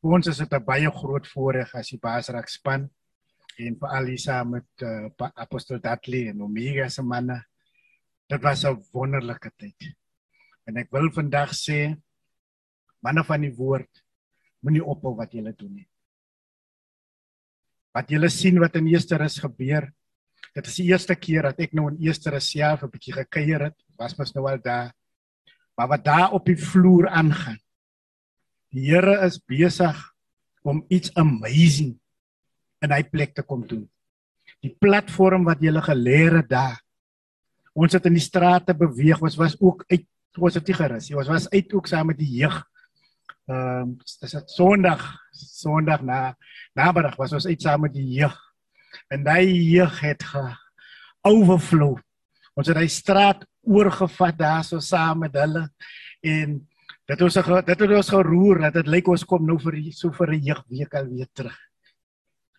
Vir 0.02 0.16
ons 0.18 0.28
is 0.32 0.40
dit 0.42 0.54
'n 0.54 0.66
baie 0.66 0.90
groot 0.92 1.28
voorreg 1.28 1.76
as 1.76 1.92
die 1.94 2.00
Basrak 2.02 2.50
span 2.50 2.90
en 3.60 3.78
vir 3.78 3.90
al 3.90 4.10
die 4.10 4.18
saam 4.18 4.50
met 4.58 4.68
uh, 4.82 5.30
Apostel 5.36 5.80
Dudley 5.80 6.30
en 6.30 6.42
Omega 6.42 6.90
se 6.90 7.04
manne. 7.04 7.38
Dit 8.28 8.42
was 8.42 8.66
'n 8.66 8.82
wonderlike 8.94 9.52
tyd. 9.58 9.94
En 10.66 10.78
ek 10.78 10.90
wil 10.92 11.12
vandag 11.12 11.54
sê 11.54 11.96
manne 13.00 13.24
van 13.24 13.42
die 13.42 13.54
woord 13.54 14.04
moenie 14.62 14.84
ophou 14.84 15.16
wat 15.16 15.32
jy 15.34 15.54
doen 15.54 15.76
nie. 15.76 15.88
Wat 17.98 18.12
jy 18.14 18.30
sien 18.30 18.60
wat 18.62 18.76
in 18.78 18.92
Eersterus 18.92 19.40
gebeur. 19.42 19.88
Dit 20.54 20.68
is 20.70 20.76
die 20.78 20.92
eerste 20.92 21.16
keer 21.18 21.48
dat 21.50 21.64
ek 21.66 21.74
nou 21.74 21.88
in 21.90 21.98
Eersterus 22.06 22.52
self 22.52 22.84
'n 22.84 22.92
bietjie 22.94 23.14
gekuier 23.14 23.72
het. 23.72 23.78
Was 23.98 24.18
mos 24.18 24.34
nou 24.36 24.46
al 24.46 24.62
daar. 24.62 24.94
Maar 25.76 25.88
wat 25.88 26.04
daar 26.06 26.32
op 26.34 26.46
die 26.46 26.58
vloer 26.58 27.10
aangaan. 27.10 27.58
Die 28.70 28.90
Here 28.92 29.26
is 29.26 29.40
besig 29.40 29.98
om 30.62 30.86
iets 30.90 31.14
amazing 31.16 31.98
in 32.82 32.92
hy 32.92 33.04
plek 33.04 33.34
te 33.34 33.42
kom 33.42 33.66
doen. 33.66 33.90
Die 34.62 34.76
platform 34.80 35.44
wat 35.46 35.62
jy 35.62 35.74
geleer 35.82 36.38
het 36.38 36.50
daar. 36.50 36.82
Ons 37.74 37.94
het 37.94 38.06
in 38.06 38.14
die 38.14 38.22
strate 38.22 38.74
beweeg, 38.74 39.22
ons 39.22 39.38
was 39.38 39.56
ook 39.60 39.86
uit 39.88 40.06
ons 40.38 40.54
het 40.54 40.68
nie 40.68 40.76
gerus. 40.76 41.10
Ons 41.12 41.28
was 41.28 41.50
uit 41.50 41.74
ook 41.74 41.88
saam 41.88 42.08
met 42.08 42.18
die 42.18 42.30
jeug 42.42 42.62
ehm 43.48 43.82
um, 43.82 43.92
dis 44.04 44.34
dit 44.36 44.50
Sondag 44.52 45.04
Sondag 45.32 46.02
na 46.04 46.36
namiddag 46.76 47.16
was 47.16 47.34
ons 47.34 47.48
uit 47.48 47.62
saam 47.62 47.86
met 47.86 47.94
die 47.96 48.20
jeug. 48.20 48.36
En 49.08 49.24
daai 49.24 49.48
jeug 49.48 50.00
het 50.04 50.24
ge 50.24 50.44
overflow. 51.28 51.96
Ons 52.58 52.68
het 52.68 52.76
daai 52.76 52.92
straat 52.92 53.46
oorgevat 53.64 54.38
daar 54.38 54.66
so 54.68 54.80
saam 54.84 55.24
met 55.24 55.36
hulle 55.40 55.68
en 56.28 56.58
dit 57.08 57.24
was 57.24 57.40
dit 57.40 57.80
het 57.80 57.96
ons 58.02 58.12
geroer 58.12 58.66
dat 58.68 58.82
dit 58.82 58.92
lyk 58.92 59.08
ons 59.08 59.24
kom 59.24 59.46
nou 59.48 59.58
vir 59.64 59.80
so 59.96 60.12
vir 60.12 60.34
'n 60.36 60.44
jeug 60.44 60.64
week 60.68 60.94
al 60.94 61.08
weer 61.08 61.30
terug. 61.34 61.58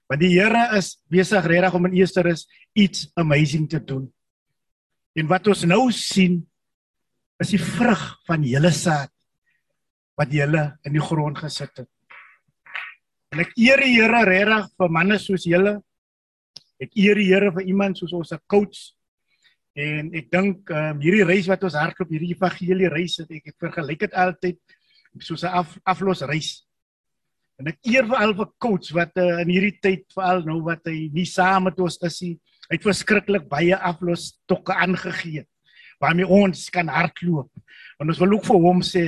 Want 0.08 0.20
die 0.20 0.40
Here 0.40 0.76
is 0.76 0.96
besig 1.10 1.44
regtig 1.44 1.74
om 1.74 1.84
in 1.86 2.00
Easter 2.00 2.32
iets 2.72 3.10
amazing 3.14 3.68
te 3.68 3.84
doen. 3.84 4.12
En 5.14 5.26
wat 5.26 5.46
ons 5.46 5.64
nou 5.64 5.92
sien 5.92 6.48
is 7.38 7.50
die 7.50 7.60
vrug 7.60 8.18
van 8.24 8.42
julle 8.42 8.70
saad 8.70 9.12
wat 10.18 10.34
julle 10.34 10.64
in 10.86 10.96
die 10.96 11.04
grond 11.04 11.38
gesit 11.38 11.84
het. 11.84 11.88
En 13.32 13.42
ek 13.44 13.52
eer 13.60 13.82
die 13.84 13.94
Here 13.94 14.24
regtig 14.26 14.70
vir 14.80 14.92
manne 14.92 15.18
soos 15.20 15.44
julle. 15.46 15.78
Ek 16.82 16.94
eer 16.96 17.18
die 17.20 17.28
Here 17.28 17.52
vir 17.54 17.68
iemand 17.68 17.98
soos 17.98 18.14
ons 18.16 18.32
'n 18.32 18.40
coach. 18.46 18.94
En 19.78 20.10
ek 20.14 20.30
dink 20.30 20.70
um, 20.70 21.00
hierdie 21.00 21.26
reis 21.26 21.46
wat 21.46 21.62
ons 21.62 21.76
hardloop, 21.78 22.10
hierdie 22.10 22.34
evangelie 22.34 22.88
reis, 22.90 23.18
het 23.18 23.30
ek, 23.30 23.52
ek 23.52 23.58
vergelyk 23.60 24.00
dit 24.00 24.14
altyd 24.14 24.58
soos 25.20 25.44
'n 25.44 25.54
af, 25.60 25.78
aflos 25.84 26.22
reis. 26.22 26.64
En 27.58 27.68
ek 27.68 27.78
eer 27.86 28.06
vir 28.06 28.18
al 28.18 28.34
vir 28.34 28.50
coach 28.58 28.90
wat 28.94 29.14
uh, 29.18 29.42
in 29.42 29.50
hierdie 29.50 29.78
tyd 29.82 30.04
veral 30.14 30.42
nou 30.46 30.62
wat 30.62 30.86
hy 30.86 31.10
nie 31.12 31.26
saam 31.26 31.64
met 31.64 31.78
ons 31.78 31.98
is 32.02 32.20
nie. 32.22 32.34
Het 32.70 32.82
verskriklik 32.82 33.48
baie 33.48 33.76
aflos 33.76 34.38
tokke 34.46 34.74
aangegee 34.74 35.46
waarmee 35.98 36.26
ons 36.26 36.68
kan 36.70 36.88
hardloop. 36.88 37.50
En 37.98 38.08
ons 38.08 38.20
wil 38.22 38.36
ook 38.36 38.46
vir 38.46 38.60
hom 38.62 38.82
sê 38.86 39.04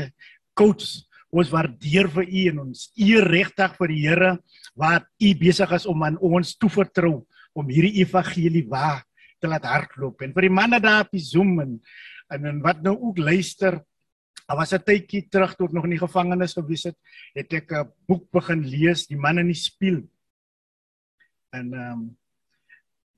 coach, 0.54 1.04
ons 1.30 1.50
waardeer 1.52 2.08
vir 2.10 2.26
u 2.26 2.40
en 2.50 2.62
ons 2.66 2.86
eer 2.98 3.26
regtig 3.30 3.76
vir 3.78 3.92
die 3.92 4.00
Here 4.02 4.30
wat 4.78 5.06
u 5.22 5.34
besig 5.38 5.72
is 5.72 5.86
om 5.86 6.02
aan 6.02 6.18
ons 6.18 6.56
toevertrou 6.58 7.20
om 7.54 7.70
hierdie 7.70 8.00
evangelie 8.02 8.66
waar 8.70 9.04
te 9.40 9.48
laat 9.50 9.66
hardloop. 9.66 10.20
En 10.22 10.34
vir 10.34 10.48
die 10.48 10.54
manne 10.54 10.80
daar 10.82 11.06
op 11.06 11.14
die 11.14 11.24
Zoom 11.24 11.58
en 11.62 11.78
en, 12.30 12.60
wat 12.62 12.78
nou 12.82 12.94
ook 12.94 13.18
luister, 13.18 13.80
al 14.46 14.56
was 14.56 14.72
'n 14.72 14.82
tydjie 14.86 15.26
terug 15.28 15.56
toe 15.56 15.66
ek 15.66 15.72
nog 15.72 15.84
in 15.84 15.96
die 15.96 16.06
gevangenis 16.06 16.54
gewees 16.54 16.84
het, 16.84 16.96
het 17.34 17.52
ek 17.52 17.72
'n 17.72 17.90
boek 18.06 18.30
begin 18.30 18.62
lees, 18.62 19.06
Die 19.06 19.16
man 19.16 19.38
in 19.38 19.46
die 19.46 19.54
spieël. 19.54 20.06
En 21.52 21.74
ehm 21.74 21.92
um, 21.92 22.16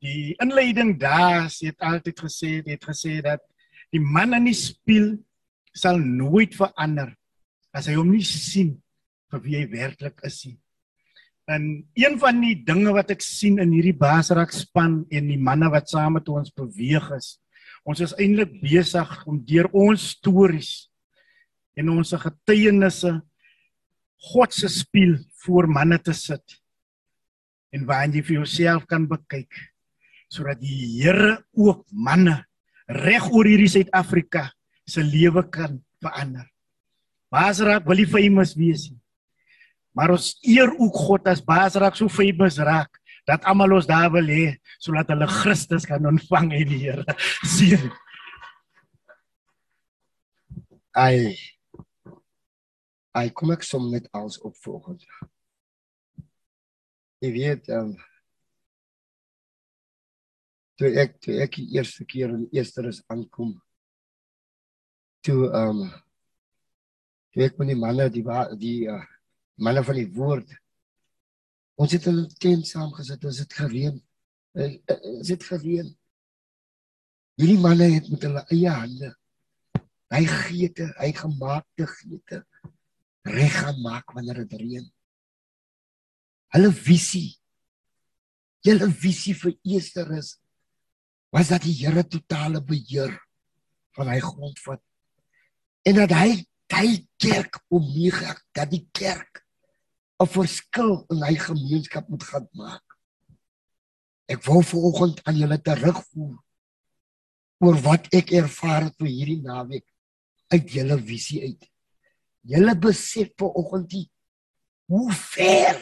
die 0.01 0.35
inleiding 0.41 0.99
daar 0.99 1.47
het 1.47 1.79
altyd 1.79 2.21
gesê, 2.21 2.63
het 2.65 2.85
gesê 2.85 3.21
dat 3.23 3.41
die 3.91 4.01
man 4.01 4.35
in 4.35 4.45
die 4.45 4.55
spieël 4.55 5.19
sal 5.73 5.99
nooit 5.99 6.55
verander 6.55 7.15
as 7.73 7.89
hy 7.89 7.97
hom 7.97 8.13
nie 8.13 8.25
sien 8.27 8.77
vir 9.33 9.43
wie 9.45 9.57
hy 9.61 9.67
werklik 9.73 10.21
is 10.29 10.43
nie. 10.47 10.59
En 11.51 11.65
een 11.99 12.19
van 12.23 12.39
die 12.41 12.55
dinge 12.65 12.93
wat 12.95 13.11
ek 13.11 13.25
sien 13.25 13.59
in 13.63 13.73
hierdie 13.75 13.97
Basrak 13.99 14.53
span 14.55 15.03
en 15.11 15.31
die 15.33 15.41
manne 15.41 15.71
wat 15.73 15.91
saam 15.91 16.17
met 16.19 16.29
ons 16.31 16.53
beweeg 16.55 17.09
is, 17.17 17.37
ons 17.83 18.01
is 18.05 18.15
eintlik 18.21 18.55
besig 18.63 19.11
om 19.27 19.41
deur 19.49 19.67
ons 19.75 20.05
stories 20.15 20.71
en 21.75 21.91
ons 21.97 22.15
getuienisse 22.25 23.17
God 24.33 24.55
se 24.55 24.69
spieël 24.71 25.17
voor 25.43 25.67
manne 25.67 25.99
te 25.99 26.15
sit. 26.15 26.61
En 27.75 27.89
waar 27.89 28.07
jy 28.07 28.23
vir 28.23 28.43
jouself 28.43 28.87
kan 28.87 29.09
bekyk 29.11 29.51
sodat 30.33 30.63
die 30.63 31.03
Here 31.03 31.43
ook 31.53 31.83
manne 31.93 32.39
reg 32.89 33.27
oor 33.29 33.49
hierdie 33.49 33.69
Suid-Afrika 33.69 34.47
se 34.89 35.03
lewe 35.05 35.43
kan 35.53 35.77
verander. 36.01 36.47
Basrak 37.33 37.87
wil 37.89 38.03
nie 38.03 38.09
famous 38.09 38.53
wees 38.59 38.91
nie. 38.91 38.99
Maar 39.97 40.15
ons 40.15 40.33
eer 40.45 40.73
ook 40.73 40.99
God 41.07 41.29
as 41.33 41.41
Basrak 41.45 41.97
so 41.97 42.09
famous 42.13 42.59
raak 42.61 42.99
dat 43.29 43.45
almal 43.47 43.77
ons 43.77 43.87
daar 43.87 44.11
wil 44.13 44.29
hê 44.29 44.45
sodat 44.83 45.13
hulle 45.13 45.29
Christus 45.31 45.87
kan 45.89 46.07
ontvang 46.11 46.53
in 46.59 46.69
die 46.69 46.81
Here. 46.85 47.05
Sien. 47.47 47.91
Ai. 50.93 51.37
Ai 53.17 53.29
kom 53.37 53.53
ek 53.55 53.65
som 53.65 53.91
net 53.93 54.09
als 54.17 54.41
op 54.41 54.57
volgende. 54.65 55.07
Jy 57.23 57.31
weet 57.37 57.69
ehm 57.71 57.93
um, 57.93 57.99
toe 60.81 60.89
ek 60.99 61.21
toe 61.23 61.37
ek 61.45 61.61
die 61.61 61.77
eerste 61.77 62.05
keer 62.09 62.33
in 62.35 62.49
Easterus 62.51 63.03
aankom 63.13 63.55
toe 65.23 65.47
ehm 65.53 65.85
um, 65.85 65.93
ek 67.41 67.57
met 67.59 67.71
die 67.73 67.79
manne 67.79 68.09
die 68.13 68.25
die 68.61 68.79
uh, 68.93 69.01
manne 69.57 69.85
van 69.85 69.97
die 69.97 70.11
woord. 70.13 70.49
Ons 71.81 71.95
het 71.97 72.05
hulle 72.11 72.29
tent 72.43 72.69
saam 72.69 72.93
gesit 72.93 73.25
ons 73.25 73.41
het 73.41 73.57
gereën 73.57 73.97
uh, 73.97 74.71
ons 75.17 75.33
het 75.33 75.45
gereën 75.49 75.89
hierdie 77.41 77.61
manne 77.61 77.89
het 77.95 78.09
met 78.13 78.27
hulle 78.29 78.45
eie 78.53 78.73
hande 78.77 79.13
hy 80.13 80.25
geete 80.29 80.91
hy 80.99 81.11
gemaakte 81.17 81.87
geete 81.89 82.43
reg 83.33 83.55
gaan 83.55 83.79
maak 83.81 84.11
wanneer 84.13 84.43
dit 84.43 84.59
reën. 84.61 84.87
Hulle 86.53 86.73
visie 86.75 87.39
hulle 88.67 88.89
visie 88.95 89.35
vir 89.35 89.57
Easter 89.75 90.11
is 90.19 90.37
was 91.33 91.49
dat 91.49 91.65
die 91.65 91.75
Here 91.81 92.05
totale 92.05 92.61
beheer 92.61 93.15
van 93.97 94.11
hy 94.13 94.19
grond 94.23 94.59
vat 94.67 94.83
en 95.89 95.99
dat 95.99 96.13
hy 96.15 96.43
hy 96.73 97.03
kerk 97.21 97.61
om 97.73 97.85
nie 97.85 98.13
dat 98.57 98.71
die 98.71 98.87
kerk 98.93 99.43
'n 100.23 100.27
verskil 100.27 101.05
in 101.11 101.23
hy 101.27 101.35
gemeenskap 101.35 102.09
moet 102.09 102.23
gaan 102.23 102.49
maak. 102.53 102.87
Ek 104.31 104.45
wou 104.47 104.63
vanoggend 104.63 105.23
aan 105.27 105.37
julle 105.37 105.59
terugvoer 105.59 106.39
oor 107.63 107.77
wat 107.83 108.09
ek 108.15 108.33
ervaar 108.33 108.89
het 108.89 108.97
vir 108.99 109.11
hierdie 109.11 109.43
naweek 109.43 109.87
uit 110.55 110.71
julle 110.77 110.99
visie 111.03 111.43
uit. 111.43 111.69
Julle 112.43 112.75
besef 112.79 113.33
vanoggend 113.39 113.91
die 113.91 114.07
hoe 114.91 115.13
ver 115.13 115.79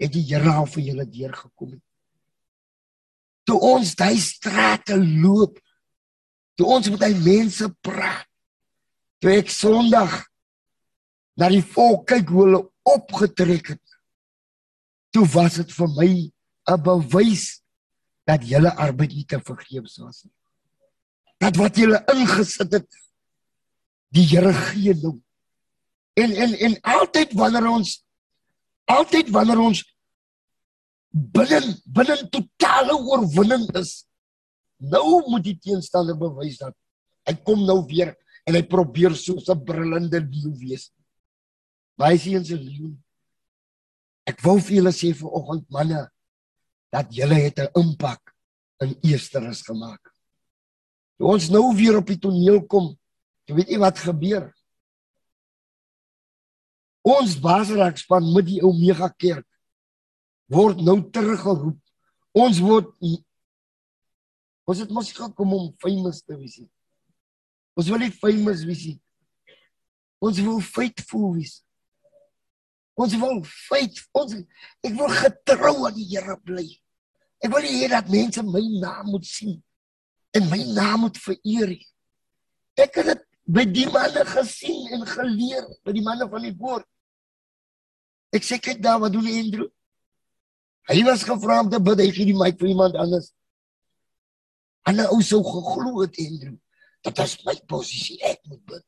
het 0.00 0.12
die 0.12 0.24
Here 0.28 0.52
al 0.52 0.68
vir 0.70 0.82
julle 0.90 1.06
deurgekom 1.08 1.74
het. 1.76 1.82
Toe 3.46 3.58
ons 3.62 3.94
daai 3.98 4.18
strate 4.18 4.96
loop, 4.98 5.58
toe 6.58 6.66
ons 6.76 6.90
met 6.90 7.04
hy 7.06 7.12
mense 7.22 7.68
praat, 7.84 8.26
toe 9.20 9.32
ek 9.38 9.50
Sondag 9.52 10.24
na 11.36 11.48
die 11.52 11.64
volk 11.64 12.06
kyk 12.12 12.30
hoe 12.32 12.46
hulle 12.46 12.62
opgetrek 12.86 13.74
het. 13.74 13.96
Toe 15.12 15.26
was 15.34 15.58
dit 15.60 15.72
vir 15.72 15.90
my 15.96 16.10
'n 16.66 16.82
bewys 16.82 17.62
dat 18.26 18.42
julle 18.42 18.72
arbeid 18.74 19.12
nie 19.14 19.24
te 19.24 19.38
vergeefs 19.40 19.98
was 19.98 20.24
nie. 20.24 20.34
Dat 21.38 21.56
wat 21.56 21.76
julle 21.76 22.02
ingesit 22.12 22.72
het, 22.72 22.88
die 24.10 24.26
Here 24.26 24.52
gee 24.52 24.94
nou. 24.94 25.20
En 26.14 26.32
en 26.32 26.54
en 26.54 26.80
altyd 26.80 27.32
wanneer 27.32 27.68
ons 27.68 28.02
altyd 28.84 29.30
wanneer 29.30 29.60
ons 29.60 29.82
binne 31.10 31.60
binne 31.84 32.16
totale 32.30 32.96
oorwinning 32.96 33.68
is, 33.76 34.06
nou 34.76 35.22
moet 35.30 35.44
die 35.44 35.58
teenstander 35.58 36.16
bewys 36.18 36.58
dat 36.58 36.74
hy 37.26 37.34
kom 37.44 37.64
nou 37.66 37.82
weer 37.86 38.14
en 38.46 38.54
hy 38.54 38.62
probeer 38.62 39.14
so 39.14 39.36
'n 39.36 39.64
brullende 39.64 40.20
leeu 40.20 40.52
wees. 40.58 40.92
Baie 41.98 42.18
sien 42.18 42.44
se 42.44 42.56
leeu. 42.56 42.94
Ek 44.26 44.40
wou 44.42 44.58
vir 44.58 44.76
julle 44.76 44.92
sê 44.92 45.12
vanoggend 45.14 45.66
manne 45.70 46.08
dat 46.92 47.12
julle 47.12 47.34
het 47.34 47.58
'n 47.58 47.72
impak 47.74 48.34
in 48.80 48.94
Easterus 49.02 49.62
gemaak. 49.62 50.12
Toe 51.16 51.32
ons 51.32 51.48
nou 51.48 51.74
weer 51.74 51.96
op 51.96 52.06
die 52.06 52.18
toneel 52.18 52.66
kom, 52.66 52.96
jy 53.46 53.54
weet 53.54 53.68
nie 53.68 53.78
wat 53.78 53.98
gebeur. 53.98 54.52
Ons 57.02 57.38
Basrakspan 57.40 58.32
met 58.34 58.46
die 58.46 58.62
Omega 58.62 59.08
Kerk 59.08 59.46
word 60.50 60.82
nou 60.82 61.10
teruggeroep. 61.10 61.80
Ons 62.34 62.58
word 62.60 62.92
Ons 64.66 64.82
het 64.82 64.90
mos 64.90 65.12
gekom 65.14 65.52
om 65.54 65.66
famous 65.78 66.24
te 66.26 66.34
wees. 66.34 66.58
Ons 67.76 67.90
wil 67.92 68.00
nie 68.00 68.14
famous 68.14 68.64
wees 68.64 68.86
nie. 68.88 68.98
Ons 70.24 70.40
wil 70.40 70.62
faithful 70.64 71.34
wees. 71.34 71.60
Ons 72.96 73.12
wil 73.20 73.42
faith 73.44 74.00
ons 74.16 74.38
ek 74.40 74.94
wil 74.96 75.12
getrou 75.12 75.74
aan 75.84 75.96
die 75.98 76.08
Here 76.08 76.38
bly. 76.40 76.64
Ek 77.44 77.52
wil 77.52 77.68
hê 77.68 77.90
dat 77.92 78.08
mense 78.08 78.40
my 78.46 78.64
naam 78.80 79.12
moet 79.12 79.28
sien 79.28 79.58
en 80.36 80.48
my 80.48 80.62
naam 80.72 81.04
moet 81.04 81.20
vereer. 81.20 81.76
Ek 82.80 82.96
het 83.00 83.12
dit 83.12 83.22
by 83.56 83.64
die 83.68 83.86
manne 83.92 84.24
gesien 84.28 84.96
en 84.96 85.04
geleer, 85.08 85.64
by 85.84 85.94
die 85.96 86.04
manne 86.04 86.26
van 86.28 86.44
die 86.44 86.56
woord. 86.56 86.84
Ek 88.34 88.44
sê 88.44 88.58
kyk 88.60 88.82
daar 88.84 88.98
wat 89.04 89.14
doen 89.14 89.28
Andrew? 89.28 89.68
Hy 90.88 91.00
was 91.06 91.24
gevra 91.26 91.60
om 91.62 91.70
te 91.70 91.80
bid, 91.82 92.00
hy 92.00 92.10
gee 92.14 92.28
die 92.32 92.36
mic 92.36 92.58
vir 92.60 92.72
iemand 92.72 92.96
anders. 93.00 93.30
En 94.88 95.04
ou 95.08 95.20
sou 95.24 95.40
geglo 95.44 96.02
het 96.02 96.16
Andrew 96.24 96.56
dat 97.06 97.22
as 97.22 97.36
my 97.46 97.54
posisie 97.70 98.18
ek 98.26 98.42
moet 98.50 98.62
bid. 98.66 98.86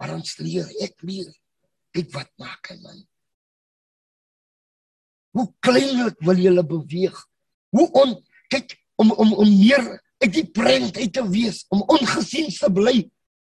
Maar 0.00 0.16
ons 0.16 0.38
leer, 0.40 0.68
ek 0.84 1.02
leer. 1.06 1.30
Kyk 1.94 2.10
wat 2.16 2.30
maak 2.40 2.72
hy 2.72 2.78
man. 2.82 3.02
Hoe 5.34 5.48
kleinlik 5.62 6.18
wil 6.24 6.38
jy 6.38 6.54
beweeg? 6.66 7.14
Hoe 7.74 7.86
on 8.00 8.16
kyk 8.50 8.76
om 9.02 9.10
om 9.12 9.34
om 9.44 9.50
meer 9.50 9.84
uit 10.24 10.32
die 10.32 10.46
prent 10.46 10.96
uit 10.96 11.12
te 11.12 11.24
wees, 11.28 11.64
om 11.74 11.82
ongesien 11.90 12.48
te 12.52 12.70
bly. 12.72 13.02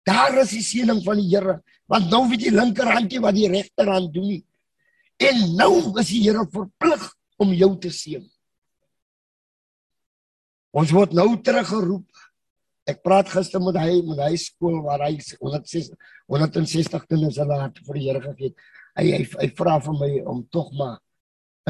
Daar 0.07 0.41
is 0.43 0.55
die 0.55 0.65
seëning 0.65 1.03
van 1.05 1.19
die 1.21 1.29
Here, 1.29 1.59
want 1.91 2.11
nou 2.13 2.27
weet 2.31 2.45
die 2.47 2.55
linkerhandjie 2.55 3.21
wat 3.23 3.37
die 3.37 3.49
regterhand 3.51 4.13
doen 4.15 4.29
nie. 4.29 4.43
En 5.21 5.41
nou 5.59 5.73
is 6.01 6.13
die 6.13 6.23
Here 6.25 6.47
verplig 6.53 7.07
om 7.41 7.53
jou 7.57 7.73
te 7.81 7.93
seën. 7.93 8.25
Ons 10.71 10.93
word 10.95 11.17
nou 11.17 11.33
teruggeroep. 11.43 12.07
Ek 12.91 13.03
praat 13.07 13.29
gister 13.31 13.63
met 13.63 13.77
hy 13.79 14.01
met 14.07 14.19
hy 14.25 14.35
skool 14.41 14.81
waar 14.87 15.05
hy 15.05 15.15
160 15.21 15.95
160 16.31 17.07
kinders 17.11 17.39
hulle 17.39 17.59
het 17.61 17.79
vir 17.87 17.99
die 17.99 18.07
Here 18.09 18.23
gegee. 18.25 18.55
Hy 18.99 19.05
hy, 19.15 19.21
hy 19.43 19.49
vra 19.59 19.77
vir 19.85 19.97
my 20.01 20.11
om 20.33 20.43
tog 20.55 20.73
maar 20.79 20.99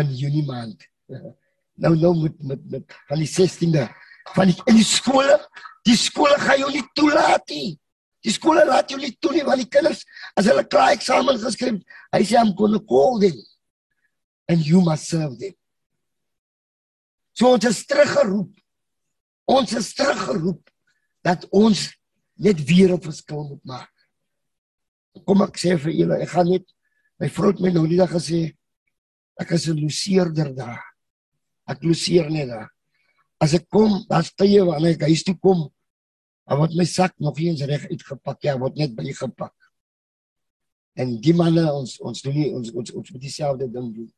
in 0.01 0.15
Junie 0.17 0.47
maand. 0.49 0.89
Nou 1.81 1.95
nou 1.97 2.11
met 2.13 2.35
met 2.45 2.65
met 2.69 2.95
van 3.09 3.23
die 3.23 3.29
16de 3.31 3.87
van 4.35 4.51
die 4.51 4.57
in 4.69 4.77
die 4.77 4.85
skole, 4.85 5.39
die 5.89 5.97
skole 5.97 6.37
gaan 6.43 6.59
jou 6.61 6.69
nie 6.75 6.83
toelaat 6.99 7.47
nie. 7.49 7.79
Die 8.21 8.35
skole 8.35 8.67
laat 8.69 8.91
jou 8.93 8.99
nie 9.01 9.15
toe 9.17 9.33
nie 9.33 9.45
want 9.47 9.63
die 9.63 9.71
kinders 9.71 10.03
as 10.37 10.51
hulle 10.51 10.67
klaar 10.69 10.93
eksamen 10.93 11.41
geskryf, 11.41 11.79
hy 12.13 12.21
sê 12.21 12.37
I'm 12.37 12.53
going 12.59 12.77
to 12.77 12.83
call 12.85 13.17
them 13.23 13.39
and 14.53 14.61
you 14.67 14.83
must 14.85 15.09
serve 15.09 15.39
them. 15.41 15.57
So 17.33 17.55
ons 17.55 17.65
is 17.65 17.81
teruggeroep. 17.89 18.53
Ons 19.49 19.73
is 19.81 19.89
teruggeroep 19.97 20.70
dat 21.25 21.47
ons 21.51 21.89
net 22.37 22.61
weer 22.65 22.93
'n 22.93 23.01
verskil 23.01 23.45
moet 23.49 23.65
maak. 23.65 23.95
Kom 25.27 25.43
ek 25.43 25.57
sê 25.57 25.79
vir 25.79 25.93
julle, 25.93 26.23
ek 26.23 26.29
gaan 26.29 26.49
net 26.49 26.67
my 27.19 27.29
vrou 27.29 27.51
het 27.51 27.61
my 27.61 27.71
nou 27.71 27.87
dag 27.97 28.11
gesê 28.11 28.57
ek 29.41 29.53
is 29.53 29.69
'n 29.69 29.81
loseerder 29.81 30.55
daar. 30.55 30.83
Ek 31.67 31.83
loseer 31.83 32.31
net 32.31 32.49
daar. 32.49 32.71
As 33.41 33.55
ek 33.55 33.69
kom, 33.69 34.05
daar's 34.09 34.33
tye 34.35 34.65
wanneer 34.65 34.95
ek 34.95 35.09
huis 35.09 35.23
toe 35.23 35.37
kom, 35.39 35.71
dan 36.47 36.59
word 36.59 36.75
my 36.75 36.85
sak 36.85 37.15
nog 37.19 37.39
eens 37.39 37.63
reg 37.63 37.87
uitgepak. 37.89 38.43
Ja, 38.43 38.59
word 38.59 38.77
net 38.77 38.95
by 38.95 39.13
gepak. 39.13 39.55
En 40.99 41.21
die 41.21 41.35
manne 41.35 41.73
ons 41.73 42.01
ons 42.01 42.23
doen 42.23 42.35
nie 42.35 42.51
ons 42.53 42.73
ons 42.73 42.93
ons 42.93 43.11
moet 43.11 43.23
dieselfde 43.23 43.69
ding 43.71 43.95
doen. 43.95 44.13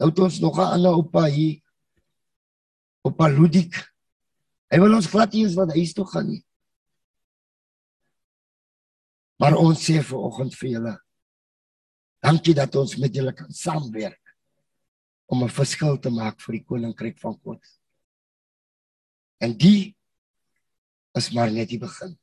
Nou 0.00 0.10
het 0.10 0.18
ons 0.18 0.40
nog 0.40 0.58
'n 0.58 0.72
ander 0.76 0.92
oupa 0.92 1.24
hier. 1.28 1.60
Oupa 3.04 3.28
Ludik. 3.28 3.89
Hy 4.70 4.78
wil 4.78 4.94
ons 4.94 5.08
glad 5.10 5.32
nie 5.34 5.44
eens 5.44 5.58
wat 5.58 5.72
huis 5.74 5.92
toe 5.96 6.06
gaan 6.06 6.28
nie. 6.30 6.42
Maar 9.40 9.56
ons 9.58 9.80
sê 9.82 9.98
vir 10.04 10.20
oggend 10.20 10.54
vir 10.54 10.70
julle. 10.76 10.94
Dankie 12.20 12.54
dat 12.54 12.74
ons 12.76 12.98
met 13.00 13.14
julle 13.16 13.32
kan 13.34 13.50
saamwerk 13.50 14.34
om 15.30 15.44
'n 15.44 15.48
verskil 15.48 15.98
te 15.98 16.10
maak 16.10 16.40
vir 16.40 16.52
die 16.58 16.64
koninkryk 16.64 17.18
van 17.18 17.38
God. 17.42 17.62
En 19.40 19.56
die 19.56 19.96
is 21.16 21.30
maar 21.32 21.50
net 21.50 21.68
die 21.68 21.78
begin. 21.78 22.18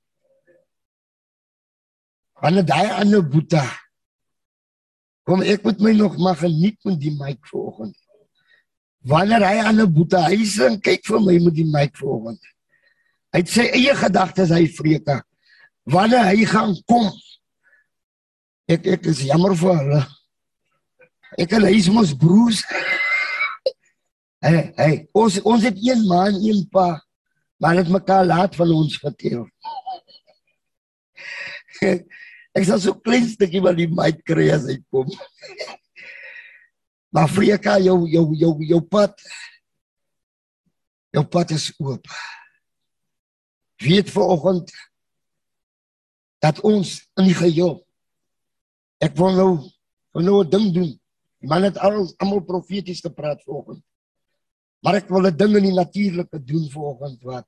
Wanneer 2.41 2.65
daai 2.65 2.89
ander 3.01 3.23
boeta 3.25 3.65
kom 5.25 5.41
ek 5.41 5.63
met 5.65 5.79
my 5.79 5.91
nog 5.91 6.17
maar 6.17 6.37
geniet 6.39 6.77
met 6.85 6.99
die 6.99 7.11
mic 7.11 7.47
vanoggend. 7.49 7.97
Wanneer 9.05 9.43
hy 9.45 9.57
aan 9.63 9.81
'n 9.81 9.93
boete 9.93 10.17
hy 10.17 10.43
sê 10.45 10.73
kyk 10.81 11.05
vir 11.05 11.19
my 11.19 11.37
met 11.39 11.55
die 11.55 11.65
mic 11.65 11.95
vanoggend. 11.97 12.41
Hy 13.33 13.39
het 13.39 13.49
sy 13.49 13.65
eie 13.69 13.93
gedagtes 13.95 14.49
hy 14.49 14.67
vreke. 14.67 15.21
Wanneer 15.85 16.25
hy 16.31 16.45
gaan 16.45 16.75
kom 16.87 17.11
ek 18.67 18.87
ek 18.87 19.05
is 19.07 19.23
jammer 19.23 19.55
vir 19.55 19.75
hulle. 19.79 20.01
Ek 21.39 21.53
en 21.55 21.67
hy 21.67 21.75
is 21.77 21.89
mos 21.89 22.13
broers. 22.13 22.63
hey, 24.45 24.73
hey, 24.75 25.07
ons 25.13 25.39
ons 25.43 25.63
het 25.63 25.77
een 25.79 26.03
man, 26.07 26.35
een 26.43 26.67
pa. 26.71 26.99
Maar 27.63 27.81
dit 27.81 27.89
mekaar 27.89 28.25
laat 28.25 28.55
van 28.55 28.71
ons 28.75 28.99
vertel. 29.01 29.47
ek 32.57 32.65
sal 32.67 32.79
so 32.81 32.93
klein 33.05 33.27
stukkie 33.29 33.63
van 33.63 33.77
die 33.77 33.89
mic 33.89 34.23
kry 34.27 34.49
as 34.53 34.67
hy 34.69 34.77
kom. 34.91 35.07
maar 37.09 37.23
Afrika 37.23 37.77
jou 37.79 38.07
jou 38.09 38.35
jou 38.35 38.53
jou 38.65 38.81
pad 38.81 39.15
jou 41.15 41.23
pad 41.25 41.51
is 41.55 41.71
oop. 41.79 42.05
Weet 43.81 44.09
vanoggend 44.11 44.71
dat 46.43 46.59
ons 46.61 46.99
in 47.17 47.29
die 47.29 47.37
geheel 47.37 47.79
ek 49.03 49.17
wil 49.17 49.35
nou 49.37 49.51
wil 50.13 50.25
nou 50.25 50.43
'n 50.43 50.49
ding 50.49 50.73
doen. 50.73 50.91
Die 51.41 51.49
man 51.49 51.63
het 51.63 51.77
al 51.77 52.13
almal 52.17 52.41
profeties 52.41 53.01
gepraat 53.01 53.43
vanoggend. 53.43 53.83
Maar 54.81 54.95
ek 54.95 55.09
wil 55.09 55.27
'n 55.27 55.37
ding 55.37 55.55
in 55.55 55.63
die 55.63 55.73
natuurlike 55.73 56.43
doen 56.43 56.69
vanoggend 56.69 57.21
wat 57.23 57.47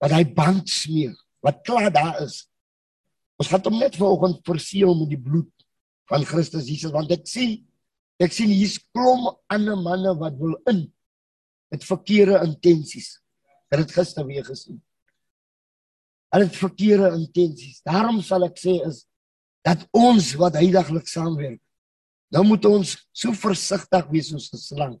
wat 0.00 0.10
hy 0.10 0.24
band 0.24 0.68
smeer, 0.68 1.12
wat 1.44 1.60
klaar 1.62 1.92
daar 1.92 2.22
is. 2.22 2.48
Ons 3.36 3.48
gaan 3.48 3.60
hom 3.64 3.78
net 3.78 3.96
vanoggend 3.96 4.40
verseël 4.44 4.94
met 4.96 5.08
die 5.08 5.20
bloed 5.20 5.52
van 6.08 6.24
Christus 6.24 6.68
Jesus 6.68 6.92
want 6.92 7.10
ek 7.10 7.26
sien 7.26 7.69
ek 8.20 8.34
sien 8.36 8.52
hier's 8.52 8.78
klomp 8.92 9.40
ander 9.48 9.78
manne 9.80 10.12
wat 10.20 10.36
wil 10.40 10.56
in 10.70 10.84
met 11.70 11.86
verkeerde 11.86 12.40
intensies. 12.44 13.14
Ek 13.70 13.84
het 13.84 13.94
gister 13.94 14.26
weer 14.26 14.44
gesien. 14.44 14.80
Hulle 16.34 16.46
het 16.46 16.58
verkeerde 16.58 17.12
intensies. 17.16 17.80
Daarom 17.86 18.20
sal 18.22 18.46
ek 18.46 18.58
sê 18.58 18.76
is 18.86 19.04
dat 19.66 19.82
ons 19.96 20.32
wat 20.40 20.58
heidaglik 20.58 21.08
saamwerk. 21.10 21.60
Nou 22.30 22.44
moet 22.46 22.66
ons 22.68 22.94
so 23.10 23.34
versigtig 23.34 24.10
wees 24.10 24.30
soos 24.30 24.50
'n 24.52 24.58
slang. 24.58 24.94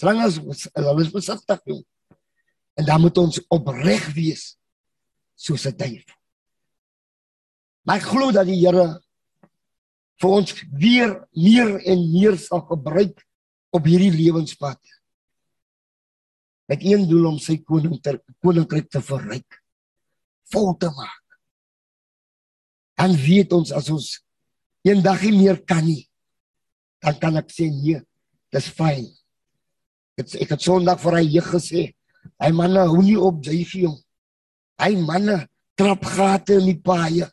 Is 0.00 0.68
hulle 0.74 1.02
is 1.02 1.12
versigtig 1.12 1.60
jong. 1.66 1.84
En 2.74 2.84
dan 2.84 3.00
moet 3.00 3.18
ons 3.18 3.40
opreg 3.48 4.12
wees 4.14 4.56
soos 5.36 5.66
'n 5.66 5.76
duif. 5.76 6.06
Maar 7.84 7.96
ek 7.96 8.08
glo 8.12 8.32
dat 8.32 8.46
die 8.46 8.60
Here 8.66 9.00
vir 10.20 10.36
ons 10.36 10.54
weer 10.76 11.14
meer 11.32 11.76
en 11.88 12.02
meer 12.12 12.36
sal 12.38 12.62
gebruik 12.68 13.22
op 13.74 13.86
hierdie 13.88 14.12
lewenspad. 14.12 14.78
Met 16.70 16.84
een 16.86 17.06
doel 17.08 17.32
om 17.32 17.38
sy 17.42 17.58
koninkryk 17.64 18.90
te 18.92 19.02
verryk, 19.02 19.58
vol 20.52 20.74
te 20.78 20.90
maak. 20.94 21.38
En 23.00 23.16
weet 23.16 23.52
ons 23.56 23.72
as 23.72 23.88
ons 23.90 24.10
eendag 24.86 25.22
nie 25.24 25.38
meer 25.38 25.62
kan 25.66 25.82
nie, 25.86 26.04
dan 27.00 27.16
kan 27.20 27.40
ek 27.40 27.48
sê 27.54 27.70
nee, 27.72 28.00
dis 28.52 28.68
fyn. 28.76 29.08
Ek 30.20 30.34
ek 30.44 30.52
het 30.52 30.62
Sondag 30.62 31.00
vir 31.00 31.16
hy 31.16 31.24
jeug 31.38 31.48
gesê, 31.54 31.86
hy 32.42 32.50
manne 32.52 32.84
hou 32.90 33.00
nie 33.00 33.16
op 33.16 33.40
JV 33.44 33.86
jong. 33.86 33.96
Hy 34.80 34.92
manne 35.00 35.38
trap 35.80 36.04
gate 36.04 36.58
in 36.60 36.68
die 36.68 36.80
paaie. 36.84 37.28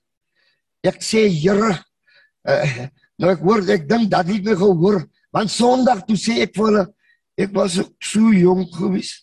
Ek 0.88 1.02
sê 1.04 1.26
Here, 1.28 1.74
uh, 2.46 2.88
nou 3.18 3.32
ek 3.32 3.42
hoor 3.46 3.64
ek 3.74 3.88
dink 3.90 4.12
dat 4.12 4.28
het 4.30 4.44
my 4.46 4.56
gehoor, 4.60 5.02
want 5.34 5.52
Sondag 5.52 6.06
toe 6.08 6.18
sê 6.20 6.42
ek 6.46 6.56
vir 6.58 6.70
hulle 6.70 6.86
ek 7.38 7.54
was 7.54 7.78
so 8.02 8.34
jonk 8.34 8.74
gewees. 8.74 9.14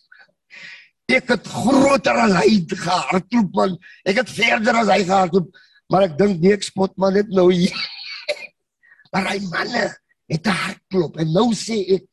Ek 1.11 1.27
het 1.29 1.47
groter 1.51 2.17
as 2.23 2.33
hy 2.39 2.61
gehardloop 2.71 3.51
man. 3.53 3.75
Ek 4.07 4.23
het 4.23 4.31
verder 4.31 4.79
as 4.79 4.89
hy 4.89 5.01
gehardloop, 5.03 5.51
maar 5.91 6.07
ek 6.07 6.15
dink 6.17 6.39
nie 6.41 6.53
ek 6.55 6.65
spot 6.65 6.95
maar 6.97 7.13
net 7.13 7.29
nou 7.29 7.51
hier. 7.53 7.75
Maar 9.15 9.29
hy 9.31 9.37
manne 9.47 9.83
het 10.27 10.47
'n 10.47 10.51
hartklop 10.51 11.15
en 11.23 11.29
nou 11.31 11.53
sê 11.55 11.77
ek 11.95 12.03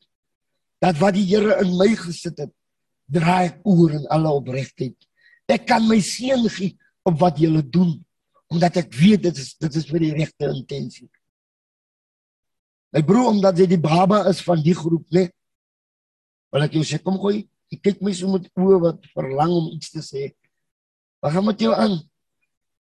dat 0.79 0.95
wat 1.01 1.17
die 1.17 1.25
Here 1.25 1.57
in 1.59 1.73
my 1.75 1.89
gesit 1.99 2.37
het, 2.39 2.51
draai 3.11 3.49
ek 3.49 3.59
oor 3.67 3.91
in 3.91 4.05
alle 4.07 4.31
opregtheid. 4.31 4.95
Ek 5.51 5.65
kan 5.67 5.83
my 5.87 5.99
seën 5.99 6.47
gee 6.47 6.77
op 7.03 7.19
wat 7.19 7.39
julle 7.39 7.59
doen 7.59 7.97
omdat 8.53 8.77
ek 8.83 8.93
weet 8.93 9.25
dit 9.25 9.37
is 9.41 9.53
dit 9.57 9.75
is 9.81 9.87
vir 9.89 10.03
die 10.03 10.13
regte 10.13 10.49
intensie. 10.51 11.09
My 12.93 13.01
broer 13.01 13.31
omdat 13.31 13.57
hy 13.57 13.67
die 13.71 13.81
baba 13.81 14.21
is 14.29 14.43
van 14.45 14.61
die 14.61 14.75
groep, 14.77 15.05
né? 15.15 15.27
Wil 16.53 16.67
ek 16.67 16.77
jou 16.77 16.85
sê 16.85 16.99
kom 17.01 17.17
gooi, 17.17 17.47
jy 17.73 17.79
kyk 17.81 18.03
my 18.05 18.13
so 18.13 18.29
met 18.29 18.45
oë 18.53 18.79
wat 18.83 19.07
verlang 19.17 19.53
om 19.57 19.71
iets 19.73 19.89
te 19.95 20.03
sê. 20.05 20.29
Wat 21.23 21.33
gaan 21.33 21.47
met 21.47 21.61
jou 21.63 21.73
aan? 21.73 21.97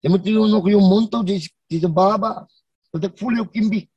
Jy 0.06 0.14
moet 0.14 0.30
jou 0.30 0.46
nog 0.48 0.70
jou 0.72 0.80
mond 0.80 1.16
hou, 1.18 1.24
dis 1.28 1.50
dis 1.68 1.84
'n 1.84 1.94
baba. 1.94 2.48
Want 2.94 3.06
ek 3.06 3.18
voel 3.20 3.44
jou 3.44 3.48
kimbi. 3.52 3.90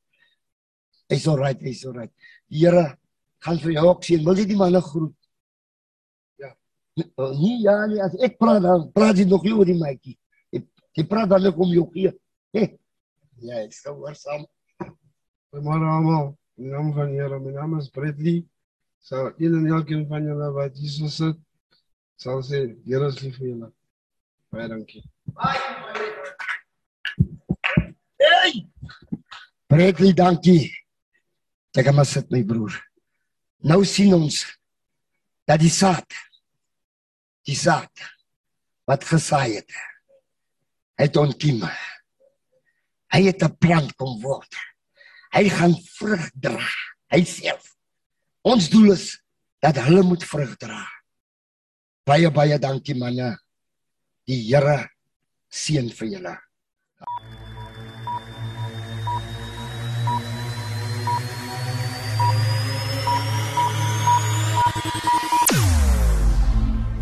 Hy's 1.10 1.26
alright, 1.28 1.60
hy's 1.62 1.84
alright. 1.86 2.12
Die 2.50 2.66
Here 2.66 2.96
gaan 3.38 3.58
vir 3.58 3.72
jou 3.72 3.86
ook 3.86 4.04
sien. 4.04 4.24
Wil 4.24 4.36
jy 4.36 4.46
die 4.46 4.56
manne 4.56 4.80
groet? 4.80 5.14
Ja. 6.38 6.54
Nee, 6.96 7.58
ja, 7.62 7.86
nee, 7.86 8.02
as 8.02 8.14
ek 8.18 8.38
praat 8.38 8.62
dan 8.62 8.90
praat 8.92 9.16
jy 9.16 9.24
nog 9.24 9.44
oor 9.44 9.64
die 9.64 9.78
maatjie. 9.78 10.18
Jy 11.00 11.06
praat 11.08 11.30
dan 11.32 11.46
ook 11.48 11.60
om 11.64 11.70
jou 11.72 11.86
hier. 11.94 12.12
Hey. 12.52 12.74
Ja, 13.40 13.62
ek 13.62 13.72
sou 13.72 13.94
hoor 14.02 14.16
saam. 14.18 14.42
Goeiemôre 15.48 15.86
almal. 15.88 16.26
In 16.60 16.74
naam 16.74 16.90
van 16.92 17.08
die 17.08 17.22
Here, 17.22 17.38
my 17.40 17.54
naam 17.54 17.78
is 17.78 17.88
Bradley. 17.88 18.42
Sal 19.00 19.30
een 19.40 19.56
en 19.56 19.70
elkeen 19.72 20.02
van 20.10 20.28
julle 20.28 20.50
wat 20.52 20.76
Jesus 20.76 21.16
het, 21.24 21.38
sal 22.20 22.42
sê, 22.44 22.66
Here 22.84 23.08
is 23.08 23.22
lief 23.24 23.38
vir 23.40 23.48
julle. 23.48 23.70
Baie 24.52 24.68
dankie. 24.68 25.00
Hey! 28.20 28.52
Bradley, 29.72 30.12
dankie. 30.12 30.68
Ek 31.72 31.88
gaan 31.88 31.96
maar 31.96 32.10
sit 32.12 32.28
my 32.34 32.42
broer. 32.44 32.76
Nou 33.64 33.86
sien 33.88 34.12
ons 34.18 34.42
dat 35.48 35.64
die 35.64 35.72
saad 35.72 36.20
die 37.48 37.56
saad 37.56 38.04
wat 38.84 39.08
gesaai 39.08 39.62
het 39.62 39.80
het 41.00 41.16
ontkiem. 41.16 41.64
Hy 43.10 43.22
het 43.26 43.42
'n 43.42 43.56
plant 43.58 43.94
kom 43.96 44.20
word. 44.22 44.52
Hy 45.32 45.48
gaan 45.48 45.74
vrug 45.98 46.30
dra. 46.34 46.68
Hy 47.10 47.24
self. 47.24 47.76
Ons 48.42 48.68
doel 48.70 48.92
is 48.92 49.22
dat 49.60 49.76
hulle 49.76 50.02
moet 50.02 50.24
vrug 50.24 50.56
dra. 50.56 50.86
Baie 52.04 52.30
baie 52.30 52.58
dankie 52.58 52.94
manne. 52.94 53.38
Die 54.26 54.42
Here 54.48 54.88
seën 55.50 55.90
vir 55.90 56.08
julle. 56.08 56.36